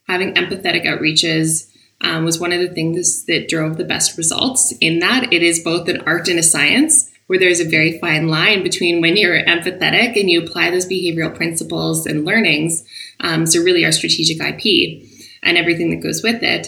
having 0.07 0.33
empathetic 0.33 0.85
outreaches 0.85 1.69
um, 2.01 2.25
was 2.25 2.39
one 2.39 2.51
of 2.51 2.59
the 2.59 2.73
things 2.73 3.25
that 3.25 3.47
drove 3.47 3.77
the 3.77 3.83
best 3.83 4.17
results. 4.17 4.73
In 4.81 4.99
that, 4.99 5.31
it 5.31 5.41
is 5.41 5.63
both 5.63 5.87
an 5.87 6.01
art 6.01 6.27
and 6.27 6.39
a 6.39 6.43
science, 6.43 7.09
where 7.27 7.39
there's 7.39 7.61
a 7.61 7.69
very 7.69 7.99
fine 7.99 8.27
line 8.27 8.63
between 8.63 9.01
when 9.01 9.15
you're 9.15 9.41
empathetic 9.45 10.19
and 10.19 10.29
you 10.29 10.43
apply 10.43 10.69
those 10.69 10.85
behavioral 10.85 11.33
principles 11.33 12.05
and 12.05 12.25
learnings. 12.25 12.83
Um, 13.21 13.45
so, 13.45 13.61
really, 13.61 13.85
our 13.85 13.91
strategic 13.91 14.41
IP 14.41 15.07
and 15.41 15.57
everything 15.57 15.89
that 15.91 16.03
goes 16.03 16.21
with 16.21 16.43
it. 16.43 16.67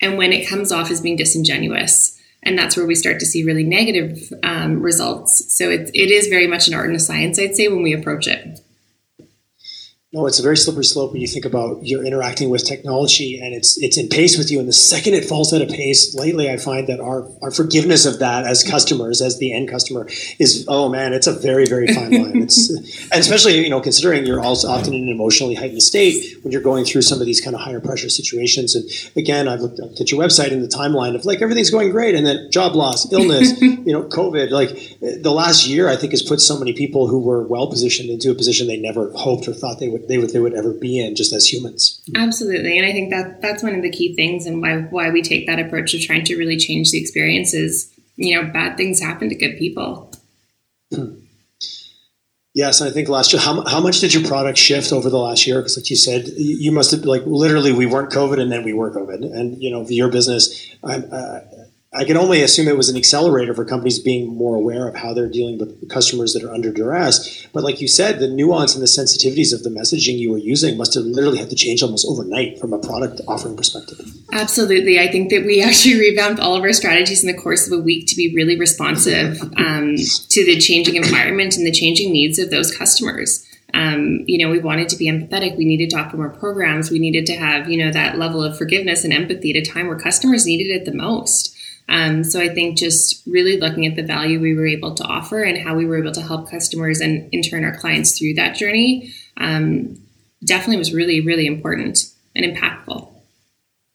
And 0.00 0.18
when 0.18 0.32
it 0.32 0.46
comes 0.46 0.70
off 0.70 0.90
as 0.90 1.00
being 1.00 1.16
disingenuous. 1.16 2.12
And 2.42 2.56
that's 2.56 2.76
where 2.76 2.86
we 2.86 2.94
start 2.94 3.18
to 3.18 3.26
see 3.26 3.42
really 3.42 3.64
negative 3.64 4.32
um, 4.42 4.80
results. 4.82 5.52
So, 5.52 5.70
it, 5.70 5.90
it 5.94 6.10
is 6.10 6.28
very 6.28 6.46
much 6.46 6.68
an 6.68 6.74
art 6.74 6.86
and 6.86 6.96
a 6.96 7.00
science, 7.00 7.38
I'd 7.38 7.56
say, 7.56 7.68
when 7.68 7.82
we 7.82 7.94
approach 7.94 8.28
it. 8.28 8.60
No, 10.16 10.26
it's 10.26 10.38
a 10.38 10.42
very 10.42 10.56
slippery 10.56 10.84
slope 10.86 11.12
when 11.12 11.20
you 11.20 11.26
think 11.26 11.44
about 11.44 11.84
you're 11.84 12.02
interacting 12.02 12.48
with 12.48 12.64
technology 12.64 13.38
and 13.38 13.54
it's 13.54 13.76
it's 13.82 13.98
in 13.98 14.08
pace 14.08 14.38
with 14.38 14.50
you. 14.50 14.58
And 14.58 14.66
the 14.66 14.72
second 14.72 15.12
it 15.12 15.26
falls 15.26 15.52
out 15.52 15.60
of 15.60 15.68
pace, 15.68 16.14
lately 16.14 16.48
I 16.48 16.56
find 16.56 16.86
that 16.86 17.00
our, 17.00 17.28
our 17.42 17.50
forgiveness 17.50 18.06
of 18.06 18.18
that 18.20 18.46
as 18.46 18.64
customers, 18.64 19.20
as 19.20 19.38
the 19.38 19.52
end 19.52 19.68
customer, 19.68 20.08
is 20.38 20.64
oh 20.68 20.88
man, 20.88 21.12
it's 21.12 21.26
a 21.26 21.34
very, 21.34 21.66
very 21.66 21.86
fine 21.88 22.12
line. 22.22 22.42
It's 22.42 22.70
and 22.70 23.20
especially, 23.20 23.62
you 23.62 23.68
know, 23.68 23.82
considering 23.82 24.24
you're 24.24 24.40
also 24.40 24.68
often 24.68 24.94
in 24.94 25.02
an 25.02 25.10
emotionally 25.10 25.54
heightened 25.54 25.82
state 25.82 26.42
when 26.42 26.50
you're 26.50 26.62
going 26.62 26.86
through 26.86 27.02
some 27.02 27.20
of 27.20 27.26
these 27.26 27.42
kind 27.42 27.54
of 27.54 27.60
higher 27.60 27.80
pressure 27.80 28.08
situations. 28.08 28.74
And 28.74 28.88
again, 29.16 29.48
I've 29.48 29.60
looked 29.60 30.00
at 30.00 30.10
your 30.10 30.18
website 30.18 30.50
and 30.50 30.64
the 30.64 30.74
timeline 30.74 31.14
of 31.14 31.26
like 31.26 31.42
everything's 31.42 31.70
going 31.70 31.90
great 31.90 32.14
and 32.14 32.24
then 32.24 32.50
job 32.50 32.74
loss, 32.74 33.12
illness, 33.12 33.60
you 33.60 33.92
know, 33.92 34.04
COVID. 34.04 34.48
Like 34.48 34.70
the 35.22 35.30
last 35.30 35.66
year 35.66 35.90
I 35.90 35.96
think 35.96 36.12
has 36.12 36.22
put 36.22 36.40
so 36.40 36.58
many 36.58 36.72
people 36.72 37.06
who 37.06 37.18
were 37.18 37.42
well 37.42 37.68
positioned 37.68 38.08
into 38.08 38.30
a 38.30 38.34
position 38.34 38.66
they 38.66 38.80
never 38.80 39.10
hoped 39.10 39.46
or 39.46 39.52
thought 39.52 39.78
they 39.78 39.90
would 39.90 40.05
they 40.08 40.18
would 40.18 40.30
they 40.30 40.38
would 40.38 40.54
ever 40.54 40.72
be 40.72 40.98
in 40.98 41.14
just 41.14 41.32
as 41.32 41.50
humans. 41.50 42.02
Absolutely, 42.14 42.78
and 42.78 42.86
I 42.86 42.92
think 42.92 43.10
that 43.10 43.40
that's 43.40 43.62
one 43.62 43.74
of 43.74 43.82
the 43.82 43.90
key 43.90 44.14
things, 44.14 44.46
and 44.46 44.60
why 44.60 44.80
why 44.90 45.10
we 45.10 45.22
take 45.22 45.46
that 45.46 45.58
approach 45.58 45.94
of 45.94 46.00
trying 46.00 46.24
to 46.24 46.36
really 46.36 46.56
change 46.56 46.90
the 46.90 47.00
experiences. 47.00 47.92
You 48.16 48.40
know, 48.40 48.50
bad 48.50 48.76
things 48.76 49.00
happen 49.00 49.28
to 49.28 49.34
good 49.34 49.58
people. 49.58 50.12
Yes, 52.56 52.80
and 52.80 52.88
I 52.88 52.92
think 52.92 53.10
last 53.10 53.34
year, 53.34 53.42
how, 53.42 53.66
how 53.66 53.80
much 53.80 54.00
did 54.00 54.14
your 54.14 54.26
product 54.26 54.56
shift 54.56 54.90
over 54.90 55.10
the 55.10 55.18
last 55.18 55.46
year? 55.46 55.60
Because, 55.60 55.76
like 55.76 55.90
you 55.90 55.96
said, 55.96 56.26
you 56.38 56.72
must 56.72 56.90
have 56.90 57.04
like 57.04 57.20
literally 57.26 57.70
we 57.70 57.84
weren't 57.84 58.10
COVID 58.10 58.40
and 58.40 58.50
then 58.50 58.64
we 58.64 58.72
were 58.72 58.90
COVID, 58.90 59.30
and 59.30 59.62
you 59.62 59.70
know 59.70 59.86
your 59.88 60.08
business. 60.10 60.74
I'm 60.82 61.04
uh, 61.12 61.16
I 61.16 61.65
can 62.04 62.16
only 62.16 62.42
assume 62.42 62.68
it 62.68 62.76
was 62.76 62.88
an 62.88 62.96
accelerator 62.96 63.54
for 63.54 63.64
companies 63.64 63.98
being 63.98 64.28
more 64.28 64.56
aware 64.56 64.86
of 64.88 64.96
how 64.96 65.14
they're 65.14 65.30
dealing 65.30 65.58
with 65.58 65.88
customers 65.88 66.32
that 66.32 66.42
are 66.42 66.52
under 66.52 66.72
duress. 66.72 67.46
But 67.52 67.62
like 67.62 67.80
you 67.80 67.88
said, 67.88 68.18
the 68.18 68.28
nuance 68.28 68.74
and 68.74 68.82
the 68.82 68.86
sensitivities 68.86 69.54
of 69.54 69.62
the 69.62 69.70
messaging 69.70 70.18
you 70.18 70.32
were 70.32 70.38
using 70.38 70.76
must 70.76 70.94
have 70.94 71.04
literally 71.04 71.38
had 71.38 71.48
to 71.50 71.56
change 71.56 71.82
almost 71.82 72.06
overnight 72.06 72.58
from 72.58 72.72
a 72.72 72.78
product 72.78 73.20
offering 73.28 73.56
perspective. 73.56 74.00
Absolutely. 74.32 74.98
I 74.98 75.10
think 75.10 75.30
that 75.30 75.46
we 75.46 75.62
actually 75.66 75.98
revamped 75.98 76.40
all 76.40 76.54
of 76.54 76.62
our 76.62 76.72
strategies 76.72 77.24
in 77.24 77.34
the 77.34 77.40
course 77.40 77.66
of 77.66 77.78
a 77.78 77.82
week 77.82 78.06
to 78.08 78.16
be 78.16 78.34
really 78.34 78.58
responsive 78.58 79.40
um, 79.56 79.96
to 79.96 80.44
the 80.44 80.58
changing 80.58 80.96
environment 80.96 81.56
and 81.56 81.66
the 81.66 81.72
changing 81.72 82.12
needs 82.12 82.38
of 82.38 82.50
those 82.50 82.76
customers. 82.76 83.46
Um, 83.74 84.24
you 84.26 84.38
know, 84.38 84.50
we 84.50 84.58
wanted 84.58 84.88
to 84.90 84.96
be 84.96 85.10
empathetic. 85.10 85.56
We 85.56 85.64
needed 85.64 85.90
to 85.90 85.96
offer 85.96 86.16
more 86.16 86.30
programs. 86.30 86.90
We 86.90 86.98
needed 86.98 87.26
to 87.26 87.36
have, 87.36 87.68
you 87.68 87.84
know, 87.84 87.92
that 87.92 88.16
level 88.16 88.42
of 88.42 88.56
forgiveness 88.56 89.04
and 89.04 89.12
empathy 89.12 89.50
at 89.50 89.56
a 89.56 89.70
time 89.70 89.88
where 89.88 89.98
customers 89.98 90.46
needed 90.46 90.70
it 90.70 90.84
the 90.84 90.94
most. 90.94 91.55
Um, 91.88 92.24
so 92.24 92.40
I 92.40 92.48
think 92.48 92.76
just 92.76 93.24
really 93.26 93.58
looking 93.60 93.86
at 93.86 93.96
the 93.96 94.02
value 94.02 94.40
we 94.40 94.54
were 94.54 94.66
able 94.66 94.94
to 94.94 95.04
offer 95.04 95.42
and 95.42 95.56
how 95.56 95.76
we 95.76 95.86
were 95.86 95.98
able 95.98 96.12
to 96.12 96.22
help 96.22 96.50
customers 96.50 97.00
and 97.00 97.32
in 97.32 97.42
turn 97.42 97.64
our 97.64 97.76
clients 97.76 98.18
through 98.18 98.34
that 98.34 98.56
journey 98.56 99.12
um, 99.36 99.96
definitely 100.44 100.78
was 100.78 100.92
really, 100.92 101.20
really 101.20 101.46
important 101.46 102.10
and 102.34 102.44
impactful. 102.44 103.12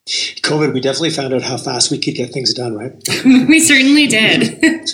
COVID, 0.07 0.73
we 0.73 0.81
definitely 0.81 1.11
found 1.11 1.33
out 1.33 1.43
how 1.43 1.57
fast 1.57 1.91
we 1.91 1.99
could 1.99 2.15
get 2.15 2.33
things 2.33 2.53
done, 2.53 2.75
right? 2.75 2.91
we 3.25 3.59
certainly 3.59 4.07
did. 4.07 4.89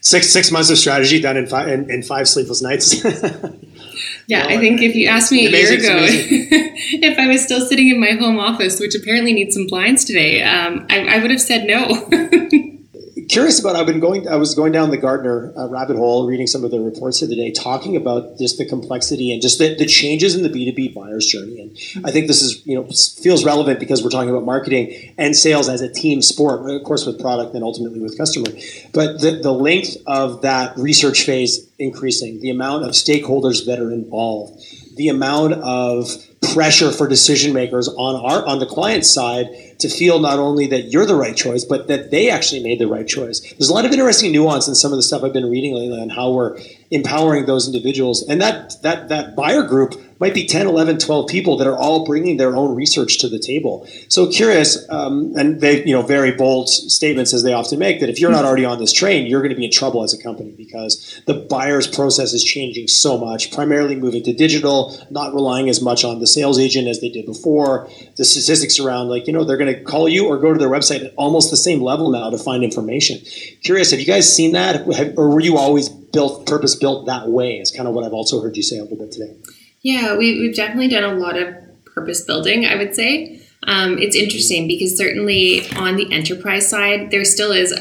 six 0.00 0.30
six 0.30 0.50
months 0.50 0.70
of 0.70 0.78
strategy 0.78 1.20
done 1.20 1.36
in 1.36 1.46
five 1.46 1.68
in, 1.68 1.90
in 1.90 2.02
five 2.02 2.28
sleepless 2.28 2.62
nights. 2.62 3.04
Yeah, 4.26 4.46
I 4.48 4.58
think 4.58 4.80
if 4.80 4.94
you 4.94 5.08
asked 5.08 5.32
me 5.32 5.46
a 5.46 5.50
year 5.50 5.72
ago 5.72 5.96
if 6.00 7.18
I 7.18 7.26
was 7.26 7.42
still 7.42 7.66
sitting 7.66 7.90
in 7.90 8.00
my 8.00 8.12
home 8.12 8.38
office, 8.38 8.80
which 8.80 8.94
apparently 8.94 9.32
needs 9.32 9.54
some 9.54 9.66
blinds 9.66 10.04
today, 10.04 10.42
um, 10.42 10.86
I, 10.88 11.16
I 11.16 11.18
would 11.18 11.30
have 11.30 11.40
said 11.40 11.66
no. 11.66 12.08
curious 13.32 13.58
about. 13.58 13.76
I've 13.76 13.86
been 13.86 14.00
going. 14.00 14.28
I 14.28 14.36
was 14.36 14.54
going 14.54 14.72
down 14.72 14.90
the 14.90 14.98
Gartner 14.98 15.52
uh, 15.56 15.68
rabbit 15.68 15.96
hole, 15.96 16.26
reading 16.26 16.46
some 16.46 16.64
of 16.64 16.70
the 16.70 16.80
reports 16.80 17.22
of 17.22 17.28
the 17.28 17.36
day, 17.36 17.50
talking 17.50 17.96
about 17.96 18.38
just 18.38 18.58
the 18.58 18.66
complexity 18.66 19.32
and 19.32 19.40
just 19.40 19.58
the, 19.58 19.74
the 19.74 19.86
changes 19.86 20.34
in 20.34 20.42
the 20.42 20.48
B 20.48 20.66
two 20.66 20.74
B 20.74 20.88
buyer's 20.88 21.26
journey. 21.26 21.60
And 21.60 22.06
I 22.06 22.10
think 22.10 22.26
this 22.26 22.42
is 22.42 22.64
you 22.66 22.74
know 22.74 22.88
feels 23.22 23.44
relevant 23.44 23.80
because 23.80 24.02
we're 24.02 24.10
talking 24.10 24.30
about 24.30 24.44
marketing 24.44 25.14
and 25.18 25.34
sales 25.34 25.68
as 25.68 25.80
a 25.80 25.92
team 25.92 26.22
sport, 26.22 26.70
of 26.70 26.84
course, 26.84 27.06
with 27.06 27.20
product 27.20 27.54
and 27.54 27.64
ultimately 27.64 28.00
with 28.00 28.18
customer. 28.18 28.50
But 28.92 29.20
the 29.20 29.40
the 29.42 29.52
length 29.52 29.96
of 30.06 30.42
that 30.42 30.76
research 30.76 31.24
phase 31.24 31.66
increasing, 31.78 32.40
the 32.40 32.50
amount 32.50 32.84
of 32.84 32.90
stakeholders 32.90 33.66
that 33.66 33.80
are 33.80 33.90
involved, 33.90 34.62
the 34.96 35.08
amount 35.08 35.54
of 35.54 36.10
pressure 36.52 36.90
for 36.90 37.08
decision 37.08 37.52
makers 37.52 37.88
on 37.88 38.16
our 38.16 38.44
on 38.46 38.58
the 38.58 38.66
client 38.66 39.06
side 39.06 39.46
to 39.82 39.88
feel 39.88 40.18
not 40.18 40.38
only 40.38 40.66
that 40.68 40.92
you're 40.92 41.06
the 41.06 41.16
right 41.16 41.36
choice, 41.36 41.64
but 41.64 41.88
that 41.88 42.10
they 42.10 42.30
actually 42.30 42.62
made 42.62 42.78
the 42.78 42.86
right 42.86 43.06
choice. 43.06 43.40
There's 43.40 43.68
a 43.68 43.74
lot 43.74 43.84
of 43.84 43.92
interesting 43.92 44.32
nuance 44.32 44.66
in 44.68 44.74
some 44.74 44.92
of 44.92 44.96
the 44.96 45.02
stuff 45.02 45.22
I've 45.22 45.32
been 45.32 45.50
reading 45.50 45.74
lately 45.74 46.00
on 46.00 46.08
how 46.08 46.32
we're 46.32 46.58
empowering 46.92 47.46
those 47.46 47.66
individuals. 47.66 48.22
And 48.28 48.40
that 48.40 48.80
that 48.82 49.08
that 49.08 49.34
buyer 49.34 49.62
group 49.62 49.94
might 50.22 50.34
be 50.34 50.46
10, 50.46 50.68
11, 50.68 50.98
12 50.98 51.28
people 51.28 51.56
that 51.56 51.66
are 51.66 51.76
all 51.76 52.04
bringing 52.04 52.36
their 52.36 52.54
own 52.54 52.76
research 52.76 53.18
to 53.18 53.28
the 53.28 53.40
table. 53.40 53.88
So 54.08 54.30
curious, 54.30 54.88
um, 54.88 55.32
and 55.36 55.60
they, 55.60 55.84
you 55.84 55.92
know, 55.92 56.02
very 56.02 56.30
bold 56.30 56.68
statements 56.68 57.34
as 57.34 57.42
they 57.42 57.52
often 57.52 57.80
make 57.80 57.98
that 57.98 58.08
if 58.08 58.20
you're 58.20 58.30
not 58.30 58.44
already 58.44 58.64
on 58.64 58.78
this 58.78 58.92
train, 58.92 59.26
you're 59.26 59.40
going 59.40 59.50
to 59.50 59.56
be 59.56 59.64
in 59.64 59.72
trouble 59.72 60.04
as 60.04 60.14
a 60.14 60.22
company 60.22 60.54
because 60.56 61.20
the 61.26 61.34
buyer's 61.34 61.88
process 61.88 62.32
is 62.32 62.44
changing 62.44 62.86
so 62.86 63.18
much, 63.18 63.50
primarily 63.50 63.96
moving 63.96 64.22
to 64.22 64.32
digital, 64.32 64.96
not 65.10 65.34
relying 65.34 65.68
as 65.68 65.82
much 65.82 66.04
on 66.04 66.20
the 66.20 66.26
sales 66.28 66.56
agent 66.56 66.86
as 66.86 67.00
they 67.00 67.08
did 67.08 67.26
before. 67.26 67.88
The 68.14 68.24
statistics 68.24 68.78
around 68.78 69.08
like, 69.08 69.26
you 69.26 69.32
know, 69.32 69.42
they're 69.42 69.56
going 69.56 69.74
to 69.74 69.82
call 69.82 70.08
you 70.08 70.28
or 70.28 70.38
go 70.38 70.52
to 70.52 70.58
their 70.58 70.70
website 70.70 71.04
at 71.04 71.14
almost 71.16 71.50
the 71.50 71.56
same 71.56 71.80
level 71.80 72.12
now 72.12 72.30
to 72.30 72.38
find 72.38 72.62
information. 72.62 73.18
Curious, 73.64 73.90
have 73.90 73.98
you 73.98 74.06
guys 74.06 74.32
seen 74.32 74.52
that? 74.52 74.86
Or 75.16 75.30
were 75.30 75.40
you 75.40 75.58
always 75.58 75.88
built, 76.12 76.46
purpose 76.46 76.76
built 76.76 77.06
that 77.06 77.28
way 77.28 77.58
is 77.58 77.70
kind 77.70 77.88
of 77.88 77.94
what 77.94 78.04
I've 78.04 78.12
also 78.12 78.40
heard 78.40 78.56
you 78.56 78.62
say 78.62 78.78
a 78.78 78.82
little 78.82 78.98
bit 78.98 79.12
today. 79.12 79.34
Yeah, 79.82 80.16
we, 80.16 80.40
we've 80.40 80.54
definitely 80.54 80.88
done 80.88 81.04
a 81.04 81.14
lot 81.14 81.36
of 81.36 81.54
purpose 81.84 82.22
building, 82.22 82.66
I 82.66 82.76
would 82.76 82.94
say. 82.94 83.40
Um, 83.64 83.98
it's 83.98 84.16
interesting 84.16 84.66
because 84.66 84.96
certainly 84.96 85.68
on 85.72 85.96
the 85.96 86.12
enterprise 86.12 86.68
side, 86.68 87.10
there 87.10 87.24
still 87.24 87.52
is 87.52 87.74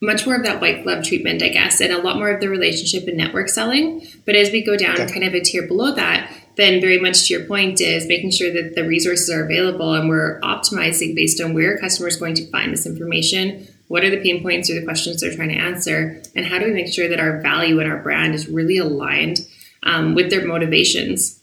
much 0.00 0.26
more 0.26 0.36
of 0.36 0.44
that 0.44 0.60
white 0.60 0.84
glove 0.84 1.04
treatment, 1.04 1.42
I 1.42 1.48
guess, 1.48 1.80
and 1.80 1.92
a 1.92 1.98
lot 1.98 2.16
more 2.16 2.30
of 2.30 2.40
the 2.40 2.48
relationship 2.48 3.08
and 3.08 3.16
network 3.16 3.48
selling. 3.48 4.06
But 4.26 4.36
as 4.36 4.50
we 4.50 4.64
go 4.64 4.76
down 4.76 5.00
okay. 5.00 5.10
kind 5.10 5.24
of 5.24 5.34
a 5.34 5.40
tier 5.40 5.66
below 5.66 5.94
that, 5.94 6.30
then 6.56 6.80
very 6.80 7.00
much 7.00 7.26
to 7.26 7.34
your 7.34 7.46
point 7.46 7.80
is 7.80 8.06
making 8.06 8.30
sure 8.30 8.52
that 8.52 8.74
the 8.74 8.86
resources 8.86 9.30
are 9.30 9.44
available 9.44 9.94
and 9.94 10.08
we're 10.08 10.40
optimizing 10.40 11.14
based 11.14 11.40
on 11.40 11.52
where 11.52 11.74
a 11.74 11.80
customer 11.80 12.08
is 12.08 12.16
going 12.16 12.34
to 12.34 12.46
find 12.50 12.72
this 12.72 12.86
information. 12.86 13.66
What 13.88 14.04
are 14.04 14.10
the 14.10 14.22
pain 14.22 14.42
points 14.42 14.70
or 14.70 14.74
the 14.74 14.84
questions 14.84 15.20
they're 15.20 15.34
trying 15.34 15.50
to 15.50 15.56
answer? 15.56 16.22
And 16.34 16.46
how 16.46 16.58
do 16.58 16.66
we 16.66 16.72
make 16.72 16.92
sure 16.92 17.08
that 17.08 17.20
our 17.20 17.40
value 17.40 17.80
and 17.80 17.90
our 17.90 17.98
brand 17.98 18.34
is 18.34 18.48
really 18.48 18.78
aligned 18.78 19.46
um, 19.82 20.14
with 20.14 20.30
their 20.30 20.46
motivations? 20.46 21.40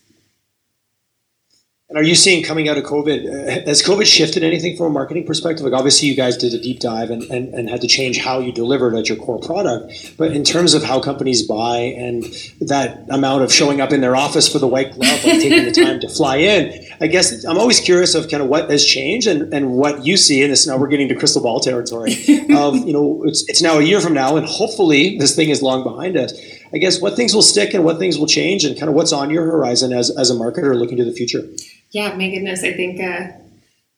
And 1.91 1.97
are 1.97 2.03
you 2.03 2.15
seeing 2.15 2.41
coming 2.41 2.69
out 2.69 2.77
of 2.77 2.85
COVID, 2.85 3.25
uh, 3.27 3.65
has 3.65 3.83
COVID 3.83 4.05
shifted 4.05 4.45
anything 4.45 4.77
from 4.77 4.85
a 4.85 4.89
marketing 4.89 5.25
perspective? 5.25 5.65
Like 5.65 5.73
obviously 5.73 6.07
you 6.07 6.15
guys 6.15 6.37
did 6.37 6.53
a 6.53 6.57
deep 6.57 6.79
dive 6.79 7.09
and, 7.09 7.21
and, 7.23 7.53
and 7.53 7.69
had 7.69 7.81
to 7.81 7.87
change 7.87 8.17
how 8.17 8.39
you 8.39 8.53
delivered 8.53 8.95
at 8.95 9.09
your 9.09 9.17
core 9.17 9.41
product. 9.41 10.15
But 10.17 10.31
in 10.31 10.45
terms 10.45 10.73
of 10.73 10.83
how 10.83 11.01
companies 11.01 11.45
buy 11.45 11.79
and 11.79 12.23
that 12.61 13.05
amount 13.09 13.43
of 13.43 13.51
showing 13.51 13.81
up 13.81 13.91
in 13.91 13.99
their 13.99 14.15
office 14.15 14.49
for 14.49 14.57
the 14.57 14.67
white 14.67 14.93
glove, 14.93 15.21
like 15.25 15.41
taking 15.41 15.65
the 15.65 15.71
time 15.83 15.99
to 15.99 16.07
fly 16.07 16.37
in, 16.37 16.81
I 17.01 17.07
guess 17.07 17.43
I'm 17.43 17.57
always 17.57 17.81
curious 17.81 18.15
of 18.15 18.29
kind 18.29 18.41
of 18.41 18.47
what 18.47 18.69
has 18.69 18.85
changed 18.85 19.27
and, 19.27 19.53
and 19.53 19.73
what 19.73 20.05
you 20.05 20.15
see. 20.15 20.41
And 20.43 20.53
this 20.53 20.65
now 20.65 20.77
we're 20.77 20.87
getting 20.87 21.09
to 21.09 21.15
crystal 21.15 21.43
ball 21.43 21.59
territory 21.59 22.13
of, 22.55 22.87
you 22.87 22.93
know, 22.93 23.21
it's, 23.25 23.43
it's 23.49 23.61
now 23.61 23.79
a 23.79 23.83
year 23.83 23.99
from 23.99 24.13
now 24.13 24.37
and 24.37 24.45
hopefully 24.45 25.17
this 25.17 25.35
thing 25.35 25.49
is 25.49 25.61
long 25.61 25.83
behind 25.83 26.15
us 26.15 26.31
I 26.73 26.77
guess 26.77 27.01
what 27.01 27.15
things 27.15 27.33
will 27.33 27.41
stick 27.41 27.73
and 27.73 27.83
what 27.83 27.99
things 27.99 28.17
will 28.17 28.27
change, 28.27 28.63
and 28.63 28.77
kind 28.77 28.89
of 28.89 28.95
what's 28.95 29.11
on 29.11 29.29
your 29.29 29.45
horizon 29.45 29.93
as 29.93 30.09
as 30.09 30.29
a 30.29 30.33
marketer 30.33 30.75
looking 30.75 30.97
to 30.97 31.05
the 31.05 31.13
future. 31.13 31.43
Yeah, 31.91 32.15
my 32.15 32.29
goodness, 32.29 32.63
I 32.63 32.73
think. 32.73 33.01
Uh, 33.01 33.37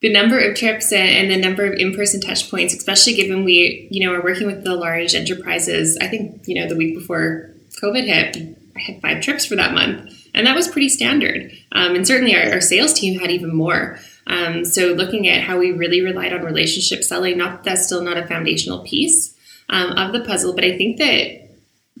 the 0.04 0.12
number 0.12 0.38
of 0.38 0.54
trips 0.54 0.92
and 0.92 1.30
the 1.30 1.36
number 1.38 1.64
of 1.64 1.78
in-person 1.78 2.20
touch 2.20 2.50
points, 2.50 2.74
especially 2.74 3.14
given 3.14 3.42
we, 3.42 3.88
you 3.90 4.04
know, 4.04 4.12
are 4.12 4.22
working 4.22 4.46
with 4.46 4.62
the 4.62 4.74
large 4.74 5.14
enterprises. 5.14 5.96
I 5.98 6.08
think, 6.08 6.42
you 6.46 6.60
know, 6.60 6.68
the 6.68 6.76
week 6.76 6.94
before 6.94 7.54
COVID 7.80 8.04
hit, 8.04 8.58
I 8.76 8.80
had 8.80 9.00
five 9.00 9.22
trips 9.22 9.46
for 9.46 9.56
that 9.56 9.72
month, 9.72 10.28
and 10.34 10.46
that 10.46 10.54
was 10.54 10.68
pretty 10.68 10.90
standard. 10.90 11.52
Um, 11.72 11.94
and 11.94 12.06
certainly, 12.06 12.36
our, 12.36 12.52
our, 12.52 12.60
sales 12.60 12.92
team 12.92 13.18
had 13.18 13.30
even 13.30 13.54
more. 13.54 13.98
Um, 14.26 14.64
so, 14.66 14.88
looking 14.88 15.26
at 15.26 15.42
how 15.42 15.58
we 15.58 15.72
really 15.72 16.02
relied 16.02 16.34
on 16.34 16.42
relationship 16.42 17.02
selling, 17.02 17.38
not 17.38 17.64
that's 17.64 17.86
still 17.86 18.02
not 18.02 18.18
a 18.18 18.26
foundational 18.26 18.84
piece 18.84 19.34
um, 19.70 19.92
of 19.92 20.12
the 20.12 20.20
puzzle, 20.20 20.54
but 20.54 20.64
I 20.64 20.76
think 20.76 20.98
that 20.98 21.43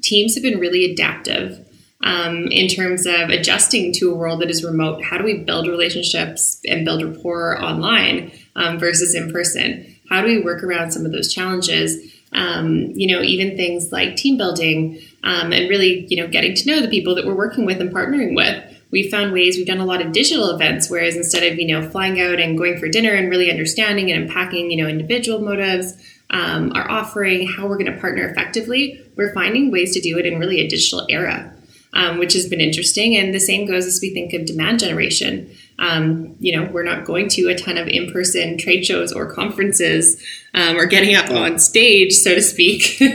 teams 0.04 0.34
have 0.34 0.42
been 0.42 0.60
really 0.60 0.92
adaptive 0.92 1.66
um, 2.02 2.48
in 2.48 2.68
terms 2.68 3.06
of 3.06 3.30
adjusting 3.30 3.92
to 3.94 4.12
a 4.12 4.14
world 4.14 4.40
that 4.42 4.50
is 4.50 4.62
remote. 4.62 5.02
How 5.02 5.18
do 5.18 5.24
we 5.24 5.38
build 5.38 5.66
relationships 5.66 6.60
and 6.68 6.84
build 6.84 7.02
rapport 7.02 7.60
online 7.60 8.30
um, 8.54 8.78
versus 8.78 9.14
in 9.14 9.32
person? 9.32 9.96
How 10.10 10.20
do 10.20 10.28
we 10.28 10.42
work 10.42 10.62
around 10.62 10.92
some 10.92 11.06
of 11.06 11.12
those 11.12 11.32
challenges? 11.32 12.12
Um, 12.32 12.90
you 12.94 13.06
know, 13.06 13.22
even 13.22 13.56
things 13.56 13.90
like 13.90 14.16
team 14.16 14.36
building 14.36 15.00
um, 15.22 15.52
and 15.52 15.68
really, 15.70 16.06
you 16.08 16.16
know, 16.16 16.28
getting 16.28 16.54
to 16.54 16.66
know 16.66 16.80
the 16.80 16.88
people 16.88 17.14
that 17.14 17.24
we're 17.24 17.34
working 17.34 17.64
with 17.64 17.80
and 17.80 17.92
partnering 17.92 18.36
with. 18.36 18.62
We've 18.90 19.10
found 19.10 19.32
ways. 19.32 19.56
We've 19.56 19.66
done 19.66 19.80
a 19.80 19.84
lot 19.84 20.02
of 20.02 20.12
digital 20.12 20.50
events, 20.50 20.88
whereas 20.88 21.16
instead 21.16 21.42
of 21.42 21.58
you 21.58 21.66
know 21.66 21.88
flying 21.90 22.20
out 22.20 22.38
and 22.38 22.56
going 22.56 22.78
for 22.78 22.86
dinner 22.86 23.10
and 23.10 23.28
really 23.28 23.50
understanding 23.50 24.12
and 24.12 24.22
unpacking 24.22 24.70
you 24.70 24.80
know 24.80 24.88
individual 24.88 25.40
motives, 25.40 25.94
um, 26.34 26.72
our 26.74 26.90
offering, 26.90 27.48
how 27.48 27.66
we're 27.66 27.78
going 27.78 27.90
to 27.90 27.98
partner 27.98 28.28
effectively, 28.28 29.00
we're 29.16 29.32
finding 29.32 29.70
ways 29.70 29.94
to 29.94 30.00
do 30.00 30.18
it 30.18 30.26
in 30.26 30.38
really 30.38 30.60
a 30.60 30.68
digital 30.68 31.06
era 31.08 31.54
um, 31.94 32.18
which 32.18 32.34
has 32.34 32.48
been 32.48 32.60
interesting. 32.60 33.16
And 33.16 33.32
the 33.32 33.40
same 33.40 33.66
goes 33.66 33.86
as 33.86 34.00
we 34.02 34.12
think 34.12 34.32
of 34.34 34.44
demand 34.44 34.80
generation. 34.80 35.50
Um, 35.78 36.36
you 36.38 36.54
know, 36.54 36.70
we're 36.70 36.84
not 36.84 37.04
going 37.04 37.28
to 37.30 37.48
a 37.48 37.54
ton 37.56 37.78
of 37.78 37.88
in 37.88 38.12
person 38.12 38.58
trade 38.58 38.84
shows 38.84 39.12
or 39.12 39.32
conferences 39.32 40.22
um, 40.52 40.76
or 40.76 40.86
getting 40.86 41.14
up 41.14 41.30
on 41.30 41.58
stage, 41.58 42.12
so 42.12 42.34
to 42.34 42.42
speak. 42.42 43.00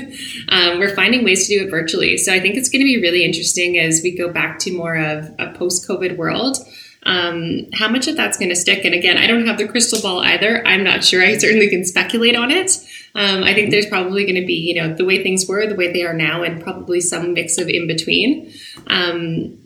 Um, 0.52 0.80
we're 0.80 0.96
finding 0.96 1.24
ways 1.24 1.48
to 1.48 1.60
do 1.60 1.66
it 1.66 1.70
virtually. 1.70 2.18
So 2.18 2.34
I 2.34 2.40
think 2.40 2.56
it's 2.56 2.70
going 2.70 2.80
to 2.80 2.86
be 2.86 3.00
really 3.00 3.24
interesting 3.24 3.78
as 3.78 4.02
we 4.02 4.18
go 4.18 4.34
back 4.34 4.58
to 4.60 4.76
more 4.76 4.96
of 4.96 5.32
a 5.38 5.54
post 5.54 5.88
COVID 5.88 6.18
world. 6.18 6.58
Um, 7.04 7.68
how 7.74 7.88
much 7.88 8.08
of 8.08 8.18
that's 8.18 8.36
going 8.36 8.50
to 8.50 8.56
stick? 8.56 8.84
And 8.84 8.96
again, 8.96 9.16
I 9.18 9.28
don't 9.28 9.46
have 9.46 9.60
the 9.60 9.68
crystal 9.68 10.02
ball 10.02 10.22
either. 10.22 10.66
I'm 10.66 10.84
not 10.84 11.04
sure. 11.04 11.24
I 11.24 11.38
certainly 11.38 11.70
can 11.70 11.86
speculate 11.86 12.36
on 12.36 12.50
it. 12.50 12.72
Um, 13.16 13.44
I 13.44 13.54
think 13.54 13.72
there's 13.72 13.88
probably 13.88 14.24
going 14.24 14.40
to 14.40 14.46
be, 14.46 14.54
you 14.54 14.82
know, 14.82 14.94
the 14.94 15.06
way 15.06 15.22
things 15.24 15.48
were, 15.48 15.66
the 15.68 15.76
way 15.76 15.92
they 15.92 16.04
are 16.04 16.14
now, 16.14 16.44
and 16.44 16.62
probably 16.62 17.02
some 17.02 17.34
mix 17.34 17.58
of 17.58 17.68
in 17.68 17.88
between. 17.88 18.54
Um, 18.88 19.58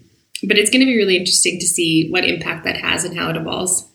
but 0.44 0.58
it's 0.58 0.70
going 0.70 0.82
to 0.82 0.86
be 0.86 0.98
really 0.98 1.18
interesting 1.18 1.60
to 1.60 1.66
see 1.66 2.10
what 2.10 2.26
impact 2.26 2.66
that 2.66 2.78
has 2.78 3.04
and 3.04 3.18
how 3.18 3.30
it 3.30 3.38
evolves. 3.38 3.90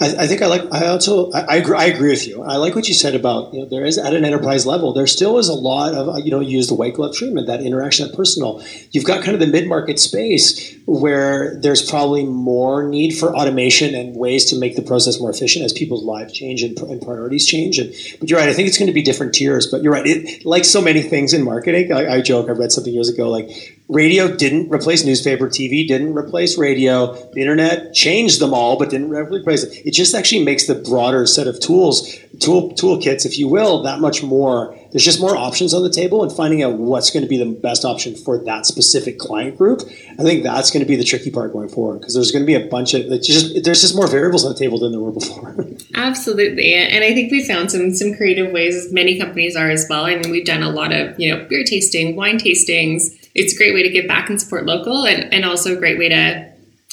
I, 0.00 0.14
I, 0.18 0.26
think 0.28 0.42
I 0.42 0.46
like. 0.46 0.62
I 0.72 0.86
also 0.86 1.32
I, 1.32 1.40
I, 1.40 1.56
agree, 1.56 1.76
I 1.76 1.86
agree 1.86 2.10
with 2.10 2.28
you. 2.28 2.40
I 2.40 2.54
like 2.54 2.76
what 2.76 2.86
you 2.86 2.94
said 2.94 3.16
about 3.16 3.52
you 3.52 3.60
know, 3.60 3.68
there 3.68 3.84
is 3.84 3.98
at 3.98 4.14
an 4.14 4.24
enterprise 4.24 4.64
level 4.64 4.92
there 4.92 5.08
still 5.08 5.38
is 5.38 5.48
a 5.48 5.54
lot 5.54 5.92
of 5.92 6.24
you 6.24 6.30
know 6.30 6.38
use 6.38 6.68
the 6.68 6.74
white 6.74 6.94
glove 6.94 7.16
treatment 7.16 7.48
that 7.48 7.62
interaction 7.62 8.06
that 8.06 8.14
personal. 8.14 8.62
You've 8.92 9.04
got 9.04 9.24
kind 9.24 9.34
of 9.34 9.40
the 9.40 9.48
mid 9.48 9.66
market 9.66 9.98
space 9.98 10.72
where 10.86 11.58
there's 11.60 11.84
probably 11.84 12.24
more 12.24 12.88
need 12.88 13.18
for 13.18 13.34
automation 13.34 13.96
and 13.96 14.14
ways 14.14 14.44
to 14.46 14.56
make 14.56 14.76
the 14.76 14.82
process 14.82 15.18
more 15.18 15.30
efficient 15.30 15.64
as 15.64 15.72
people's 15.72 16.04
lives 16.04 16.32
change 16.32 16.62
and, 16.62 16.78
and 16.78 17.02
priorities 17.02 17.44
change. 17.44 17.80
And 17.80 17.92
but 18.20 18.30
you're 18.30 18.38
right. 18.38 18.48
I 18.48 18.52
think 18.52 18.68
it's 18.68 18.78
going 18.78 18.86
to 18.86 18.94
be 18.94 19.02
different 19.02 19.34
tiers. 19.34 19.66
But 19.66 19.82
you're 19.82 19.92
right. 19.92 20.06
It 20.06 20.46
like 20.46 20.64
so 20.64 20.80
many 20.80 21.02
things 21.02 21.32
in 21.32 21.42
marketing. 21.42 21.92
I, 21.92 22.14
I 22.14 22.20
joke. 22.20 22.48
I 22.48 22.52
read 22.52 22.70
something 22.70 22.94
years 22.94 23.08
ago 23.08 23.28
like 23.30 23.75
radio 23.88 24.34
didn't 24.34 24.70
replace 24.70 25.04
newspaper 25.04 25.48
tv 25.48 25.86
didn't 25.86 26.14
replace 26.14 26.58
radio. 26.58 27.12
The 27.32 27.40
internet 27.40 27.94
changed 27.94 28.40
them 28.40 28.52
all 28.52 28.78
but 28.78 28.90
didn't 28.90 29.10
replace 29.10 29.62
it. 29.62 29.86
It 29.86 29.92
just 29.92 30.14
actually 30.14 30.44
makes 30.44 30.66
the 30.66 30.74
broader 30.74 31.26
set 31.26 31.46
of 31.46 31.60
tools 31.60 32.16
tool 32.40 32.72
toolkits 32.72 33.24
if 33.24 33.38
you 33.38 33.48
will 33.48 33.82
that 33.82 34.00
much 34.00 34.22
more 34.22 34.76
there's 34.92 35.04
just 35.04 35.20
more 35.20 35.36
options 35.36 35.72
on 35.72 35.82
the 35.82 35.90
table 35.90 36.22
and 36.22 36.30
finding 36.30 36.62
out 36.62 36.74
what's 36.74 37.10
going 37.10 37.22
to 37.22 37.28
be 37.28 37.38
the 37.38 37.46
best 37.46 37.84
option 37.84 38.14
for 38.14 38.36
that 38.36 38.66
specific 38.66 39.18
client 39.18 39.56
group 39.56 39.80
i 40.18 40.22
think 40.22 40.42
that's 40.42 40.70
going 40.70 40.82
to 40.82 40.88
be 40.88 40.96
the 40.96 41.04
tricky 41.04 41.30
part 41.30 41.52
going 41.52 41.68
forward 41.68 41.98
because 41.98 42.12
there's 42.12 42.30
going 42.30 42.42
to 42.42 42.46
be 42.46 42.54
a 42.54 42.68
bunch 42.68 42.92
of 42.92 43.06
just 43.22 43.64
there's 43.64 43.80
just 43.80 43.96
more 43.96 44.06
variables 44.06 44.44
on 44.44 44.52
the 44.52 44.58
table 44.58 44.78
than 44.78 44.92
there 44.92 45.00
were 45.00 45.12
before. 45.12 45.54
Absolutely 45.94 46.74
and 46.74 47.02
i 47.02 47.14
think 47.14 47.30
we 47.30 47.42
found 47.42 47.70
some 47.70 47.94
some 47.94 48.14
creative 48.14 48.52
ways 48.52 48.92
many 48.92 49.18
companies 49.18 49.56
are 49.56 49.70
as 49.70 49.86
well. 49.88 50.04
I 50.04 50.16
mean 50.16 50.30
we've 50.30 50.44
done 50.44 50.62
a 50.62 50.70
lot 50.70 50.92
of 50.92 51.18
you 51.18 51.34
know 51.34 51.44
beer 51.44 51.64
tasting 51.64 52.16
wine 52.16 52.38
tastings 52.38 53.25
it's 53.36 53.54
a 53.54 53.56
great 53.56 53.74
way 53.74 53.82
to 53.82 53.90
give 53.90 54.08
back 54.08 54.28
and 54.30 54.40
support 54.40 54.64
local 54.64 55.06
and, 55.06 55.32
and 55.32 55.44
also 55.44 55.76
a 55.76 55.76
great 55.76 55.98
way 55.98 56.08
to 56.08 56.52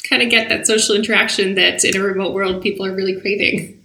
kind 0.10 0.22
of 0.22 0.30
get 0.30 0.50
that 0.50 0.68
social 0.68 0.96
interaction 0.96 1.56
that 1.56 1.84
in 1.84 1.96
a 1.96 2.04
remote 2.04 2.34
world 2.34 2.62
people 2.62 2.86
are 2.86 2.94
really 2.94 3.20
craving. 3.20 3.80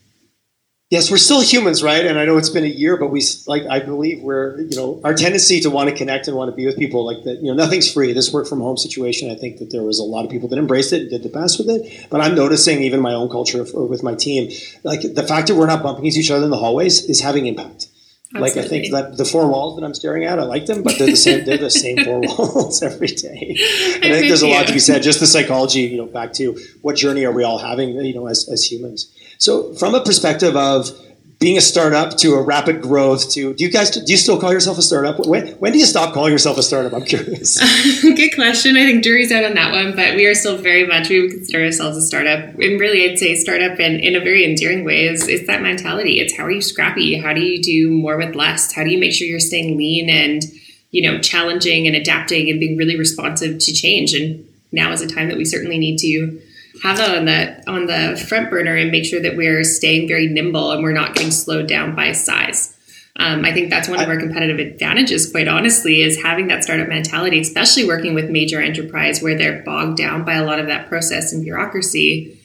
Yes 0.91 1.11
we're 1.11 1.19
still 1.19 1.43
humans 1.43 1.83
right? 1.83 2.07
And 2.07 2.19
i 2.19 2.25
know 2.25 2.39
it's 2.39 2.49
been 2.49 2.65
a 2.65 2.67
year 2.67 2.97
but 2.97 3.09
we 3.09 3.23
like 3.47 3.65
i 3.71 3.79
believe 3.79 4.23
we're 4.23 4.59
you 4.63 4.75
know 4.75 5.01
our 5.05 5.15
tendency 5.15 5.61
to 5.61 5.71
want 5.71 5.91
to 5.91 5.95
connect 5.95 6.29
and 6.29 6.37
want 6.37 6.51
to 6.51 6.57
be 6.57 6.65
with 6.65 6.79
people 6.79 7.05
like 7.05 7.25
that 7.25 7.43
you 7.43 7.49
know 7.49 7.55
nothing's 7.55 7.93
free. 7.93 8.13
This 8.15 8.33
work 8.33 8.49
from 8.49 8.61
home 8.61 8.79
situation 8.79 9.31
i 9.31 9.35
think 9.35 9.59
that 9.59 9.71
there 9.71 9.83
was 9.83 9.99
a 9.99 10.05
lot 10.05 10.25
of 10.25 10.31
people 10.31 10.49
that 10.49 10.59
embraced 10.59 10.95
it 10.95 11.03
and 11.03 11.11
did 11.11 11.23
the 11.23 11.29
best 11.29 11.59
with 11.59 11.69
it. 11.69 12.09
But 12.09 12.23
i'm 12.23 12.35
noticing 12.35 12.83
even 12.83 13.01
my 13.01 13.13
own 13.13 13.29
culture 13.29 13.65
with 13.75 14.03
my 14.03 14.15
team 14.15 14.51
like 14.83 15.03
the 15.03 15.23
fact 15.23 15.49
that 15.49 15.57
we're 15.57 15.67
not 15.67 15.83
bumping 15.83 16.07
into 16.07 16.21
each 16.21 16.31
other 16.31 16.45
in 16.45 16.51
the 16.51 16.57
hallways 16.57 17.05
is 17.05 17.21
having 17.21 17.47
impact 17.47 17.88
Absolutely. 18.35 18.61
Like 18.61 18.67
I 18.67 18.69
think 18.69 18.93
that 18.93 19.17
the 19.17 19.25
four 19.25 19.49
walls 19.49 19.77
that 19.77 19.85
I'm 19.87 19.95
staring 19.95 20.25
at, 20.25 20.39
I 20.39 20.43
like 20.43 20.67
them, 20.67 20.83
but 20.83 20.99
they're 20.99 21.07
the 21.07 21.17
same. 21.17 21.47
they're 21.47 21.57
the 21.57 21.71
same 21.71 22.05
four 22.05 22.21
walls 22.23 22.83
every 22.83 23.07
day. 23.07 23.57
And 23.95 24.05
I 24.05 24.19
think 24.19 24.29
there's 24.29 24.43
a 24.43 24.49
lot 24.49 24.67
to 24.67 24.73
be 24.75 24.81
said. 24.81 25.03
Just 25.03 25.21
the 25.21 25.27
psychology, 25.27 25.81
you 25.81 25.97
know, 25.97 26.05
back 26.05 26.35
to 26.35 26.59
what 26.83 26.97
journey 26.97 27.25
are 27.25 27.33
we 27.33 27.43
all 27.43 27.57
having, 27.57 27.91
you 27.95 28.15
know, 28.15 28.27
as 28.27 28.47
as 28.53 28.71
humans. 28.71 29.11
So 29.39 29.73
from 29.75 29.95
a 29.95 30.05
perspective 30.05 30.57
of 30.57 30.91
being 31.39 31.57
a 31.57 31.61
startup 31.61 32.17
to 32.17 32.35
a 32.35 32.43
rapid 32.43 32.83
growth 32.83 33.31
to 33.31 33.55
do 33.55 33.65
you 33.65 33.71
guys 33.71 33.91
do 33.91 34.03
you 34.07 34.17
still 34.17 34.41
call 34.41 34.53
yourself 34.53 34.77
a 34.77 34.83
startup? 34.83 35.25
When, 35.25 35.49
when 35.55 35.73
do 35.73 35.79
you 35.79 35.87
stop 35.87 36.13
calling 36.13 36.33
yourself 36.33 36.59
a 36.59 36.63
startup? 36.63 36.93
I'm 36.93 37.05
curious. 37.05 37.59
Good 38.03 38.35
question. 38.35 38.77
I 38.77 38.85
think 38.85 39.05
jury's 39.05 39.31
out 39.31 39.45
on 39.45 39.55
that 39.55 39.73
one 39.73 39.95
but 39.95 40.17
we 40.17 40.27
are 40.27 40.35
still 40.35 40.59
very 40.59 40.87
much 40.87 41.09
we 41.09 41.21
would 41.23 41.31
consider 41.31 41.65
ourselves 41.65 41.97
a 41.97 42.03
startup. 42.03 42.55
And 42.59 42.81
really 42.81 43.09
i'd 43.09 43.19
say 43.19 43.37
startup 43.37 43.79
in, 43.79 44.01
in 44.01 44.17
a 44.17 44.21
very 44.21 44.45
endearing 44.45 44.85
way 44.85 45.07
is, 45.07 45.29
is 45.29 45.47
that 45.47 45.63
mentality. 45.63 46.21
It's 46.21 46.37
how 46.37 46.45
are 46.45 46.51
you 46.51 46.63
scrappy? 46.63 47.19
How 47.19 47.33
do 47.33 47.41
you 47.41 47.63
do 47.63 47.91
more 47.91 48.17
with 48.17 48.35
less? 48.35 48.73
How 48.73 48.83
do 48.83 48.91
you 48.91 48.99
make 48.99 49.13
sure 49.13 49.27
you're 49.27 49.41
staying 49.41 49.77
lean 49.77 50.11
and 50.11 50.43
you 50.91 51.03
know 51.03 51.21
challenging 51.21 51.87
and 51.87 51.95
adapting 51.95 52.51
and 52.51 52.59
being 52.59 52.77
really 52.77 52.99
responsive 52.99 53.59
to 53.59 53.73
change? 53.73 54.13
And 54.13 54.45
now 54.73 54.91
is 54.93 55.03
a 55.03 55.07
time 55.07 55.29
that 55.29 55.37
we 55.37 55.45
certainly 55.45 55.79
need 55.79 55.99
to 55.99 56.41
have 56.83 56.97
that 56.99 57.17
on 57.17 57.25
the 57.25 57.71
on 57.71 57.87
the 57.87 58.25
front 58.29 58.51
burner 58.51 58.75
and 58.75 58.91
make 58.91 59.05
sure 59.05 59.21
that 59.21 59.37
we're 59.37 59.65
staying 59.65 60.09
very 60.09 60.29
nimble 60.29 60.73
and 60.73 60.83
we're 60.83 60.93
not 60.93 61.15
getting 61.15 61.31
slowed 61.31 61.67
down 61.67 61.95
by 61.95 62.13
size. 62.13 62.75
Um, 63.21 63.45
I 63.45 63.53
think 63.53 63.69
that's 63.69 63.89
one 63.89 64.01
of 64.01 64.09
our 64.09 64.19
competitive 64.19 64.61
advantages, 64.61 65.31
quite 65.31 65.49
honestly, 65.49 66.03
is 66.03 66.23
having 66.23 66.47
that 66.49 66.63
startup 66.63 66.89
mentality, 66.89 67.41
especially 67.41 67.85
working 67.85 68.15
with 68.15 68.31
major 68.31 68.63
enterprise 68.63 69.21
where 69.21 69.37
they're 69.37 69.63
bogged 69.65 69.97
down 69.97 70.25
by 70.25 70.35
a 70.35 70.45
lot 70.45 70.61
of 70.61 70.69
that 70.69 70.89
process 70.89 71.33
and 71.33 71.43
bureaucracy. 71.43 72.39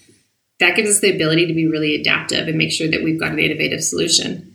That 0.60 0.76
gives 0.76 0.90
us 0.90 1.00
the 1.00 1.14
ability 1.14 1.46
to 1.46 1.54
be 1.54 1.68
really 1.68 1.94
adaptive 1.94 2.48
and 2.48 2.58
make 2.58 2.72
sure 2.72 2.88
that 2.88 3.04
we've 3.04 3.20
got 3.20 3.34
an 3.34 3.40
innovative 3.40 3.84
solution 3.84 4.53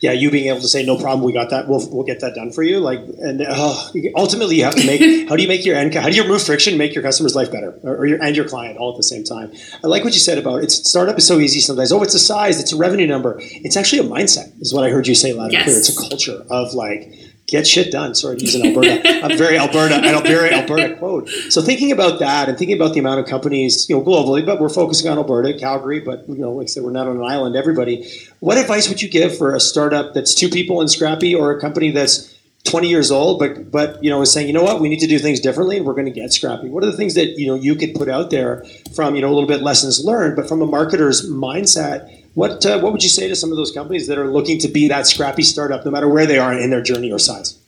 yeah, 0.00 0.12
you 0.12 0.30
being 0.30 0.48
able 0.48 0.60
to 0.60 0.68
say 0.68 0.84
no 0.84 0.98
problem, 0.98 1.24
we 1.24 1.32
got 1.32 1.50
that. 1.50 1.68
We'll 1.68 1.88
we'll 1.90 2.04
get 2.04 2.20
that 2.20 2.34
done 2.34 2.52
for 2.52 2.62
you. 2.62 2.80
Like, 2.80 3.00
and 3.18 3.42
uh, 3.42 3.74
ultimately, 4.14 4.56
you 4.56 4.64
have 4.64 4.74
to 4.74 4.86
make. 4.86 5.00
how 5.28 5.36
do 5.36 5.42
you 5.42 5.48
make 5.48 5.64
your 5.64 5.76
end? 5.76 5.94
How 5.94 6.08
do 6.08 6.16
you 6.16 6.22
remove 6.22 6.42
friction, 6.42 6.78
make 6.78 6.94
your 6.94 7.02
customer's 7.02 7.34
life 7.34 7.50
better, 7.50 7.78
or, 7.82 7.96
or, 7.96 8.06
your 8.06 8.22
and 8.22 8.36
your 8.36 8.48
client 8.48 8.78
all 8.78 8.92
at 8.92 8.96
the 8.96 9.02
same 9.02 9.24
time? 9.24 9.52
I 9.82 9.86
like 9.86 10.04
what 10.04 10.14
you 10.14 10.20
said 10.20 10.38
about 10.38 10.62
it's 10.62 10.88
startup 10.88 11.18
is 11.18 11.26
so 11.26 11.38
easy 11.38 11.60
sometimes. 11.60 11.92
Oh, 11.92 12.02
it's 12.02 12.14
a 12.14 12.18
size, 12.18 12.60
it's 12.60 12.72
a 12.72 12.76
revenue 12.76 13.06
number. 13.06 13.36
It's 13.40 13.76
actually 13.76 14.06
a 14.06 14.10
mindset, 14.10 14.60
is 14.60 14.72
what 14.72 14.84
I 14.84 14.90
heard 14.90 15.06
you 15.06 15.14
say 15.14 15.32
loud 15.32 15.52
yes. 15.52 15.60
and 15.60 15.64
clear. 15.64 15.78
It's 15.78 15.88
a 15.88 16.08
culture 16.08 16.44
of 16.50 16.74
like 16.74 17.12
get 17.46 17.66
shit 17.66 17.92
done. 17.92 18.14
Sorry 18.14 18.36
to 18.36 18.44
use 18.44 18.54
an 18.54 18.66
Alberta, 18.66 19.24
a 19.32 19.36
very 19.36 19.58
Alberta, 19.58 19.94
and 19.94 20.16
a 20.16 20.20
very 20.20 20.52
Alberta 20.52 20.96
quote. 20.96 21.28
So 21.50 21.62
thinking 21.62 21.92
about 21.92 22.18
that 22.18 22.48
and 22.48 22.58
thinking 22.58 22.76
about 22.76 22.94
the 22.94 23.00
amount 23.00 23.20
of 23.20 23.26
companies, 23.26 23.88
you 23.88 23.96
know, 23.96 24.02
globally, 24.02 24.44
but 24.44 24.60
we're 24.60 24.68
focusing 24.68 25.10
on 25.10 25.18
Alberta, 25.18 25.54
Calgary, 25.54 26.00
but 26.00 26.28
you 26.28 26.36
know, 26.36 26.52
like 26.52 26.64
I 26.64 26.66
said, 26.66 26.82
we're 26.82 26.90
not 26.90 27.06
on 27.06 27.16
an 27.16 27.24
island. 27.24 27.56
Everybody, 27.56 28.10
what 28.40 28.58
advice 28.58 28.88
would 28.88 29.00
you 29.00 29.08
give 29.08 29.36
for 29.36 29.54
a 29.54 29.60
startup 29.60 30.14
that's 30.14 30.34
two 30.34 30.48
people 30.48 30.80
and 30.80 30.90
scrappy, 30.90 31.34
or 31.34 31.52
a 31.52 31.60
company 31.60 31.90
that's 31.90 32.36
20 32.66 32.88
years 32.88 33.10
old, 33.10 33.38
but 33.38 33.70
but 33.70 34.02
you 34.02 34.10
know 34.10 34.20
is 34.22 34.32
saying, 34.32 34.46
you 34.46 34.52
know 34.52 34.62
what, 34.62 34.80
we 34.80 34.88
need 34.88 35.00
to 35.00 35.06
do 35.06 35.18
things 35.18 35.40
differently, 35.40 35.76
and 35.76 35.86
we're 35.86 35.94
going 35.94 36.06
to 36.06 36.10
get 36.10 36.32
scrappy. 36.32 36.68
What 36.68 36.82
are 36.84 36.90
the 36.90 36.96
things 36.96 37.14
that 37.14 37.38
you 37.38 37.46
know 37.46 37.54
you 37.54 37.74
could 37.74 37.94
put 37.94 38.08
out 38.08 38.30
there 38.30 38.64
from 38.94 39.14
you 39.14 39.22
know 39.22 39.28
a 39.28 39.34
little 39.34 39.48
bit 39.48 39.62
lessons 39.62 40.04
learned, 40.04 40.36
but 40.36 40.48
from 40.48 40.62
a 40.62 40.66
marketer's 40.66 41.30
mindset? 41.30 42.15
What 42.36 42.66
uh, 42.66 42.78
what 42.80 42.92
would 42.92 43.02
you 43.02 43.08
say 43.08 43.28
to 43.28 43.34
some 43.34 43.50
of 43.50 43.56
those 43.56 43.72
companies 43.72 44.08
that 44.08 44.18
are 44.18 44.30
looking 44.30 44.58
to 44.58 44.68
be 44.68 44.88
that 44.88 45.06
scrappy 45.06 45.42
startup, 45.42 45.86
no 45.86 45.90
matter 45.90 46.06
where 46.06 46.26
they 46.26 46.36
are 46.36 46.52
in 46.52 46.68
their 46.68 46.82
journey 46.82 47.10
or 47.10 47.18
size? 47.18 47.58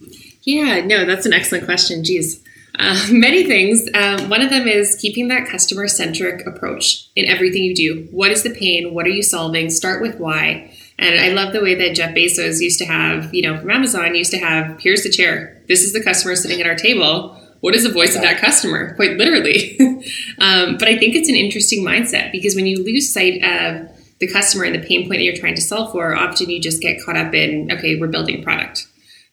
Yeah, 0.42 0.84
no, 0.84 1.06
that's 1.06 1.24
an 1.24 1.32
excellent 1.32 1.64
question. 1.64 2.04
Geez. 2.04 2.44
Uh, 2.78 3.06
many 3.10 3.44
things. 3.44 3.88
Um, 3.94 4.28
one 4.28 4.42
of 4.42 4.50
them 4.50 4.68
is 4.68 4.94
keeping 5.00 5.28
that 5.28 5.48
customer 5.48 5.88
centric 5.88 6.46
approach 6.46 7.08
in 7.16 7.24
everything 7.24 7.62
you 7.62 7.74
do. 7.74 8.08
What 8.10 8.30
is 8.30 8.42
the 8.42 8.50
pain? 8.50 8.92
What 8.92 9.06
are 9.06 9.10
you 9.10 9.22
solving? 9.22 9.70
Start 9.70 10.02
with 10.02 10.18
why. 10.18 10.76
And 10.98 11.18
I 11.18 11.30
love 11.30 11.54
the 11.54 11.62
way 11.62 11.74
that 11.74 11.94
Jeff 11.94 12.14
Bezos 12.14 12.60
used 12.60 12.78
to 12.80 12.84
have, 12.84 13.32
you 13.32 13.40
know, 13.40 13.58
from 13.58 13.70
Amazon, 13.70 14.14
used 14.14 14.32
to 14.32 14.38
have 14.38 14.78
here's 14.80 15.02
the 15.02 15.10
chair. 15.10 15.62
This 15.66 15.82
is 15.82 15.94
the 15.94 16.04
customer 16.04 16.36
sitting 16.36 16.60
at 16.60 16.66
our 16.66 16.76
table. 16.76 17.40
What 17.60 17.74
is 17.74 17.84
the 17.84 17.92
voice 17.92 18.14
of 18.14 18.20
that 18.20 18.38
customer? 18.38 18.94
Quite 18.96 19.16
literally. 19.16 19.78
um, 20.38 20.76
but 20.76 20.88
I 20.88 20.98
think 20.98 21.14
it's 21.14 21.30
an 21.30 21.36
interesting 21.36 21.82
mindset 21.82 22.32
because 22.32 22.54
when 22.54 22.66
you 22.66 22.84
lose 22.84 23.10
sight 23.10 23.42
of 23.42 23.88
the 24.18 24.26
customer 24.26 24.64
and 24.64 24.74
the 24.74 24.86
pain 24.86 25.02
point 25.02 25.18
that 25.18 25.24
you're 25.24 25.36
trying 25.36 25.54
to 25.54 25.60
solve 25.60 25.92
for, 25.92 26.14
often 26.14 26.50
you 26.50 26.60
just 26.60 26.82
get 26.82 27.02
caught 27.04 27.16
up 27.16 27.34
in, 27.34 27.70
okay, 27.72 27.98
we're 27.98 28.08
building 28.08 28.40
a 28.40 28.42
product. 28.42 28.86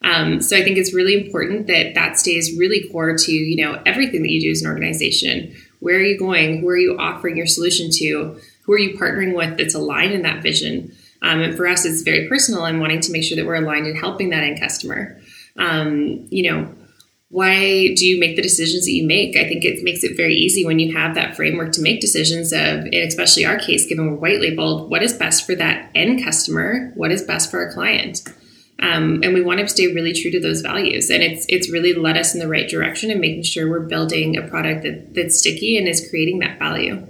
Um, 0.03 0.41
so 0.41 0.55
I 0.55 0.63
think 0.63 0.77
it's 0.77 0.93
really 0.93 1.15
important 1.25 1.67
that 1.67 1.95
that 1.95 2.19
stays 2.19 2.57
really 2.57 2.88
core 2.89 3.17
to, 3.17 3.31
you 3.31 3.63
know, 3.63 3.81
everything 3.86 4.21
that 4.21 4.29
you 4.29 4.41
do 4.41 4.51
as 4.51 4.61
an 4.61 4.67
organization. 4.69 5.55
Where 5.79 5.95
are 5.95 6.03
you 6.03 6.17
going? 6.17 6.61
Who 6.61 6.69
are 6.69 6.77
you 6.77 6.97
offering 6.99 7.38
your 7.38 7.47
solution 7.47 7.89
to? 7.93 8.39
Who 8.63 8.73
are 8.73 8.79
you 8.79 8.97
partnering 8.97 9.36
with 9.36 9.57
that's 9.57 9.73
aligned 9.73 10.13
in 10.13 10.21
that 10.23 10.43
vision? 10.43 10.95
Um, 11.21 11.41
and 11.41 11.57
for 11.57 11.67
us, 11.67 11.86
it's 11.86 12.01
very 12.01 12.27
personal 12.27 12.65
and 12.65 12.79
wanting 12.79 12.99
to 13.01 13.11
make 13.11 13.23
sure 13.23 13.36
that 13.36 13.45
we're 13.45 13.55
aligned 13.55 13.88
in 13.88 13.95
helping 13.95 14.29
that 14.29 14.43
end 14.43 14.59
customer. 14.59 15.19
Um, 15.57 16.27
you 16.29 16.51
know, 16.51 16.75
why 17.30 17.93
do 17.95 18.05
you 18.05 18.19
make 18.19 18.36
the 18.36 18.41
decisions 18.41 18.86
that 18.86 18.91
you 18.91 19.05
make? 19.05 19.36
I 19.36 19.47
think 19.47 19.65
it 19.65 19.84
makes 19.84 20.03
it 20.03 20.15
very 20.15 20.36
easy 20.36 20.63
when 20.63 20.80
you 20.80 20.95
have 20.95 21.15
that 21.15 21.36
framework 21.36 21.71
to 21.73 21.82
make 21.82 21.99
decisions 21.99 22.53
of, 22.53 22.86
in 22.86 23.07
especially 23.07 23.45
our 23.45 23.57
case, 23.57 23.88
given 23.88 24.07
we're 24.07 24.17
white 24.17 24.41
labeled, 24.41 24.89
what 24.89 25.03
is 25.03 25.13
best 25.13 25.45
for 25.45 25.55
that 25.55 25.89
end 25.95 26.23
customer? 26.23 26.91
What 26.95 27.11
is 27.11 27.23
best 27.23 27.49
for 27.49 27.65
our 27.65 27.73
client? 27.73 28.21
Um, 28.80 29.21
and 29.23 29.34
we 29.34 29.41
want 29.41 29.59
to 29.61 29.67
stay 29.67 29.88
really 29.88 30.13
true 30.13 30.32
to 30.32 30.39
those 30.39 30.61
values. 30.61 31.09
And 31.09 31.23
it's 31.23 31.45
it's 31.49 31.71
really 31.71 31.93
led 31.93 32.17
us 32.17 32.34
in 32.34 32.39
the 32.39 32.47
right 32.47 32.69
direction 32.69 33.09
and 33.09 33.21
making 33.21 33.43
sure 33.43 33.69
we're 33.69 33.88
building 33.88 34.38
a 34.38 34.47
product 34.47 34.84
that, 34.84 35.15
that's 35.15 35.39
sticky 35.39 35.78
and 35.78 35.88
is 35.88 36.07
creating 36.09 36.39
that 36.39 36.59
value 36.59 37.07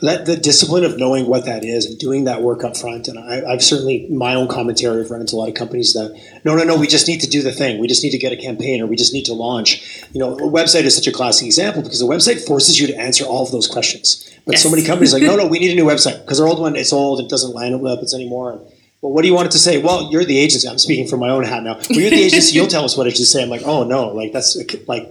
that 0.00 0.26
the 0.26 0.36
discipline 0.36 0.84
of 0.84 0.98
knowing 0.98 1.26
what 1.26 1.44
that 1.46 1.64
is 1.64 1.86
and 1.86 1.98
doing 1.98 2.24
that 2.24 2.42
work 2.42 2.64
up 2.64 2.76
front. 2.76 3.08
And 3.08 3.18
I, 3.18 3.50
have 3.50 3.62
certainly 3.62 4.06
my 4.10 4.34
own 4.34 4.48
commentary 4.48 5.00
i've 5.00 5.10
run 5.10 5.20
into 5.20 5.36
a 5.36 5.38
lot 5.38 5.48
of 5.48 5.54
companies 5.54 5.92
that 5.94 6.18
no 6.44 6.54
no 6.54 6.64
no 6.64 6.76
we 6.76 6.86
just 6.86 7.08
need 7.08 7.20
to 7.20 7.28
do 7.28 7.42
the 7.42 7.52
thing. 7.52 7.80
We 7.80 7.86
just 7.86 8.02
need 8.02 8.10
to 8.10 8.18
get 8.18 8.32
a 8.32 8.36
campaign 8.36 8.82
or 8.82 8.86
we 8.86 8.96
just 8.96 9.12
need 9.12 9.24
to 9.26 9.34
launch. 9.34 10.04
You 10.12 10.20
know 10.20 10.34
a 10.34 10.50
website 10.50 10.84
is 10.84 10.94
such 10.94 11.06
a 11.06 11.12
classic 11.12 11.46
example 11.46 11.82
because 11.82 12.02
a 12.02 12.06
website 12.06 12.46
forces 12.46 12.78
you 12.78 12.86
to 12.88 12.96
answer 12.96 13.24
all 13.24 13.44
of 13.44 13.52
those 13.52 13.66
questions. 13.66 14.28
But 14.44 14.52
yes. 14.52 14.62
so 14.62 14.70
many 14.70 14.84
companies 14.84 15.12
like 15.12 15.22
no 15.30 15.36
no 15.36 15.46
we 15.46 15.58
need 15.58 15.72
a 15.72 15.76
new 15.76 15.86
website 15.86 16.20
because 16.22 16.40
our 16.40 16.46
old 16.46 16.60
one 16.60 16.76
it's 16.76 16.92
old 16.92 17.20
it 17.20 17.28
doesn't 17.28 17.54
line 17.54 17.74
up 17.74 17.80
with 17.80 17.98
us 17.98 18.14
anymore 18.14 18.60
well, 19.02 19.10
what 19.10 19.22
do 19.22 19.28
you 19.28 19.34
want 19.34 19.46
it 19.46 19.50
to 19.50 19.58
say? 19.58 19.82
Well, 19.82 20.12
you're 20.12 20.24
the 20.24 20.38
agency. 20.38 20.68
I'm 20.68 20.78
speaking 20.78 21.08
from 21.08 21.18
my 21.18 21.28
own 21.28 21.42
hat 21.42 21.64
now. 21.64 21.74
Well, 21.74 21.98
you're 21.98 22.10
the 22.10 22.22
agency. 22.22 22.54
You'll 22.54 22.68
tell 22.68 22.84
us 22.84 22.96
what 22.96 23.08
it 23.08 23.16
should 23.16 23.26
say. 23.26 23.42
I'm 23.42 23.48
like, 23.48 23.62
oh 23.64 23.82
no, 23.82 24.10
like 24.10 24.32
that's 24.32 24.56
like 24.86 25.08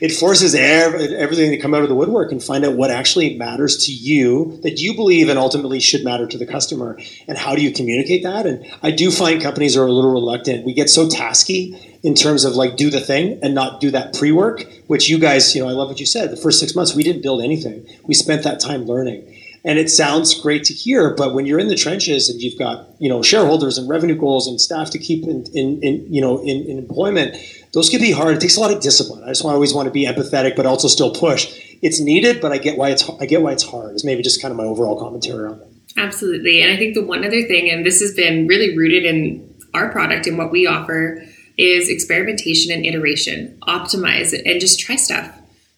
it 0.00 0.12
forces 0.12 0.54
everything 0.54 1.50
to 1.50 1.58
come 1.58 1.74
out 1.74 1.82
of 1.82 1.90
the 1.90 1.94
woodwork 1.94 2.32
and 2.32 2.42
find 2.42 2.64
out 2.64 2.74
what 2.74 2.90
actually 2.90 3.36
matters 3.36 3.84
to 3.84 3.92
you 3.92 4.58
that 4.62 4.80
you 4.80 4.94
believe 4.94 5.28
and 5.28 5.38
ultimately 5.38 5.78
should 5.78 6.02
matter 6.02 6.26
to 6.26 6.38
the 6.38 6.46
customer. 6.46 6.98
And 7.28 7.36
how 7.36 7.54
do 7.54 7.62
you 7.62 7.70
communicate 7.70 8.22
that? 8.22 8.46
And 8.46 8.64
I 8.82 8.90
do 8.90 9.10
find 9.10 9.42
companies 9.42 9.76
are 9.76 9.86
a 9.86 9.92
little 9.92 10.12
reluctant. 10.12 10.64
We 10.64 10.72
get 10.72 10.88
so 10.88 11.06
tasky 11.06 11.78
in 12.02 12.14
terms 12.14 12.46
of 12.46 12.54
like 12.54 12.76
do 12.76 12.88
the 12.88 13.00
thing 13.00 13.40
and 13.42 13.54
not 13.54 13.78
do 13.78 13.90
that 13.90 14.14
pre-work, 14.14 14.66
which 14.86 15.10
you 15.10 15.18
guys, 15.18 15.54
you 15.54 15.62
know, 15.62 15.68
I 15.68 15.72
love 15.72 15.88
what 15.88 16.00
you 16.00 16.06
said. 16.06 16.30
The 16.30 16.38
first 16.38 16.60
six 16.60 16.74
months 16.74 16.94
we 16.94 17.02
didn't 17.02 17.20
build 17.20 17.42
anything. 17.42 17.86
We 18.04 18.14
spent 18.14 18.42
that 18.44 18.58
time 18.58 18.86
learning 18.86 19.33
and 19.64 19.78
it 19.78 19.88
sounds 19.90 20.38
great 20.40 20.64
to 20.64 20.74
hear 20.74 21.14
but 21.14 21.34
when 21.34 21.46
you're 21.46 21.58
in 21.58 21.68
the 21.68 21.76
trenches 21.76 22.28
and 22.28 22.40
you've 22.40 22.58
got 22.58 22.86
you 23.00 23.08
know 23.08 23.22
shareholders 23.22 23.78
and 23.78 23.88
revenue 23.88 24.14
goals 24.14 24.46
and 24.46 24.60
staff 24.60 24.90
to 24.90 24.98
keep 24.98 25.24
in, 25.24 25.44
in, 25.54 25.80
in 25.82 26.12
you 26.12 26.20
know 26.20 26.40
in, 26.42 26.62
in, 26.64 26.78
employment 26.78 27.36
those 27.72 27.88
can 27.88 28.00
be 28.00 28.12
hard. 28.12 28.36
It 28.36 28.40
takes 28.40 28.56
a 28.56 28.60
lot 28.60 28.70
of 28.70 28.80
discipline. 28.80 29.24
I 29.24 29.30
just 29.30 29.44
always 29.44 29.74
want 29.74 29.86
to 29.86 29.92
be 29.92 30.06
empathetic 30.06 30.54
but 30.54 30.64
also 30.64 30.86
still 30.86 31.12
push. 31.12 31.60
It's 31.82 32.00
needed 32.00 32.40
but 32.40 32.52
i 32.52 32.58
get 32.58 32.78
why 32.78 32.90
it's 32.90 33.08
i 33.20 33.26
get 33.26 33.42
why 33.42 33.52
it's 33.52 33.64
hard 33.64 33.94
is 33.94 34.04
maybe 34.04 34.22
just 34.22 34.40
kind 34.40 34.52
of 34.52 34.56
my 34.56 34.64
overall 34.64 34.98
commentary 34.98 35.48
on 35.48 35.60
it. 35.60 35.68
Absolutely. 35.96 36.62
And 36.62 36.72
i 36.72 36.76
think 36.76 36.94
the 36.94 37.04
one 37.04 37.24
other 37.24 37.42
thing 37.42 37.70
and 37.70 37.84
this 37.84 38.00
has 38.00 38.14
been 38.14 38.46
really 38.46 38.76
rooted 38.76 39.04
in 39.04 39.50
our 39.72 39.90
product 39.90 40.26
and 40.26 40.38
what 40.38 40.52
we 40.52 40.66
offer 40.66 41.24
is 41.56 41.88
experimentation 41.88 42.72
and 42.72 42.84
iteration. 42.84 43.56
Optimize 43.62 44.32
it 44.32 44.44
and 44.44 44.60
just 44.60 44.80
try 44.80 44.96
stuff 44.96 45.30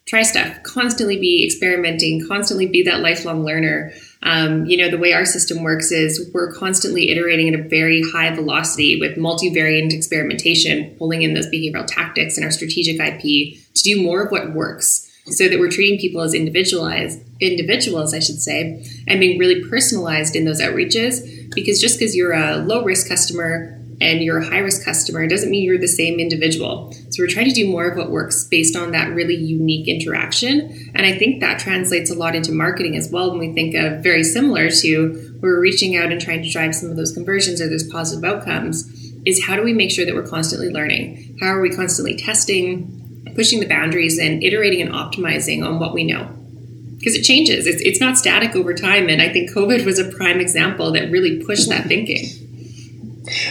try 0.07 0.23
stuff, 0.23 0.63
constantly 0.63 1.19
be 1.19 1.45
experimenting, 1.45 2.27
constantly 2.27 2.67
be 2.67 2.83
that 2.85 3.01
lifelong 3.01 3.45
learner. 3.45 3.93
Um, 4.23 4.65
you 4.67 4.77
know, 4.77 4.91
the 4.91 4.99
way 4.99 5.13
our 5.13 5.27
system 5.27 5.63
works 5.63 5.91
is 5.91 6.31
we're 6.33 6.53
constantly 6.53 7.11
iterating 7.11 7.53
at 7.53 7.59
a 7.59 7.63
very 7.63 8.03
high 8.13 8.35
velocity 8.35 8.99
with 9.01 9.17
multivariant 9.17 9.93
experimentation, 9.93 10.95
pulling 10.97 11.23
in 11.23 11.35
those 11.35 11.47
behavioral 11.47 11.87
tactics 11.87 12.37
and 12.37 12.45
our 12.45 12.53
strategic 12.53 13.01
IP 13.01 13.59
to 13.75 13.83
do 13.83 14.03
more 14.03 14.23
of 14.23 14.31
what 14.31 14.55
works 14.55 15.11
so 15.29 15.49
that 15.49 15.59
we're 15.59 15.71
treating 15.71 15.99
people 15.99 16.21
as 16.21 16.35
individualized 16.35 17.21
individuals, 17.41 18.15
I 18.15 18.21
should 18.21 18.41
say, 18.41 18.85
and 19.07 19.21
being 19.21 19.39
really 19.39 19.65
personalized 19.69 20.37
in 20.37 20.45
those 20.45 20.61
outreaches. 20.61 21.53
Because 21.55 21.81
just 21.81 21.99
because 21.99 22.15
you're 22.15 22.33
a 22.33 22.59
low 22.59 22.85
risk 22.85 23.09
customer 23.09 23.76
and 24.01 24.21
you're 24.21 24.39
a 24.39 24.45
high 24.45 24.59
risk 24.59 24.85
customer 24.85 25.25
it 25.25 25.29
doesn't 25.29 25.51
mean 25.51 25.65
you're 25.65 25.79
the 25.79 25.89
same 25.89 26.19
individual. 26.21 26.93
So 27.11 27.23
we're 27.23 27.29
trying 27.29 27.49
to 27.49 27.55
do 27.55 27.69
more 27.69 27.89
of 27.89 27.97
what 27.97 28.11
works 28.11 28.45
based 28.45 28.77
on 28.77 28.93
that 28.93 29.15
really 29.15 29.35
unique 29.35 29.89
interaction. 29.89 30.91
And 30.95 31.07
I 31.07 31.17
think 31.17 31.41
that 31.41 31.59
translates 31.59 32.11
a 32.11 32.15
lot 32.15 32.35
into 32.35 32.53
marketing 32.53 32.97
as 32.97 33.11
well 33.11 33.31
when 33.31 33.39
we 33.39 33.53
think 33.55 33.75
of 33.75 34.03
very 34.03 34.23
similar 34.23 34.71
to 34.71 35.39
we're 35.41 35.61
reaching 35.61 35.97
out 35.97 36.13
and 36.13 36.21
trying 36.21 36.43
to 36.43 36.51
drive 36.51 36.75
some 36.75 36.91
of 36.91 36.97
those 36.97 37.13
conversions 37.13 37.61
or 37.61 37.69
those 37.69 37.89
positive 37.89 38.25
outcomes 38.25 38.87
is 39.25 39.45
how 39.45 39.57
do 39.57 39.63
we 39.63 39.73
make 39.73 39.91
sure 39.91 40.07
that 40.07 40.15
we're 40.15 40.27
constantly 40.27 40.71
learning? 40.71 41.37
How 41.41 41.49
are 41.49 41.61
we 41.61 41.75
constantly 41.75 42.17
testing, 42.17 43.33
pushing 43.35 43.61
the 43.61 43.67
boundaries 43.67 44.19
and 44.19 44.43
iterating 44.43 44.81
and 44.81 44.93
optimizing 44.93 45.67
on 45.67 45.79
what 45.79 45.93
we 45.93 46.05
know? 46.05 46.33
Because 46.97 47.15
it 47.15 47.23
changes. 47.23 47.67
It's, 47.67 47.83
it's 47.83 48.01
not 48.01 48.17
static 48.17 48.55
over 48.55 48.73
time. 48.73 49.09
And 49.09 49.21
I 49.21 49.29
think 49.29 49.51
COVID 49.51 49.85
was 49.85 49.99
a 49.99 50.11
prime 50.11 50.41
example 50.41 50.93
that 50.93 51.11
really 51.11 51.45
pushed 51.45 51.69
that 51.69 51.87
thinking. 51.87 52.46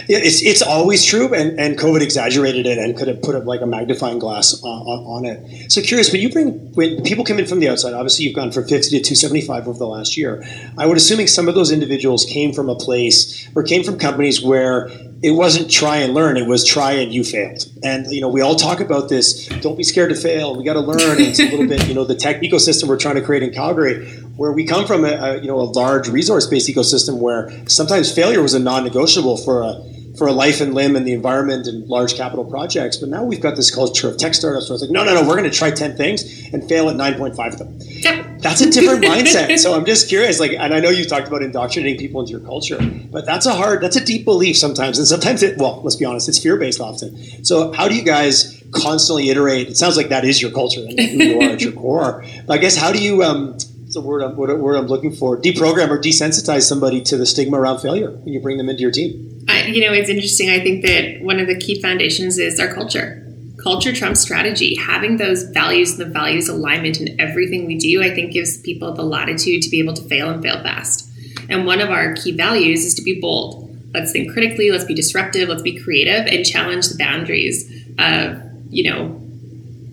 Yeah, 0.08 0.18
it's 0.18 0.42
it's 0.42 0.62
always 0.62 1.04
true, 1.04 1.34
and, 1.34 1.58
and 1.60 1.78
COVID 1.78 2.00
exaggerated 2.00 2.66
it 2.66 2.78
and 2.78 2.96
could 2.96 3.08
have 3.08 3.20
put 3.20 3.44
like 3.44 3.60
a 3.60 3.66
magnifying 3.66 4.18
glass 4.18 4.58
on, 4.62 4.82
on, 4.86 5.24
it. 5.26 5.70
So 5.70 5.82
curious, 5.82 6.10
when 6.10 6.22
you 6.22 6.30
bring 6.30 6.52
when 6.72 7.02
people 7.02 7.24
come 7.24 7.38
in 7.38 7.46
from 7.46 7.60
the 7.60 7.68
outside, 7.68 7.92
obviously 7.92 8.24
you've 8.24 8.34
gone 8.34 8.52
from 8.52 8.66
fifty 8.66 8.90
to 8.98 9.00
two 9.00 9.14
seventy 9.14 9.42
five 9.42 9.68
over 9.68 9.78
the 9.78 9.86
last 9.86 10.16
year. 10.16 10.42
I 10.78 10.86
would 10.86 10.96
assuming 10.96 11.26
some 11.26 11.48
of 11.48 11.54
those 11.54 11.70
individuals 11.70 12.24
came 12.24 12.52
from 12.52 12.68
a 12.68 12.74
place 12.74 13.48
or 13.54 13.62
came 13.62 13.84
from 13.84 13.98
companies 13.98 14.42
where 14.42 14.88
it 15.22 15.30
wasn't 15.32 15.70
try 15.70 15.98
and 15.98 16.14
learn; 16.14 16.36
it 16.36 16.46
was 16.46 16.64
try 16.64 16.92
and 16.92 17.12
you 17.12 17.24
failed. 17.24 17.64
And 17.82 18.06
you 18.08 18.20
know, 18.20 18.28
we 18.28 18.40
all 18.40 18.54
talk 18.54 18.80
about 18.80 19.08
this. 19.08 19.46
Don't 19.60 19.76
be 19.76 19.82
scared 19.82 20.10
to 20.10 20.16
fail. 20.16 20.56
We 20.56 20.64
got 20.64 20.74
to 20.74 20.80
learn. 20.80 21.20
It's 21.20 21.40
a 21.40 21.50
little 21.50 21.66
bit, 21.66 21.86
you 21.88 21.94
know, 21.94 22.04
the 22.04 22.14
tech 22.14 22.42
ecosystem 22.42 22.88
we're 22.88 22.98
trying 22.98 23.14
to 23.14 23.22
create 23.22 23.42
in 23.42 23.52
Calgary, 23.52 24.06
where 24.36 24.52
we 24.52 24.66
come 24.66 24.86
from 24.86 25.04
a, 25.04 25.08
a 25.08 25.40
you 25.40 25.46
know 25.46 25.58
a 25.58 25.68
large 25.70 26.08
resource 26.08 26.46
based 26.46 26.68
ecosystem 26.68 27.18
where 27.18 27.50
sometimes 27.68 28.12
failure 28.12 28.42
was 28.42 28.54
a 28.54 28.58
non 28.58 28.84
negotiable 28.84 29.36
for 29.36 29.62
a 29.62 29.82
for 30.16 30.26
a 30.26 30.32
life 30.32 30.60
and 30.60 30.74
limb 30.74 30.96
and 30.96 31.06
the 31.06 31.12
environment 31.12 31.66
and 31.66 31.86
large 31.88 32.14
capital 32.14 32.44
projects. 32.44 32.96
But 32.96 33.10
now 33.10 33.24
we've 33.24 33.40
got 33.40 33.56
this 33.56 33.74
culture 33.74 34.08
of 34.08 34.16
tech 34.16 34.34
startups 34.34 34.68
where 34.68 34.74
it's 34.74 34.82
like, 34.82 34.90
no, 34.90 35.04
no, 35.04 35.14
no, 35.14 35.28
we're 35.28 35.36
going 35.36 35.50
to 35.50 35.56
try 35.56 35.70
10 35.70 35.96
things 35.96 36.52
and 36.52 36.66
fail 36.68 36.88
at 36.88 36.96
9.5 36.96 37.52
of 37.52 37.58
them. 37.58 37.78
Yeah. 37.80 38.26
That's 38.38 38.60
a 38.60 38.70
different 38.70 39.04
mindset. 39.04 39.58
So 39.58 39.74
I'm 39.74 39.84
just 39.84 40.08
curious, 40.08 40.40
like, 40.40 40.52
and 40.52 40.72
I 40.72 40.80
know 40.80 40.90
you 40.90 41.04
talked 41.04 41.28
about 41.28 41.42
indoctrinating 41.42 41.98
people 41.98 42.20
into 42.20 42.32
your 42.32 42.40
culture, 42.40 42.78
but 43.10 43.26
that's 43.26 43.46
a 43.46 43.54
hard, 43.54 43.82
that's 43.82 43.96
a 43.96 44.04
deep 44.04 44.24
belief 44.24 44.56
sometimes. 44.56 44.98
And 44.98 45.06
sometimes 45.06 45.42
it, 45.42 45.58
well, 45.58 45.82
let's 45.82 45.96
be 45.96 46.04
honest, 46.04 46.28
it's 46.28 46.42
fear 46.42 46.56
based 46.56 46.80
often. 46.80 47.44
So 47.44 47.72
how 47.72 47.88
do 47.88 47.94
you 47.94 48.02
guys 48.02 48.62
constantly 48.72 49.28
iterate? 49.30 49.68
It 49.68 49.76
sounds 49.76 49.96
like 49.96 50.08
that 50.08 50.24
is 50.24 50.40
your 50.40 50.50
culture 50.50 50.80
and 50.80 50.98
who 50.98 51.24
you 51.24 51.40
are 51.40 51.52
at 51.52 51.60
your 51.60 51.72
core. 51.72 52.24
But 52.46 52.54
I 52.54 52.58
guess 52.58 52.76
how 52.76 52.92
do 52.92 53.02
you, 53.02 53.22
um, 53.22 53.58
the 53.88 54.00
word 54.00 54.22
I'm, 54.22 54.36
word 54.36 54.76
I'm 54.76 54.86
looking 54.86 55.12
for, 55.12 55.40
deprogram 55.40 55.88
or 55.90 55.98
desensitize 55.98 56.62
somebody 56.62 57.02
to 57.02 57.16
the 57.16 57.26
stigma 57.26 57.58
around 57.58 57.80
failure 57.80 58.10
when 58.10 58.32
you 58.32 58.40
bring 58.40 58.58
them 58.58 58.68
into 58.68 58.82
your 58.82 58.90
team? 58.90 59.35
You 59.66 59.80
know, 59.80 59.92
it's 59.92 60.08
interesting. 60.08 60.50
I 60.50 60.60
think 60.60 60.84
that 60.84 61.22
one 61.22 61.40
of 61.40 61.46
the 61.46 61.56
key 61.56 61.80
foundations 61.80 62.38
is 62.38 62.58
our 62.60 62.72
culture. 62.72 63.22
Culture 63.62 63.92
trumps 63.92 64.20
strategy. 64.20 64.76
Having 64.76 65.16
those 65.16 65.42
values 65.44 65.92
and 65.92 66.00
the 66.00 66.12
values 66.12 66.48
alignment 66.48 67.00
in 67.00 67.20
everything 67.20 67.66
we 67.66 67.76
do, 67.76 68.02
I 68.02 68.14
think, 68.14 68.32
gives 68.32 68.60
people 68.60 68.92
the 68.92 69.02
latitude 69.02 69.62
to 69.62 69.70
be 69.70 69.80
able 69.80 69.94
to 69.94 70.02
fail 70.08 70.30
and 70.30 70.42
fail 70.42 70.62
fast. 70.62 71.08
And 71.48 71.66
one 71.66 71.80
of 71.80 71.90
our 71.90 72.14
key 72.14 72.32
values 72.32 72.84
is 72.84 72.94
to 72.94 73.02
be 73.02 73.20
bold. 73.20 73.64
Let's 73.92 74.12
think 74.12 74.32
critically. 74.32 74.70
Let's 74.70 74.84
be 74.84 74.94
disruptive. 74.94 75.48
Let's 75.48 75.62
be 75.62 75.80
creative 75.80 76.26
and 76.26 76.44
challenge 76.44 76.88
the 76.88 76.96
boundaries 76.96 77.68
of, 77.98 78.40
you 78.70 78.90
know, 78.90 79.20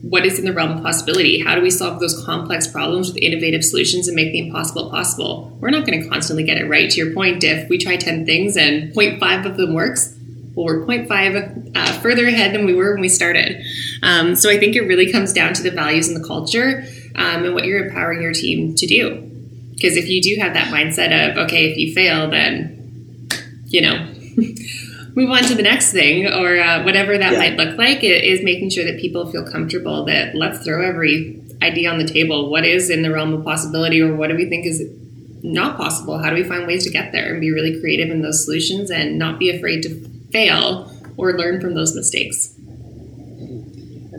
what 0.04 0.26
is 0.26 0.38
in 0.38 0.44
the 0.44 0.52
realm 0.52 0.78
of 0.78 0.84
possibility? 0.84 1.40
How 1.40 1.56
do 1.56 1.62
we 1.62 1.70
solve 1.70 2.02
those 2.02 2.26
complex 2.26 2.68
problems 2.68 3.08
with 3.08 3.18
innovative 3.18 3.64
solutions 3.64 4.08
and 4.10 4.16
make 4.16 4.34
the 4.34 4.40
impossible 4.40 4.90
possible? 4.90 5.58
We're 5.62 5.70
not 5.70 5.88
going 5.88 6.04
to 6.04 6.10
constantly 6.10 6.44
get 6.44 6.58
it 6.58 6.68
right. 6.68 6.90
To 6.90 6.98
your 6.98 7.14
point, 7.14 7.44
if 7.46 7.70
we 7.70 7.78
try 7.78 7.96
10 7.96 8.26
things 8.26 8.58
and 8.58 8.94
0.5 8.94 9.46
of 9.46 9.56
them 9.56 9.74
works, 9.74 10.14
well, 10.56 10.66
we're 10.66 10.86
0.5 10.86 11.72
uh, 11.76 12.00
further 12.00 12.28
ahead 12.28 12.54
than 12.54 12.66
we 12.66 12.74
were 12.74 12.92
when 12.92 13.02
we 13.02 13.08
started. 13.08 13.64
Um, 14.04 14.36
so 14.36 14.50
I 14.50 14.60
think 14.60 14.76
it 14.76 14.82
really 14.82 15.10
comes 15.10 15.32
down 15.32 15.54
to 15.54 15.64
the 15.64 15.72
values 15.72 16.10
and 16.10 16.22
the 16.22 16.28
culture 16.28 16.84
um, 17.16 17.46
and 17.46 17.54
what 17.54 17.64
you're 17.64 17.88
empowering 17.88 18.22
your 18.22 18.34
team 18.34 18.76
to 18.76 18.86
do. 18.86 19.22
Because 19.72 19.96
if 19.96 20.10
you 20.10 20.22
do 20.22 20.36
have 20.42 20.54
that 20.54 20.68
mindset 20.68 21.32
of, 21.32 21.38
okay, 21.46 21.72
if 21.72 21.78
you 21.78 21.94
fail, 21.94 22.30
then, 22.30 23.30
you 23.68 23.82
know, 23.82 24.14
move 25.16 25.30
on 25.30 25.44
to 25.44 25.56
the 25.56 25.64
next 25.64 25.92
thing 25.92 26.26
or 26.26 26.60
uh, 26.60 26.84
whatever 26.84 27.18
that 27.18 27.34
yeah. 27.34 27.38
might 27.38 27.56
look 27.56 27.78
like 27.78 28.04
is 28.04 28.44
making 28.44 28.70
sure 28.70 28.84
that 28.84 29.00
people 29.00 29.30
feel 29.32 29.46
comfortable 29.46 30.06
that 30.06 30.36
let's 30.36 30.64
throw 30.64 30.84
every 30.84 31.40
idea 31.62 31.90
on 31.90 31.98
the 31.98 32.08
table 32.08 32.50
what 32.50 32.66
is 32.66 32.90
in 32.90 33.02
the 33.04 33.12
realm 33.12 33.34
of 33.34 33.44
possibility 33.44 34.02
or 34.02 34.16
what 34.16 34.30
do 34.30 34.36
we 34.36 34.50
think 34.50 34.66
is 34.66 34.82
not 35.44 35.78
possible? 35.78 36.18
How 36.18 36.30
do 36.30 36.36
we 36.36 36.44
find 36.44 36.66
ways 36.66 36.86
to 36.86 36.90
get 36.90 37.12
there 37.12 37.32
and 37.32 37.42
be 37.42 37.52
really 37.52 37.80
creative 37.80 38.10
in 38.10 38.22
those 38.22 38.44
solutions 38.46 38.90
and 38.90 39.20
not 39.20 39.38
be 39.38 39.50
afraid 39.50 39.84
to 39.84 40.10
fail 40.32 40.90
or 41.18 41.34
learn 41.34 41.60
from 41.60 41.76
those 41.76 41.94
mistakes? 41.96 42.56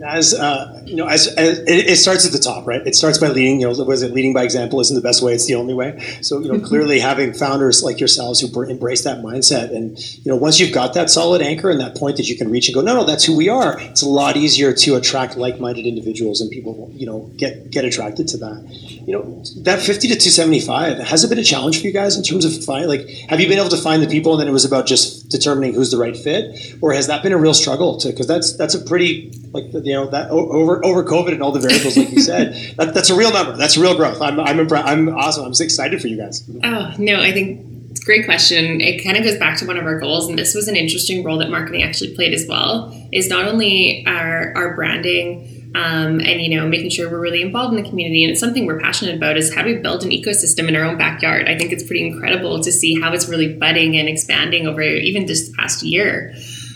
As 0.05 0.35
uh, 0.35 0.83
you 0.85 0.95
know, 0.95 1.07
as, 1.07 1.27
as 1.27 1.59
it, 1.59 1.89
it, 1.89 1.97
starts 1.97 2.25
at 2.25 2.31
the 2.31 2.39
top, 2.39 2.67
right? 2.67 2.85
It 2.85 2.95
starts 2.95 3.17
by 3.17 3.29
leading. 3.29 3.61
You 3.61 3.71
know, 3.71 3.83
was 3.83 4.03
it 4.03 4.13
leading 4.13 4.33
by 4.33 4.43
example 4.43 4.79
isn't 4.79 4.95
the 4.95 5.01
best 5.01 5.23
way; 5.23 5.33
it's 5.33 5.47
the 5.47 5.55
only 5.55 5.73
way. 5.73 5.99
So 6.21 6.39
you 6.39 6.51
know, 6.51 6.59
clearly 6.67 6.99
having 6.99 7.33
founders 7.33 7.83
like 7.83 7.99
yourselves 7.99 8.39
who 8.39 8.61
embrace 8.63 9.03
that 9.03 9.19
mindset, 9.19 9.75
and 9.75 9.97
you 10.23 10.31
know, 10.31 10.35
once 10.35 10.59
you've 10.59 10.73
got 10.73 10.93
that 10.93 11.09
solid 11.09 11.41
anchor 11.41 11.69
and 11.69 11.79
that 11.79 11.95
point 11.95 12.17
that 12.17 12.29
you 12.29 12.37
can 12.37 12.51
reach 12.51 12.67
and 12.67 12.75
go, 12.75 12.81
no, 12.81 12.93
no, 12.93 13.03
that's 13.03 13.23
who 13.23 13.35
we 13.35 13.49
are. 13.49 13.79
It's 13.79 14.01
a 14.01 14.09
lot 14.09 14.37
easier 14.37 14.73
to 14.73 14.95
attract 14.95 15.37
like-minded 15.37 15.85
individuals, 15.85 16.41
and 16.41 16.51
people, 16.51 16.91
you 16.93 17.05
know, 17.05 17.31
get 17.37 17.71
get 17.71 17.85
attracted 17.85 18.27
to 18.29 18.37
that. 18.37 18.63
You 19.07 19.13
know, 19.13 19.43
that 19.63 19.81
fifty 19.81 20.07
to 20.09 20.15
two 20.15 20.29
seventy-five 20.29 20.99
has 20.99 21.23
it 21.23 21.29
been 21.29 21.39
a 21.39 21.43
challenge 21.43 21.79
for 21.81 21.87
you 21.87 21.93
guys 21.93 22.15
in 22.15 22.23
terms 22.23 22.45
of 22.45 22.63
find 22.63 22.87
like 22.87 23.07
have 23.29 23.39
you 23.39 23.47
been 23.47 23.59
able 23.59 23.69
to 23.69 23.77
find 23.77 24.03
the 24.03 24.07
people, 24.07 24.33
and 24.33 24.41
then 24.41 24.47
it 24.47 24.51
was 24.51 24.65
about 24.65 24.85
just 24.87 25.14
determining 25.29 25.73
who's 25.73 25.91
the 25.91 25.97
right 25.97 26.15
fit, 26.15 26.75
or 26.81 26.93
has 26.93 27.07
that 27.07 27.23
been 27.23 27.31
a 27.31 27.37
real 27.37 27.53
struggle 27.53 27.97
to? 27.99 28.09
Because 28.09 28.27
that's 28.27 28.55
that's 28.57 28.75
a 28.75 28.79
pretty 28.79 29.31
like 29.51 29.65
you 29.73 29.93
know 29.93 30.07
that 30.07 30.29
over 30.29 30.83
over 30.85 31.03
COVID 31.03 31.33
and 31.33 31.41
all 31.41 31.51
the 31.51 31.59
variables, 31.59 31.97
like 31.97 32.11
you 32.11 32.21
said, 32.33 32.75
that, 32.77 32.93
that's 32.93 33.09
a 33.09 33.15
real 33.15 33.31
number. 33.31 33.55
That's 33.57 33.77
real 33.77 33.95
growth. 33.95 34.21
I'm 34.21 34.39
I'm 34.39 34.59
impressed. 34.59 34.87
I'm 34.87 35.09
awesome. 35.09 35.45
I'm 35.45 35.51
just 35.51 35.61
excited 35.61 36.01
for 36.01 36.07
you 36.07 36.17
guys. 36.17 36.47
Oh 36.63 36.93
no, 36.97 37.21
I 37.21 37.31
think 37.31 37.65
it's 37.91 38.01
a 38.01 38.05
great 38.05 38.25
question. 38.25 38.81
It 38.81 39.03
kind 39.03 39.17
of 39.17 39.23
goes 39.23 39.37
back 39.37 39.57
to 39.59 39.65
one 39.65 39.77
of 39.77 39.85
our 39.85 39.99
goals, 39.99 40.27
and 40.27 40.37
this 40.37 40.53
was 40.53 40.67
an 40.67 40.75
interesting 40.75 41.23
role 41.23 41.37
that 41.37 41.49
marketing 41.49 41.83
actually 41.83 42.13
played 42.15 42.33
as 42.33 42.45
well. 42.47 42.93
Is 43.11 43.29
not 43.29 43.45
only 43.45 44.03
our 44.05 44.53
our 44.55 44.75
branding. 44.75 45.51
Um, 45.75 46.21
and 46.21 46.41
you 46.41 46.57
know 46.57 46.65
making 46.65 46.89
sure 46.91 47.11
we're 47.11 47.19
really 47.19 47.41
involved 47.41 47.75
in 47.75 47.83
the 47.83 47.89
community 47.89 48.23
and 48.23 48.31
it's 48.31 48.39
something 48.39 48.65
we're 48.65 48.79
passionate 48.79 49.15
about 49.15 49.35
is 49.35 49.53
how 49.53 49.61
do 49.61 49.75
we 49.75 49.81
build 49.81 50.05
an 50.05 50.09
ecosystem 50.09 50.69
in 50.69 50.75
our 50.77 50.85
own 50.85 50.97
backyard 50.97 51.49
i 51.49 51.57
think 51.57 51.73
it's 51.73 51.83
pretty 51.83 52.07
incredible 52.07 52.63
to 52.63 52.71
see 52.71 52.97
how 53.01 53.11
it's 53.11 53.27
really 53.27 53.53
budding 53.57 53.97
and 53.97 54.07
expanding 54.07 54.67
over 54.67 54.81
even 54.81 55.27
just 55.27 55.51
the 55.51 55.57
past 55.57 55.83
year 55.83 56.33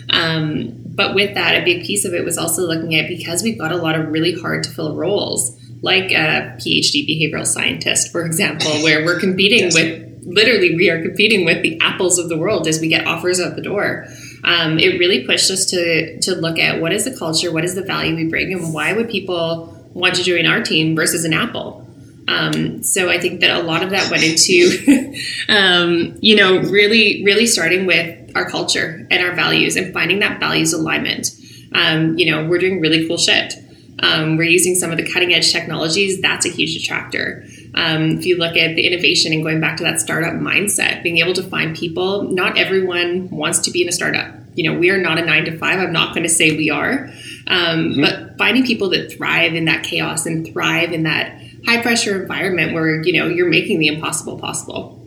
um, 0.09 0.79
but 0.99 1.15
with 1.15 1.35
that, 1.35 1.61
a 1.61 1.63
big 1.63 1.85
piece 1.85 2.05
of 2.05 2.13
it 2.13 2.25
was 2.25 2.37
also 2.37 2.63
looking 2.63 2.95
at 2.95 3.07
because 3.07 3.43
we've 3.43 3.57
got 3.57 3.71
a 3.71 3.77
lot 3.77 3.95
of 3.95 4.09
really 4.09 4.33
hard 4.33 4.63
to 4.63 4.69
fill 4.69 4.95
roles, 4.95 5.57
like 5.81 6.11
a 6.11 6.57
PhD 6.57 7.07
behavioral 7.07 7.45
scientist, 7.45 8.11
for 8.11 8.25
example, 8.25 8.71
where 8.83 9.05
we're 9.05 9.19
competing 9.19 9.65
yes. 9.65 9.75
with 9.75 10.05
literally 10.23 10.75
we 10.75 10.89
are 10.89 11.01
competing 11.01 11.45
with 11.45 11.61
the 11.63 11.79
apples 11.81 12.19
of 12.19 12.29
the 12.29 12.37
world 12.37 12.67
as 12.67 12.79
we 12.79 12.87
get 12.87 13.07
offers 13.07 13.39
out 13.39 13.55
the 13.55 13.61
door. 13.61 14.05
Um, 14.43 14.79
it 14.79 14.99
really 14.99 15.25
pushed 15.25 15.51
us 15.51 15.65
to 15.67 16.19
to 16.21 16.35
look 16.35 16.59
at 16.59 16.81
what 16.81 16.93
is 16.93 17.05
the 17.05 17.15
culture, 17.17 17.51
what 17.51 17.65
is 17.65 17.75
the 17.75 17.83
value 17.83 18.15
we 18.15 18.27
bring, 18.27 18.53
and 18.53 18.73
why 18.73 18.93
would 18.93 19.09
people 19.09 19.75
want 19.93 20.15
to 20.15 20.23
join 20.23 20.45
our 20.45 20.61
team 20.61 20.95
versus 20.95 21.25
an 21.25 21.33
Apple. 21.33 21.85
Um, 22.27 22.83
so 22.83 23.09
I 23.09 23.19
think 23.19 23.41
that 23.41 23.49
a 23.49 23.63
lot 23.63 23.81
of 23.81 23.89
that 23.89 24.11
went 24.11 24.23
into, 24.23 25.15
um, 25.49 26.17
you 26.21 26.35
know, 26.35 26.59
really, 26.59 27.23
really 27.23 27.47
starting 27.47 27.87
with 27.87 28.35
our 28.35 28.47
culture 28.47 29.07
and 29.09 29.23
our 29.23 29.33
values 29.33 29.75
and 29.75 29.91
finding 29.93 30.19
that 30.19 30.39
values 30.39 30.71
alignment. 30.71 31.31
Um, 31.73 32.17
you 32.17 32.29
know, 32.29 32.47
we're 32.47 32.59
doing 32.59 32.81
really 32.81 33.07
cool 33.07 33.17
shit. 33.17 33.55
Um, 34.01 34.37
we're 34.37 34.43
using 34.43 34.75
some 34.75 34.91
of 34.91 34.97
the 34.97 35.11
cutting 35.11 35.33
edge 35.33 35.51
technologies. 35.51 36.21
That's 36.21 36.45
a 36.45 36.49
huge 36.49 36.75
attractor. 36.75 37.45
Um, 37.79 38.17
if 38.17 38.25
you 38.25 38.37
look 38.37 38.57
at 38.57 38.75
the 38.75 38.85
innovation 38.85 39.31
and 39.31 39.41
going 39.41 39.61
back 39.61 39.77
to 39.77 39.83
that 39.83 40.01
startup 40.01 40.33
mindset, 40.33 41.01
being 41.01 41.19
able 41.19 41.33
to 41.33 41.43
find 41.43 41.75
people, 41.75 42.23
not 42.23 42.57
everyone 42.57 43.29
wants 43.29 43.59
to 43.59 43.71
be 43.71 43.81
in 43.81 43.87
a 43.87 43.91
startup. 43.93 44.35
You 44.55 44.69
know, 44.69 44.77
we 44.77 44.89
are 44.89 44.97
not 44.97 45.17
a 45.17 45.25
nine 45.25 45.45
to 45.45 45.57
five. 45.57 45.79
I'm 45.79 45.93
not 45.93 46.13
going 46.13 46.23
to 46.23 46.29
say 46.29 46.57
we 46.57 46.69
are, 46.69 47.09
um, 47.47 47.93
mm-hmm. 47.93 48.01
but 48.01 48.37
finding 48.37 48.65
people 48.65 48.89
that 48.89 49.13
thrive 49.13 49.53
in 49.53 49.65
that 49.65 49.83
chaos 49.83 50.25
and 50.25 50.45
thrive 50.51 50.91
in 50.91 51.03
that 51.03 51.41
high 51.65 51.81
pressure 51.81 52.21
environment 52.21 52.73
where 52.73 53.01
you 53.01 53.13
know 53.13 53.27
you're 53.27 53.49
making 53.49 53.79
the 53.79 53.87
impossible 53.87 54.37
possible. 54.37 54.98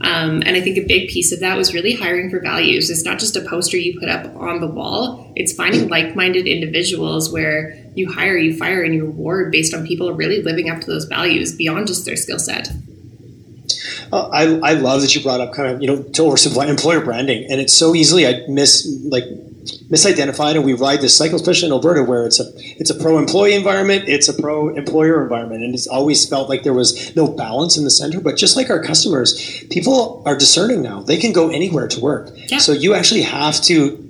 Um, 0.00 0.42
and 0.44 0.56
I 0.56 0.60
think 0.60 0.76
a 0.76 0.86
big 0.86 1.08
piece 1.08 1.32
of 1.32 1.40
that 1.40 1.56
was 1.56 1.72
really 1.72 1.94
hiring 1.94 2.30
for 2.30 2.40
values. 2.40 2.90
It's 2.90 3.04
not 3.04 3.18
just 3.18 3.36
a 3.36 3.40
poster 3.40 3.76
you 3.76 3.98
put 3.98 4.08
up 4.08 4.34
on 4.36 4.60
the 4.60 4.66
wall, 4.66 5.32
it's 5.36 5.52
finding 5.52 5.88
like 5.88 6.14
minded 6.14 6.46
individuals 6.46 7.32
where 7.32 7.76
you 7.94 8.12
hire, 8.12 8.36
you 8.36 8.56
fire, 8.56 8.82
and 8.82 8.94
you 8.94 9.06
reward 9.06 9.52
based 9.52 9.74
on 9.74 9.86
people 9.86 10.12
really 10.12 10.42
living 10.42 10.68
up 10.68 10.80
to 10.82 10.86
those 10.86 11.06
values 11.06 11.54
beyond 11.54 11.86
just 11.86 12.04
their 12.04 12.16
skill 12.16 12.38
set. 12.38 12.68
Uh, 14.12 14.28
I, 14.28 14.70
I 14.70 14.72
love 14.74 15.00
that 15.00 15.14
you 15.14 15.22
brought 15.22 15.40
up 15.40 15.52
kind 15.52 15.74
of 15.74 15.82
you 15.82 15.88
know 15.88 16.02
to 16.02 16.22
oversimplify 16.22 16.68
employer 16.68 17.00
branding, 17.00 17.50
and 17.50 17.60
it's 17.60 17.72
so 17.72 17.94
easily 17.94 18.26
I 18.26 18.46
miss 18.48 18.86
like 19.04 19.24
misidentified 19.90 20.54
and 20.54 20.64
we 20.64 20.72
ride 20.72 21.00
this 21.00 21.16
cycle, 21.16 21.36
especially 21.36 21.66
in 21.66 21.72
Alberta, 21.72 22.02
where 22.02 22.26
it's 22.26 22.40
a 22.40 22.50
it's 22.56 22.90
a 22.90 22.94
pro 22.94 23.18
employee 23.18 23.54
environment, 23.54 24.08
it's 24.08 24.28
a 24.28 24.34
pro 24.34 24.74
employer 24.74 25.22
environment, 25.22 25.62
and 25.62 25.74
it's 25.74 25.86
always 25.86 26.28
felt 26.28 26.48
like 26.48 26.62
there 26.62 26.74
was 26.74 27.14
no 27.16 27.28
balance 27.28 27.76
in 27.76 27.84
the 27.84 27.90
center. 27.90 28.20
But 28.20 28.36
just 28.36 28.56
like 28.56 28.70
our 28.70 28.82
customers, 28.82 29.64
people 29.70 30.22
are 30.26 30.36
discerning 30.36 30.82
now; 30.82 31.02
they 31.02 31.16
can 31.16 31.32
go 31.32 31.50
anywhere 31.50 31.88
to 31.88 32.00
work. 32.00 32.30
Yeah. 32.48 32.58
So 32.58 32.72
you 32.72 32.94
actually 32.94 33.22
have 33.22 33.60
to 33.62 34.05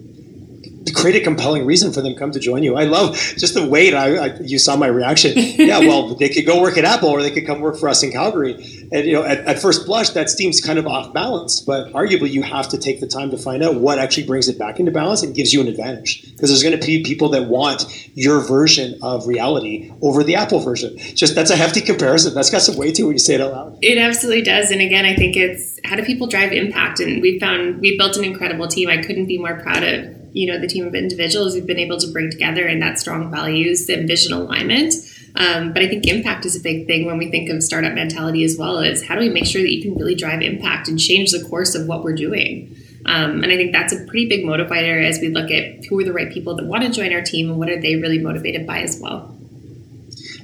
create 0.93 1.21
a 1.21 1.25
compelling 1.25 1.67
reason 1.67 1.93
for 1.93 2.01
them 2.01 2.13
to 2.13 2.19
come 2.19 2.31
to 2.33 2.39
join 2.39 2.63
you. 2.63 2.77
I 2.77 2.85
love 2.85 3.17
just 3.37 3.55
the 3.55 3.67
way 3.67 3.93
I, 3.93 4.27
I, 4.27 4.37
you 4.41 4.59
saw 4.59 4.77
my 4.77 4.87
reaction. 4.87 5.33
yeah, 5.37 5.81
well, 5.81 6.15
they 6.15 6.29
could 6.29 6.47
go 6.47 6.61
work 6.61 6.77
at 6.79 6.85
Apple 6.85 7.09
or 7.09 7.23
they 7.23 7.31
could 7.31 7.47
come 7.47 7.61
work 7.61 7.79
for 7.79 7.89
us 7.89 8.03
in 8.03 8.13
Calgary. 8.13 8.55
And 8.93 9.07
you 9.07 9.13
know, 9.13 9.25
at, 9.25 9.39
at, 9.41 9.59
first 9.59 9.87
blush, 9.87 10.11
that 10.11 10.31
seems 10.31 10.61
kind 10.61 10.79
of 10.79 10.87
off 10.87 11.13
balance, 11.13 11.61
but 11.61 11.93
arguably, 11.93 12.31
you 12.31 12.43
have 12.43 12.69
to 12.69 12.79
take 12.79 13.01
the 13.01 13.07
time 13.07 13.31
to 13.31 13.39
find 13.39 13.63
out 13.63 13.77
what 13.77 13.99
actually 13.99 14.27
brings 14.27 14.49
it 14.49 14.59
back 14.59 14.79
into 14.79 14.93
balance 14.93 15.23
and 15.23 15.35
gives 15.35 15.53
you 15.53 15.61
an 15.61 15.69
advantage. 15.69 16.23
Because 16.33 16.51
there's 16.51 16.63
going 16.63 16.79
to 16.79 16.87
be 16.87 17.03
people 17.03 17.31
that 17.31 17.49
want 17.49 18.09
your 18.15 18.41
version 18.41 18.99
of 19.03 19.27
reality 19.27 19.93
over 20.03 20.23
the 20.23 20.37
Apple 20.37 20.61
version. 20.61 20.97
Just 20.99 21.35
that's 21.35 21.51
a 21.51 21.57
hefty 21.57 21.81
comparison. 21.81 22.35
That's 22.35 22.51
got 22.51 22.63
some 22.63 22.77
weight 22.77 22.95
to 22.97 23.03
it 23.03 23.07
when 23.07 23.15
you 23.15 23.19
say 23.19 23.35
it 23.35 23.41
out 23.41 23.53
loud. 23.53 23.79
It 23.83 23.99
absolutely 23.99 24.43
does. 24.43 24.71
And 24.71 24.81
again, 24.81 25.05
I 25.05 25.15
think 25.15 25.37
it's 25.37 25.81
how 25.85 25.97
do 25.97 26.05
people 26.05 26.27
drive 26.27 26.53
impact? 26.53 27.01
And 27.01 27.21
we 27.23 27.39
found 27.41 27.81
we 27.81 27.97
built 27.99 28.17
an 28.17 28.25
incredible 28.25 28.69
team. 28.69 28.89
I 28.89 28.99
couldn't 28.99 29.27
be 29.27 29.39
more 29.39 29.59
proud 29.61 29.83
of 29.83 30.26
you 30.37 30.47
know 30.47 30.59
the 30.61 30.67
team 30.67 30.87
of 30.87 30.95
individuals 30.95 31.55
who've 31.55 31.67
been 31.67 31.79
able 31.79 31.99
to 31.99 32.07
bring 32.13 32.31
together 32.31 32.69
in 32.69 32.79
that 32.81 32.99
strong 32.99 33.31
values 33.31 33.89
and 33.89 34.07
vision 34.07 34.35
alignment. 34.35 34.95
Um, 35.35 35.73
but 35.73 35.83
I 35.83 35.89
think 35.89 36.07
impact 36.07 36.47
is 36.47 36.57
a 36.57 36.61
big 36.61 36.87
thing 36.87 37.05
when 37.05 37.19
we 37.19 37.31
think 37.31 37.51
of 37.51 37.63
startup 37.63 37.95
mentality 37.95 38.45
as 38.45 38.57
well. 38.59 38.79
Is 38.79 39.03
how 39.03 39.15
do 39.15 39.21
we 39.21 39.31
make 39.31 39.47
sure 39.47 39.63
that 39.63 39.73
you 39.73 39.83
can 39.83 39.95
really 39.95 40.15
drive 40.15 40.43
impact 40.43 40.89
and 40.89 40.99
change 40.99 41.33
the 41.33 41.43
course 41.45 41.75
of 41.75 41.87
what 41.87 42.05
we're 42.05 42.15
doing? 42.15 42.77
Um, 43.07 43.43
and 43.45 43.53
I 43.53 43.57
think 43.57 43.73
that's 43.73 43.93
a 43.93 44.05
pretty 44.05 44.29
big 44.29 44.45
motivator 44.45 45.03
as 45.03 45.21
we 45.21 45.29
look 45.29 45.51
at 45.51 45.85
who 45.87 45.99
are 46.01 46.05
the 46.05 46.13
right 46.13 46.31
people 46.31 46.57
that 46.57 46.67
want 46.67 46.83
to 46.83 46.91
join 46.91 47.13
our 47.15 47.23
team 47.23 47.49
and 47.49 47.59
what 47.59 47.71
are 47.71 47.81
they 47.81 47.97
really 47.97 48.19
motivated 48.19 48.67
by 48.67 48.81
as 48.81 48.99
well. 49.01 49.36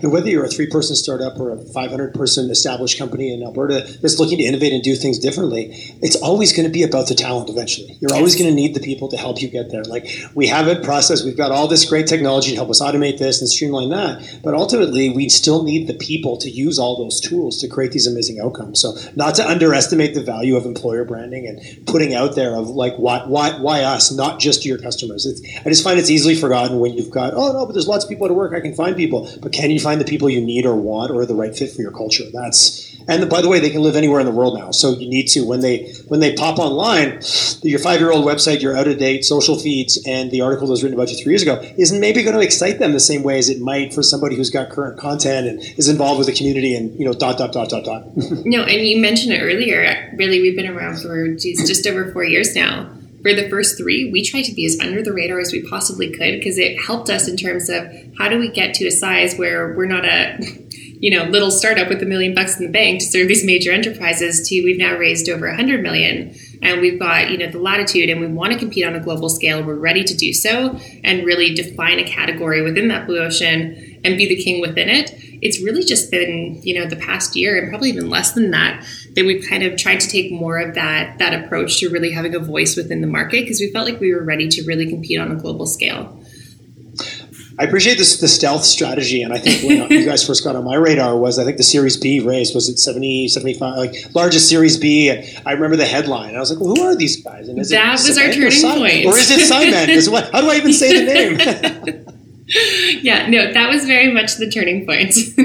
And 0.02 0.12
whether 0.12 0.28
you're 0.28 0.44
a 0.44 0.48
three 0.48 0.66
person 0.66 0.96
startup 0.96 1.38
or 1.38 1.52
a 1.52 1.56
500 1.56 2.14
person 2.14 2.50
established 2.50 2.98
company 2.98 3.32
in 3.32 3.42
Alberta 3.42 3.86
that's 4.00 4.18
looking 4.18 4.38
to 4.38 4.44
innovate 4.44 4.72
and 4.72 4.82
do 4.82 4.94
things 4.94 5.18
differently, 5.18 5.70
it's 6.02 6.16
always 6.16 6.52
going 6.52 6.66
to 6.66 6.72
be 6.72 6.82
about 6.82 7.08
the 7.08 7.14
talent 7.14 7.48
eventually. 7.48 7.96
You're 8.00 8.14
always 8.14 8.34
going 8.34 8.50
to 8.50 8.54
need 8.54 8.74
the 8.74 8.80
people 8.80 9.08
to 9.08 9.16
help 9.16 9.40
you 9.40 9.48
get 9.48 9.70
there. 9.70 9.84
Like 9.84 10.08
we 10.34 10.46
have 10.48 10.68
it 10.68 10.82
processed, 10.82 11.24
we've 11.24 11.36
got 11.36 11.50
all 11.50 11.68
this 11.68 11.84
great 11.84 12.06
technology 12.06 12.50
to 12.50 12.56
help 12.56 12.70
us 12.70 12.82
automate 12.82 13.18
this 13.18 13.40
and 13.40 13.48
streamline 13.48 13.90
that. 13.90 14.40
But 14.42 14.54
ultimately, 14.54 15.10
we 15.10 15.28
still 15.28 15.62
need 15.62 15.86
the 15.86 15.94
people 15.94 16.36
to 16.38 16.50
use 16.50 16.78
all 16.78 16.96
those 16.96 17.20
tools 17.20 17.58
to 17.60 17.68
create 17.68 17.92
these 17.92 18.06
amazing 18.06 18.40
outcomes. 18.40 18.80
So, 18.80 18.94
not 19.14 19.34
to 19.36 19.48
underestimate 19.48 20.14
the 20.14 20.22
value 20.22 20.56
of 20.56 20.66
employer 20.66 21.04
branding 21.04 21.46
and 21.46 21.86
putting 21.86 22.14
out 22.14 22.34
there 22.34 22.56
of 22.56 22.68
like, 22.68 22.94
why, 22.96 23.24
why, 23.26 23.52
why 23.60 23.82
us, 23.82 24.10
not 24.12 24.40
just 24.40 24.64
your 24.64 24.78
customers. 24.78 25.26
It's, 25.26 25.40
I 25.64 25.68
just 25.68 25.84
find 25.84 25.98
it's 25.98 26.10
easily 26.10 26.34
forgotten 26.34 26.80
when 26.80 26.94
you've 26.94 27.10
got, 27.10 27.34
oh, 27.34 27.52
no, 27.52 27.66
but 27.66 27.72
there's 27.72 27.88
lots 27.88 28.04
of 28.04 28.10
people 28.10 28.28
to 28.28 28.34
work. 28.34 28.52
I 28.52 28.60
can 28.60 28.74
find 28.74 28.96
people. 28.96 29.28
But 29.40 29.52
can 29.52 29.70
you 29.70 29.80
find 29.80 29.91
find 29.92 30.00
the 30.00 30.10
people 30.10 30.30
you 30.30 30.40
need 30.40 30.64
or 30.64 30.74
want 30.74 31.10
or 31.10 31.26
the 31.26 31.34
right 31.34 31.54
fit 31.54 31.70
for 31.70 31.82
your 31.82 31.92
culture. 31.92 32.24
That's 32.32 32.90
and 33.08 33.28
by 33.28 33.42
the 33.42 33.48
way, 33.48 33.58
they 33.58 33.68
can 33.68 33.82
live 33.82 33.96
anywhere 33.96 34.20
in 34.20 34.26
the 34.26 34.32
world 34.32 34.56
now. 34.56 34.70
So 34.70 34.92
you 34.92 35.08
need 35.08 35.26
to 35.28 35.44
when 35.44 35.60
they 35.60 35.92
when 36.06 36.20
they 36.20 36.34
pop 36.34 36.58
online, 36.58 37.20
your 37.62 37.78
five 37.78 38.00
year 38.00 38.10
old 38.10 38.24
website, 38.24 38.62
your 38.62 38.76
out 38.76 38.88
of 38.88 38.98
date 38.98 39.24
social 39.24 39.58
feeds, 39.58 40.02
and 40.06 40.30
the 40.30 40.40
article 40.40 40.66
that 40.66 40.70
was 40.70 40.82
written 40.82 40.98
about 40.98 41.10
you 41.10 41.22
three 41.22 41.32
years 41.32 41.42
ago 41.42 41.60
isn't 41.76 42.00
maybe 42.00 42.22
going 42.22 42.36
to 42.36 42.40
excite 42.40 42.78
them 42.78 42.92
the 42.92 43.00
same 43.00 43.22
way 43.22 43.38
as 43.38 43.48
it 43.48 43.60
might 43.60 43.92
for 43.92 44.02
somebody 44.02 44.36
who's 44.36 44.50
got 44.50 44.70
current 44.70 44.98
content 44.98 45.46
and 45.46 45.60
is 45.78 45.88
involved 45.88 46.18
with 46.18 46.28
the 46.28 46.34
community 46.34 46.74
and 46.74 46.98
you 46.98 47.04
know 47.04 47.12
dot 47.12 47.36
dot 47.36 47.52
dot 47.52 47.68
dot 47.68 47.84
dot. 47.84 48.04
no, 48.16 48.62
and 48.62 48.86
you 48.86 48.96
mentioned 48.98 49.32
it 49.32 49.40
earlier. 49.40 50.14
Really, 50.16 50.40
we've 50.40 50.56
been 50.56 50.68
around 50.68 51.00
for 51.00 51.28
geez, 51.34 51.66
just 51.66 51.86
over 51.86 52.12
four 52.12 52.24
years 52.24 52.54
now 52.54 52.88
for 53.22 53.32
the 53.32 53.48
first 53.48 53.78
three, 53.78 54.10
we 54.10 54.22
tried 54.22 54.44
to 54.44 54.52
be 54.52 54.66
as 54.66 54.78
under 54.80 55.02
the 55.02 55.12
radar 55.12 55.38
as 55.38 55.52
we 55.52 55.66
possibly 55.68 56.10
could 56.10 56.38
because 56.38 56.58
it 56.58 56.80
helped 56.80 57.08
us 57.08 57.28
in 57.28 57.36
terms 57.36 57.68
of 57.68 57.86
how 58.18 58.28
do 58.28 58.38
we 58.38 58.48
get 58.48 58.74
to 58.74 58.86
a 58.86 58.90
size 58.90 59.36
where 59.36 59.74
we're 59.74 59.86
not 59.86 60.04
a 60.04 60.38
you 61.02 61.10
know 61.10 61.24
little 61.24 61.50
startup 61.50 61.88
with 61.88 62.02
a 62.02 62.06
million 62.06 62.34
bucks 62.34 62.58
in 62.58 62.66
the 62.66 62.72
bank 62.72 63.00
to 63.00 63.06
serve 63.06 63.26
these 63.26 63.44
major 63.44 63.72
enterprises 63.72 64.48
to 64.48 64.62
we've 64.62 64.78
now 64.78 64.96
raised 64.96 65.28
over 65.28 65.46
a 65.46 65.56
hundred 65.56 65.82
million 65.82 66.32
and 66.62 66.80
we've 66.80 66.98
got 66.98 67.30
you 67.30 67.36
know 67.36 67.50
the 67.50 67.58
latitude 67.58 68.08
and 68.08 68.20
we 68.20 68.26
want 68.26 68.52
to 68.52 68.58
compete 68.58 68.86
on 68.86 68.94
a 68.94 69.00
global 69.00 69.28
scale. 69.28 69.62
We're 69.62 69.74
ready 69.74 70.04
to 70.04 70.16
do 70.16 70.32
so 70.32 70.78
and 71.04 71.26
really 71.26 71.54
define 71.54 71.98
a 71.98 72.04
category 72.04 72.62
within 72.62 72.88
that 72.88 73.06
blue 73.06 73.18
ocean 73.18 73.91
and 74.04 74.16
be 74.16 74.26
the 74.26 74.42
king 74.42 74.60
within 74.60 74.88
it 74.88 75.14
it's 75.42 75.62
really 75.62 75.82
just 75.82 76.10
been 76.10 76.60
you 76.62 76.78
know 76.78 76.86
the 76.86 76.96
past 76.96 77.36
year 77.36 77.58
and 77.58 77.68
probably 77.68 77.88
even 77.88 78.08
less 78.08 78.32
than 78.32 78.50
that 78.50 78.84
that 79.14 79.24
we've 79.24 79.46
kind 79.48 79.62
of 79.62 79.76
tried 79.76 80.00
to 80.00 80.08
take 80.08 80.32
more 80.32 80.58
of 80.58 80.74
that 80.74 81.18
that 81.18 81.44
approach 81.44 81.78
to 81.78 81.88
really 81.88 82.10
having 82.10 82.34
a 82.34 82.38
voice 82.38 82.76
within 82.76 83.00
the 83.00 83.06
market 83.06 83.42
because 83.42 83.60
we 83.60 83.70
felt 83.70 83.88
like 83.88 84.00
we 84.00 84.14
were 84.14 84.24
ready 84.24 84.48
to 84.48 84.62
really 84.64 84.88
compete 84.88 85.20
on 85.20 85.30
a 85.30 85.36
global 85.36 85.66
scale 85.66 86.18
I 87.58 87.64
appreciate 87.64 87.98
this 87.98 88.18
the 88.18 88.28
stealth 88.28 88.64
strategy, 88.64 89.22
and 89.22 89.32
I 89.32 89.38
think 89.38 89.62
when 89.62 89.90
you 89.90 90.06
guys 90.06 90.26
first 90.26 90.42
got 90.42 90.56
on 90.56 90.64
my 90.64 90.74
radar 90.74 91.16
was 91.16 91.38
I 91.38 91.44
think 91.44 91.58
the 91.58 91.62
Series 91.62 91.96
B 91.96 92.20
raise 92.20 92.54
was 92.54 92.68
it 92.68 92.78
70, 92.78 93.28
75, 93.28 93.76
like 93.76 93.94
largest 94.14 94.48
Series 94.48 94.78
B, 94.78 95.10
and 95.10 95.24
I 95.46 95.52
remember 95.52 95.76
the 95.76 95.86
headline. 95.86 96.34
I 96.34 96.40
was 96.40 96.50
like, 96.50 96.60
well, 96.60 96.74
who 96.74 96.82
are 96.82 96.96
these 96.96 97.22
guys? 97.22 97.48
And 97.48 97.58
is 97.58 97.70
that 97.70 97.92
was 97.92 98.18
our 98.18 98.32
turning 98.32 98.64
or 98.64 98.74
point, 98.78 99.06
or 99.06 99.16
is 99.16 99.30
it 99.30 99.46
Simon? 99.46 99.90
Is 99.90 100.08
what? 100.08 100.30
How 100.32 100.40
do 100.40 100.50
I 100.50 100.56
even 100.56 100.72
say 100.72 101.04
the 101.04 101.12
name? 101.84 101.98
yeah, 103.02 103.28
no, 103.28 103.52
that 103.52 103.70
was 103.70 103.84
very 103.86 104.12
much 104.12 104.36
the 104.36 104.50
turning 104.50 104.84
point. 104.86 105.14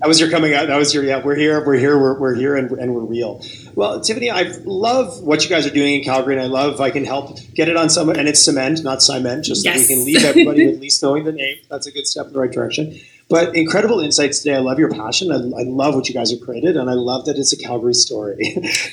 that 0.00 0.08
was 0.08 0.18
your 0.18 0.30
coming 0.30 0.54
out. 0.54 0.66
That 0.66 0.76
was 0.76 0.92
your 0.92 1.04
yeah. 1.04 1.22
We're 1.22 1.36
here. 1.36 1.64
We're 1.64 1.76
here. 1.76 1.98
We're, 1.98 2.18
we're 2.18 2.34
here, 2.34 2.56
and, 2.56 2.70
and 2.72 2.94
we're 2.94 3.04
real. 3.04 3.44
Well, 3.74 4.00
Tiffany, 4.00 4.30
I 4.30 4.42
love 4.64 5.22
what 5.22 5.44
you 5.44 5.50
guys 5.50 5.66
are 5.66 5.70
doing 5.70 5.94
in 5.94 6.04
Calgary, 6.04 6.34
and 6.34 6.42
I 6.42 6.46
love 6.46 6.80
I 6.80 6.90
can 6.90 7.04
help 7.04 7.38
get 7.54 7.68
it 7.68 7.76
on 7.76 7.88
someone. 7.88 8.18
And 8.18 8.28
it's 8.28 8.46
Symend, 8.46 8.82
not 8.82 9.02
cement. 9.02 9.44
Just 9.44 9.64
yes. 9.64 9.76
so 9.76 9.80
we 9.80 9.94
can 9.94 10.04
leave 10.04 10.24
everybody 10.24 10.66
with 10.66 10.76
at 10.76 10.80
least 10.80 11.02
knowing 11.02 11.24
the 11.24 11.32
name. 11.32 11.58
That's 11.68 11.86
a 11.86 11.92
good 11.92 12.06
step 12.06 12.26
in 12.26 12.32
the 12.32 12.40
right 12.40 12.50
direction. 12.50 12.98
But 13.28 13.54
incredible 13.54 14.00
insights 14.00 14.40
today. 14.40 14.56
I 14.56 14.60
love 14.60 14.78
your 14.78 14.90
passion. 14.90 15.30
I, 15.30 15.34
I, 15.34 15.62
love 15.64 15.94
what 15.94 16.08
you 16.08 16.14
guys 16.14 16.30
have 16.30 16.40
created, 16.40 16.78
and 16.78 16.88
I 16.88 16.94
love 16.94 17.26
that 17.26 17.36
it's 17.36 17.52
a 17.52 17.58
Calgary 17.58 17.92
story. 17.94 18.36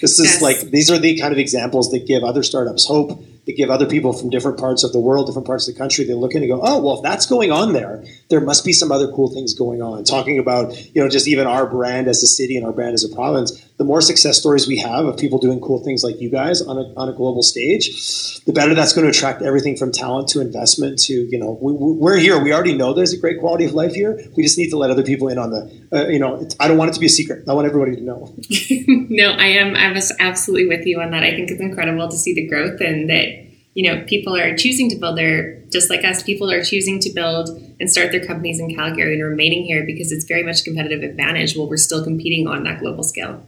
this 0.01 0.19
is 0.19 0.25
yes. 0.25 0.41
like 0.41 0.59
these 0.59 0.91
are 0.91 0.99
the 0.99 1.17
kind 1.17 1.31
of 1.31 1.39
examples 1.39 1.89
that 1.91 2.05
give 2.05 2.23
other 2.23 2.43
startups 2.43 2.85
hope 2.85 3.23
they 3.45 3.53
give 3.53 3.69
other 3.69 3.85
people 3.85 4.11
from 4.13 4.29
different 4.29 4.57
parts 4.57 4.83
of 4.83 4.91
the 4.91 4.99
world, 4.99 5.27
different 5.27 5.45
parts 5.47 5.67
of 5.67 5.73
the 5.73 5.79
country, 5.79 6.03
they 6.03 6.13
look 6.13 6.33
in 6.33 6.41
and 6.41 6.51
go, 6.51 6.61
oh, 6.63 6.81
well, 6.81 6.97
if 6.97 7.03
that's 7.03 7.25
going 7.25 7.51
on 7.51 7.73
there, 7.73 8.03
there 8.29 8.41
must 8.41 8.65
be 8.65 8.73
some 8.73 8.91
other 8.91 9.11
cool 9.11 9.31
things 9.31 9.53
going 9.53 9.81
on. 9.81 10.03
Talking 10.03 10.39
about, 10.39 10.75
you 10.95 11.01
know, 11.01 11.09
just 11.09 11.27
even 11.27 11.45
our 11.45 11.67
brand 11.67 12.07
as 12.07 12.23
a 12.23 12.27
city 12.27 12.57
and 12.57 12.65
our 12.65 12.71
brand 12.71 12.93
as 12.93 13.03
a 13.03 13.13
province, 13.13 13.64
the 13.77 13.83
more 13.83 13.99
success 13.99 14.37
stories 14.37 14.67
we 14.67 14.77
have 14.77 15.05
of 15.05 15.17
people 15.17 15.37
doing 15.37 15.59
cool 15.59 15.83
things 15.83 16.03
like 16.03 16.21
you 16.21 16.29
guys 16.29 16.61
on 16.61 16.77
a, 16.77 16.93
on 16.95 17.09
a 17.09 17.13
global 17.13 17.43
stage, 17.43 18.39
the 18.45 18.53
better 18.53 18.73
that's 18.73 18.93
going 18.93 19.03
to 19.03 19.09
attract 19.09 19.41
everything 19.41 19.75
from 19.75 19.91
talent 19.91 20.29
to 20.29 20.39
investment 20.39 20.97
to, 20.99 21.13
you 21.13 21.37
know, 21.37 21.57
we, 21.61 21.73
we're 21.73 22.15
here. 22.15 22.41
We 22.41 22.53
already 22.53 22.73
know 22.73 22.93
there's 22.93 23.11
a 23.11 23.17
great 23.17 23.39
quality 23.39 23.65
of 23.65 23.73
life 23.73 23.93
here. 23.93 24.17
We 24.37 24.43
just 24.43 24.57
need 24.57 24.69
to 24.69 24.77
let 24.77 24.91
other 24.91 25.03
people 25.03 25.27
in 25.27 25.37
on 25.37 25.49
the, 25.49 25.87
uh, 25.91 26.07
you 26.07 26.19
know, 26.19 26.47
I 26.59 26.69
don't 26.69 26.77
want 26.77 26.91
it 26.91 26.93
to 26.93 27.01
be 27.01 27.07
a 27.07 27.09
secret. 27.09 27.47
I 27.49 27.53
want 27.53 27.67
everybody 27.67 27.97
to 27.97 28.01
know. 28.01 28.33
no, 28.87 29.31
I 29.31 29.47
am. 29.47 29.75
I 29.75 29.91
was 29.91 30.13
absolutely 30.19 30.67
with 30.67 30.85
you 30.85 31.01
on 31.01 31.11
that. 31.11 31.23
I 31.23 31.31
think 31.31 31.51
it's 31.51 31.61
incredible 31.61 32.07
to 32.07 32.17
see 32.17 32.33
the 32.33 32.47
growth 32.47 32.79
and 32.79 33.09
that 33.09 33.45
you 33.75 33.83
know, 33.91 34.05
people 34.05 34.37
are 34.37 34.55
choosing 34.55 34.89
to 34.89 34.95
build 34.95 35.17
their, 35.17 35.59
just 35.65 35.89
like 35.89 36.05
us, 36.05 36.23
people 36.23 36.49
are 36.49 36.63
choosing 36.63 36.97
to 37.01 37.09
build 37.09 37.49
and 37.77 37.91
start 37.91 38.09
their 38.13 38.25
companies 38.25 38.57
in 38.57 38.73
Calgary 38.73 39.15
and 39.15 39.23
remaining 39.23 39.65
here 39.65 39.85
because 39.85 40.13
it's 40.13 40.23
very 40.23 40.43
much 40.43 40.63
competitive 40.63 41.03
advantage 41.03 41.57
while 41.57 41.67
we're 41.67 41.75
still 41.75 42.01
competing 42.01 42.47
on 42.47 42.63
that 42.63 42.79
global 42.79 43.03
scale. 43.03 43.45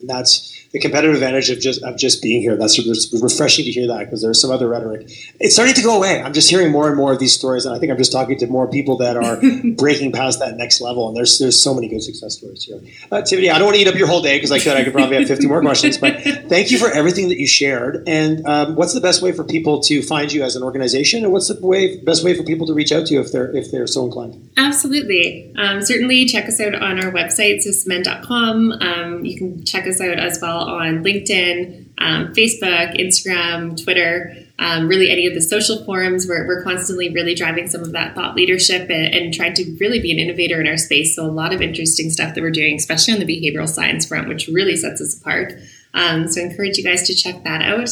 That's 0.00 0.58
the 0.72 0.78
competitive 0.78 1.14
advantage 1.14 1.50
of 1.50 1.60
just 1.60 1.82
of 1.82 1.96
just 1.96 2.22
being 2.22 2.42
here. 2.42 2.56
That's 2.56 2.78
refreshing 3.20 3.64
to 3.64 3.70
hear 3.70 3.86
that 3.88 4.00
because 4.00 4.22
there's 4.22 4.40
some 4.40 4.50
other 4.50 4.68
rhetoric. 4.68 5.10
It's 5.40 5.54
starting 5.54 5.74
to 5.74 5.82
go 5.82 5.96
away. 5.96 6.22
I'm 6.22 6.32
just 6.32 6.50
hearing 6.50 6.70
more 6.70 6.88
and 6.88 6.96
more 6.96 7.12
of 7.12 7.18
these 7.18 7.34
stories, 7.34 7.64
and 7.64 7.74
I 7.74 7.78
think 7.78 7.90
I'm 7.90 7.98
just 7.98 8.12
talking 8.12 8.38
to 8.38 8.46
more 8.46 8.68
people 8.70 8.98
that 8.98 9.16
are 9.16 9.40
breaking 9.76 10.12
past 10.12 10.40
that 10.40 10.56
next 10.56 10.80
level. 10.80 11.08
And 11.08 11.16
there's 11.16 11.38
there's 11.38 11.60
so 11.60 11.74
many 11.74 11.88
good 11.88 12.02
success 12.02 12.36
stories 12.36 12.64
here. 12.64 12.80
Uh, 13.10 13.22
Tiffany, 13.22 13.50
I 13.50 13.58
don't 13.58 13.66
want 13.66 13.76
to 13.76 13.82
eat 13.82 13.88
up 13.88 13.94
your 13.94 14.06
whole 14.06 14.20
day 14.22 14.36
because 14.36 14.52
I 14.52 14.58
could 14.58 14.76
I 14.76 14.84
could 14.84 14.92
probably 14.92 15.16
have 15.16 15.26
50 15.26 15.46
more 15.46 15.60
questions. 15.60 15.98
But 15.98 16.22
thank 16.48 16.70
you 16.70 16.78
for 16.78 16.90
everything 16.90 17.28
that 17.28 17.38
you 17.38 17.46
shared. 17.46 18.04
And 18.06 18.46
um, 18.46 18.76
what's 18.76 18.94
the 18.94 19.00
best 19.00 19.22
way 19.22 19.32
for 19.32 19.44
people 19.44 19.80
to 19.82 20.02
find 20.02 20.30
you 20.32 20.44
as 20.44 20.54
an 20.54 20.62
organization, 20.62 21.24
and 21.24 21.32
what's 21.32 21.48
the 21.48 21.58
way 21.66 21.96
best 22.02 22.24
way 22.24 22.36
for 22.36 22.44
people 22.44 22.66
to 22.68 22.74
reach 22.74 22.92
out 22.92 23.06
to 23.06 23.14
you 23.14 23.20
if 23.20 23.32
they're 23.32 23.50
if 23.56 23.72
they're 23.72 23.86
so 23.86 24.04
inclined? 24.04 24.50
Absolutely. 24.56 25.52
Um, 25.56 25.80
certainly, 25.82 26.26
check 26.26 26.46
us 26.46 26.60
out 26.60 26.74
on 26.74 27.02
our 27.02 27.10
website, 27.10 27.62
so 27.62 27.70
symend.com. 27.70 28.72
Um, 28.72 29.24
you 29.24 29.36
can 29.36 29.64
check 29.64 29.87
us 29.88 30.00
out 30.00 30.18
as 30.18 30.38
well 30.40 30.58
on 30.58 31.02
LinkedIn, 31.02 31.88
um, 31.98 32.32
Facebook, 32.34 32.98
Instagram, 32.98 33.82
Twitter, 33.82 34.36
um, 34.58 34.88
really 34.88 35.10
any 35.10 35.26
of 35.26 35.34
the 35.34 35.40
social 35.40 35.84
forums. 35.84 36.26
We're, 36.26 36.46
we're 36.46 36.62
constantly 36.62 37.10
really 37.10 37.34
driving 37.34 37.68
some 37.68 37.82
of 37.82 37.92
that 37.92 38.14
thought 38.14 38.34
leadership 38.34 38.90
and, 38.90 39.14
and, 39.14 39.34
trying 39.34 39.54
to 39.54 39.76
really 39.80 40.00
be 40.00 40.10
an 40.10 40.18
innovator 40.18 40.60
in 40.60 40.66
our 40.66 40.76
space. 40.76 41.14
So, 41.14 41.24
a 41.24 41.30
lot 41.30 41.54
of 41.54 41.62
interesting 41.62 42.10
stuff 42.10 42.34
that 42.34 42.40
we're 42.40 42.50
doing, 42.50 42.76
especially 42.76 43.14
on 43.14 43.20
the 43.20 43.26
behavioral 43.26 43.68
science 43.68 44.06
front, 44.06 44.28
which 44.28 44.48
really 44.48 44.76
sets 44.76 45.00
us 45.00 45.18
apart. 45.18 45.54
Um, 45.94 46.28
so, 46.28 46.40
I 46.40 46.44
encourage 46.44 46.76
you 46.76 46.84
guys 46.84 47.04
to 47.04 47.14
check 47.14 47.44
that 47.44 47.62
out. 47.62 47.90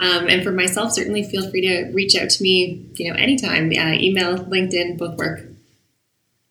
Um, 0.00 0.28
and 0.28 0.42
for 0.44 0.52
myself, 0.52 0.92
certainly 0.92 1.24
feel 1.24 1.48
free 1.50 1.62
to 1.62 1.90
reach 1.92 2.14
out 2.16 2.30
to 2.30 2.42
me, 2.42 2.86
you 2.94 3.10
know, 3.10 3.18
anytime. 3.18 3.70
Uh, 3.70 3.92
email, 3.92 4.38
LinkedIn, 4.38 4.98
both 4.98 5.16
work. 5.18 5.47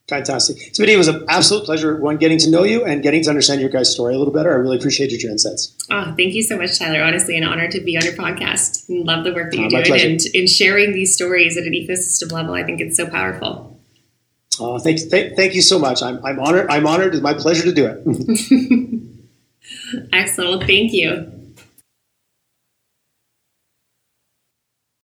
Fantastic. 0.07 0.73
So, 0.73 0.83
it 0.83 0.97
was 0.97 1.09
an 1.09 1.25
absolute 1.27 1.65
pleasure, 1.65 1.97
one, 1.97 2.15
getting 2.15 2.37
to 2.39 2.49
know 2.49 2.63
you 2.63 2.85
and 2.85 3.03
getting 3.03 3.23
to 3.23 3.29
understand 3.29 3.59
your 3.59 3.69
guys' 3.69 3.91
story 3.91 4.15
a 4.15 4.17
little 4.17 4.33
better. 4.33 4.51
I 4.51 4.55
really 4.55 4.77
appreciate 4.77 5.11
your 5.11 5.29
insights. 5.29 5.75
Oh, 5.91 6.13
thank 6.15 6.33
you 6.33 6.43
so 6.43 6.57
much, 6.57 6.79
Tyler. 6.79 7.03
Honestly, 7.03 7.37
an 7.37 7.43
honor 7.43 7.69
to 7.69 7.81
be 7.81 7.97
on 7.97 8.05
your 8.05 8.13
podcast 8.13 8.87
and 8.87 9.05
love 9.05 9.25
the 9.25 9.33
work 9.33 9.51
that 9.51 9.57
you're 9.57 9.83
doing 9.83 10.01
and 10.01 10.21
in 10.33 10.47
sharing 10.47 10.93
these 10.93 11.13
stories 11.13 11.57
at 11.57 11.65
an 11.65 11.73
ecosystem 11.73 12.31
level. 12.31 12.53
I 12.53 12.63
think 12.63 12.79
it's 12.79 12.95
so 12.95 13.09
powerful. 13.09 13.81
Uh, 14.59 14.79
thank, 14.79 14.97
th- 15.09 15.35
thank 15.35 15.53
you 15.55 15.61
so 15.61 15.77
much. 15.77 16.01
I'm, 16.01 16.23
I'm 16.25 16.39
honored. 16.39 16.67
I'm 16.69 16.87
honored. 16.87 17.13
It's 17.13 17.21
my 17.21 17.33
pleasure 17.33 17.63
to 17.63 17.73
do 17.73 17.85
it. 17.85 19.03
Excellent. 20.13 20.49
Well, 20.49 20.67
thank 20.67 20.93
you. 20.93 21.36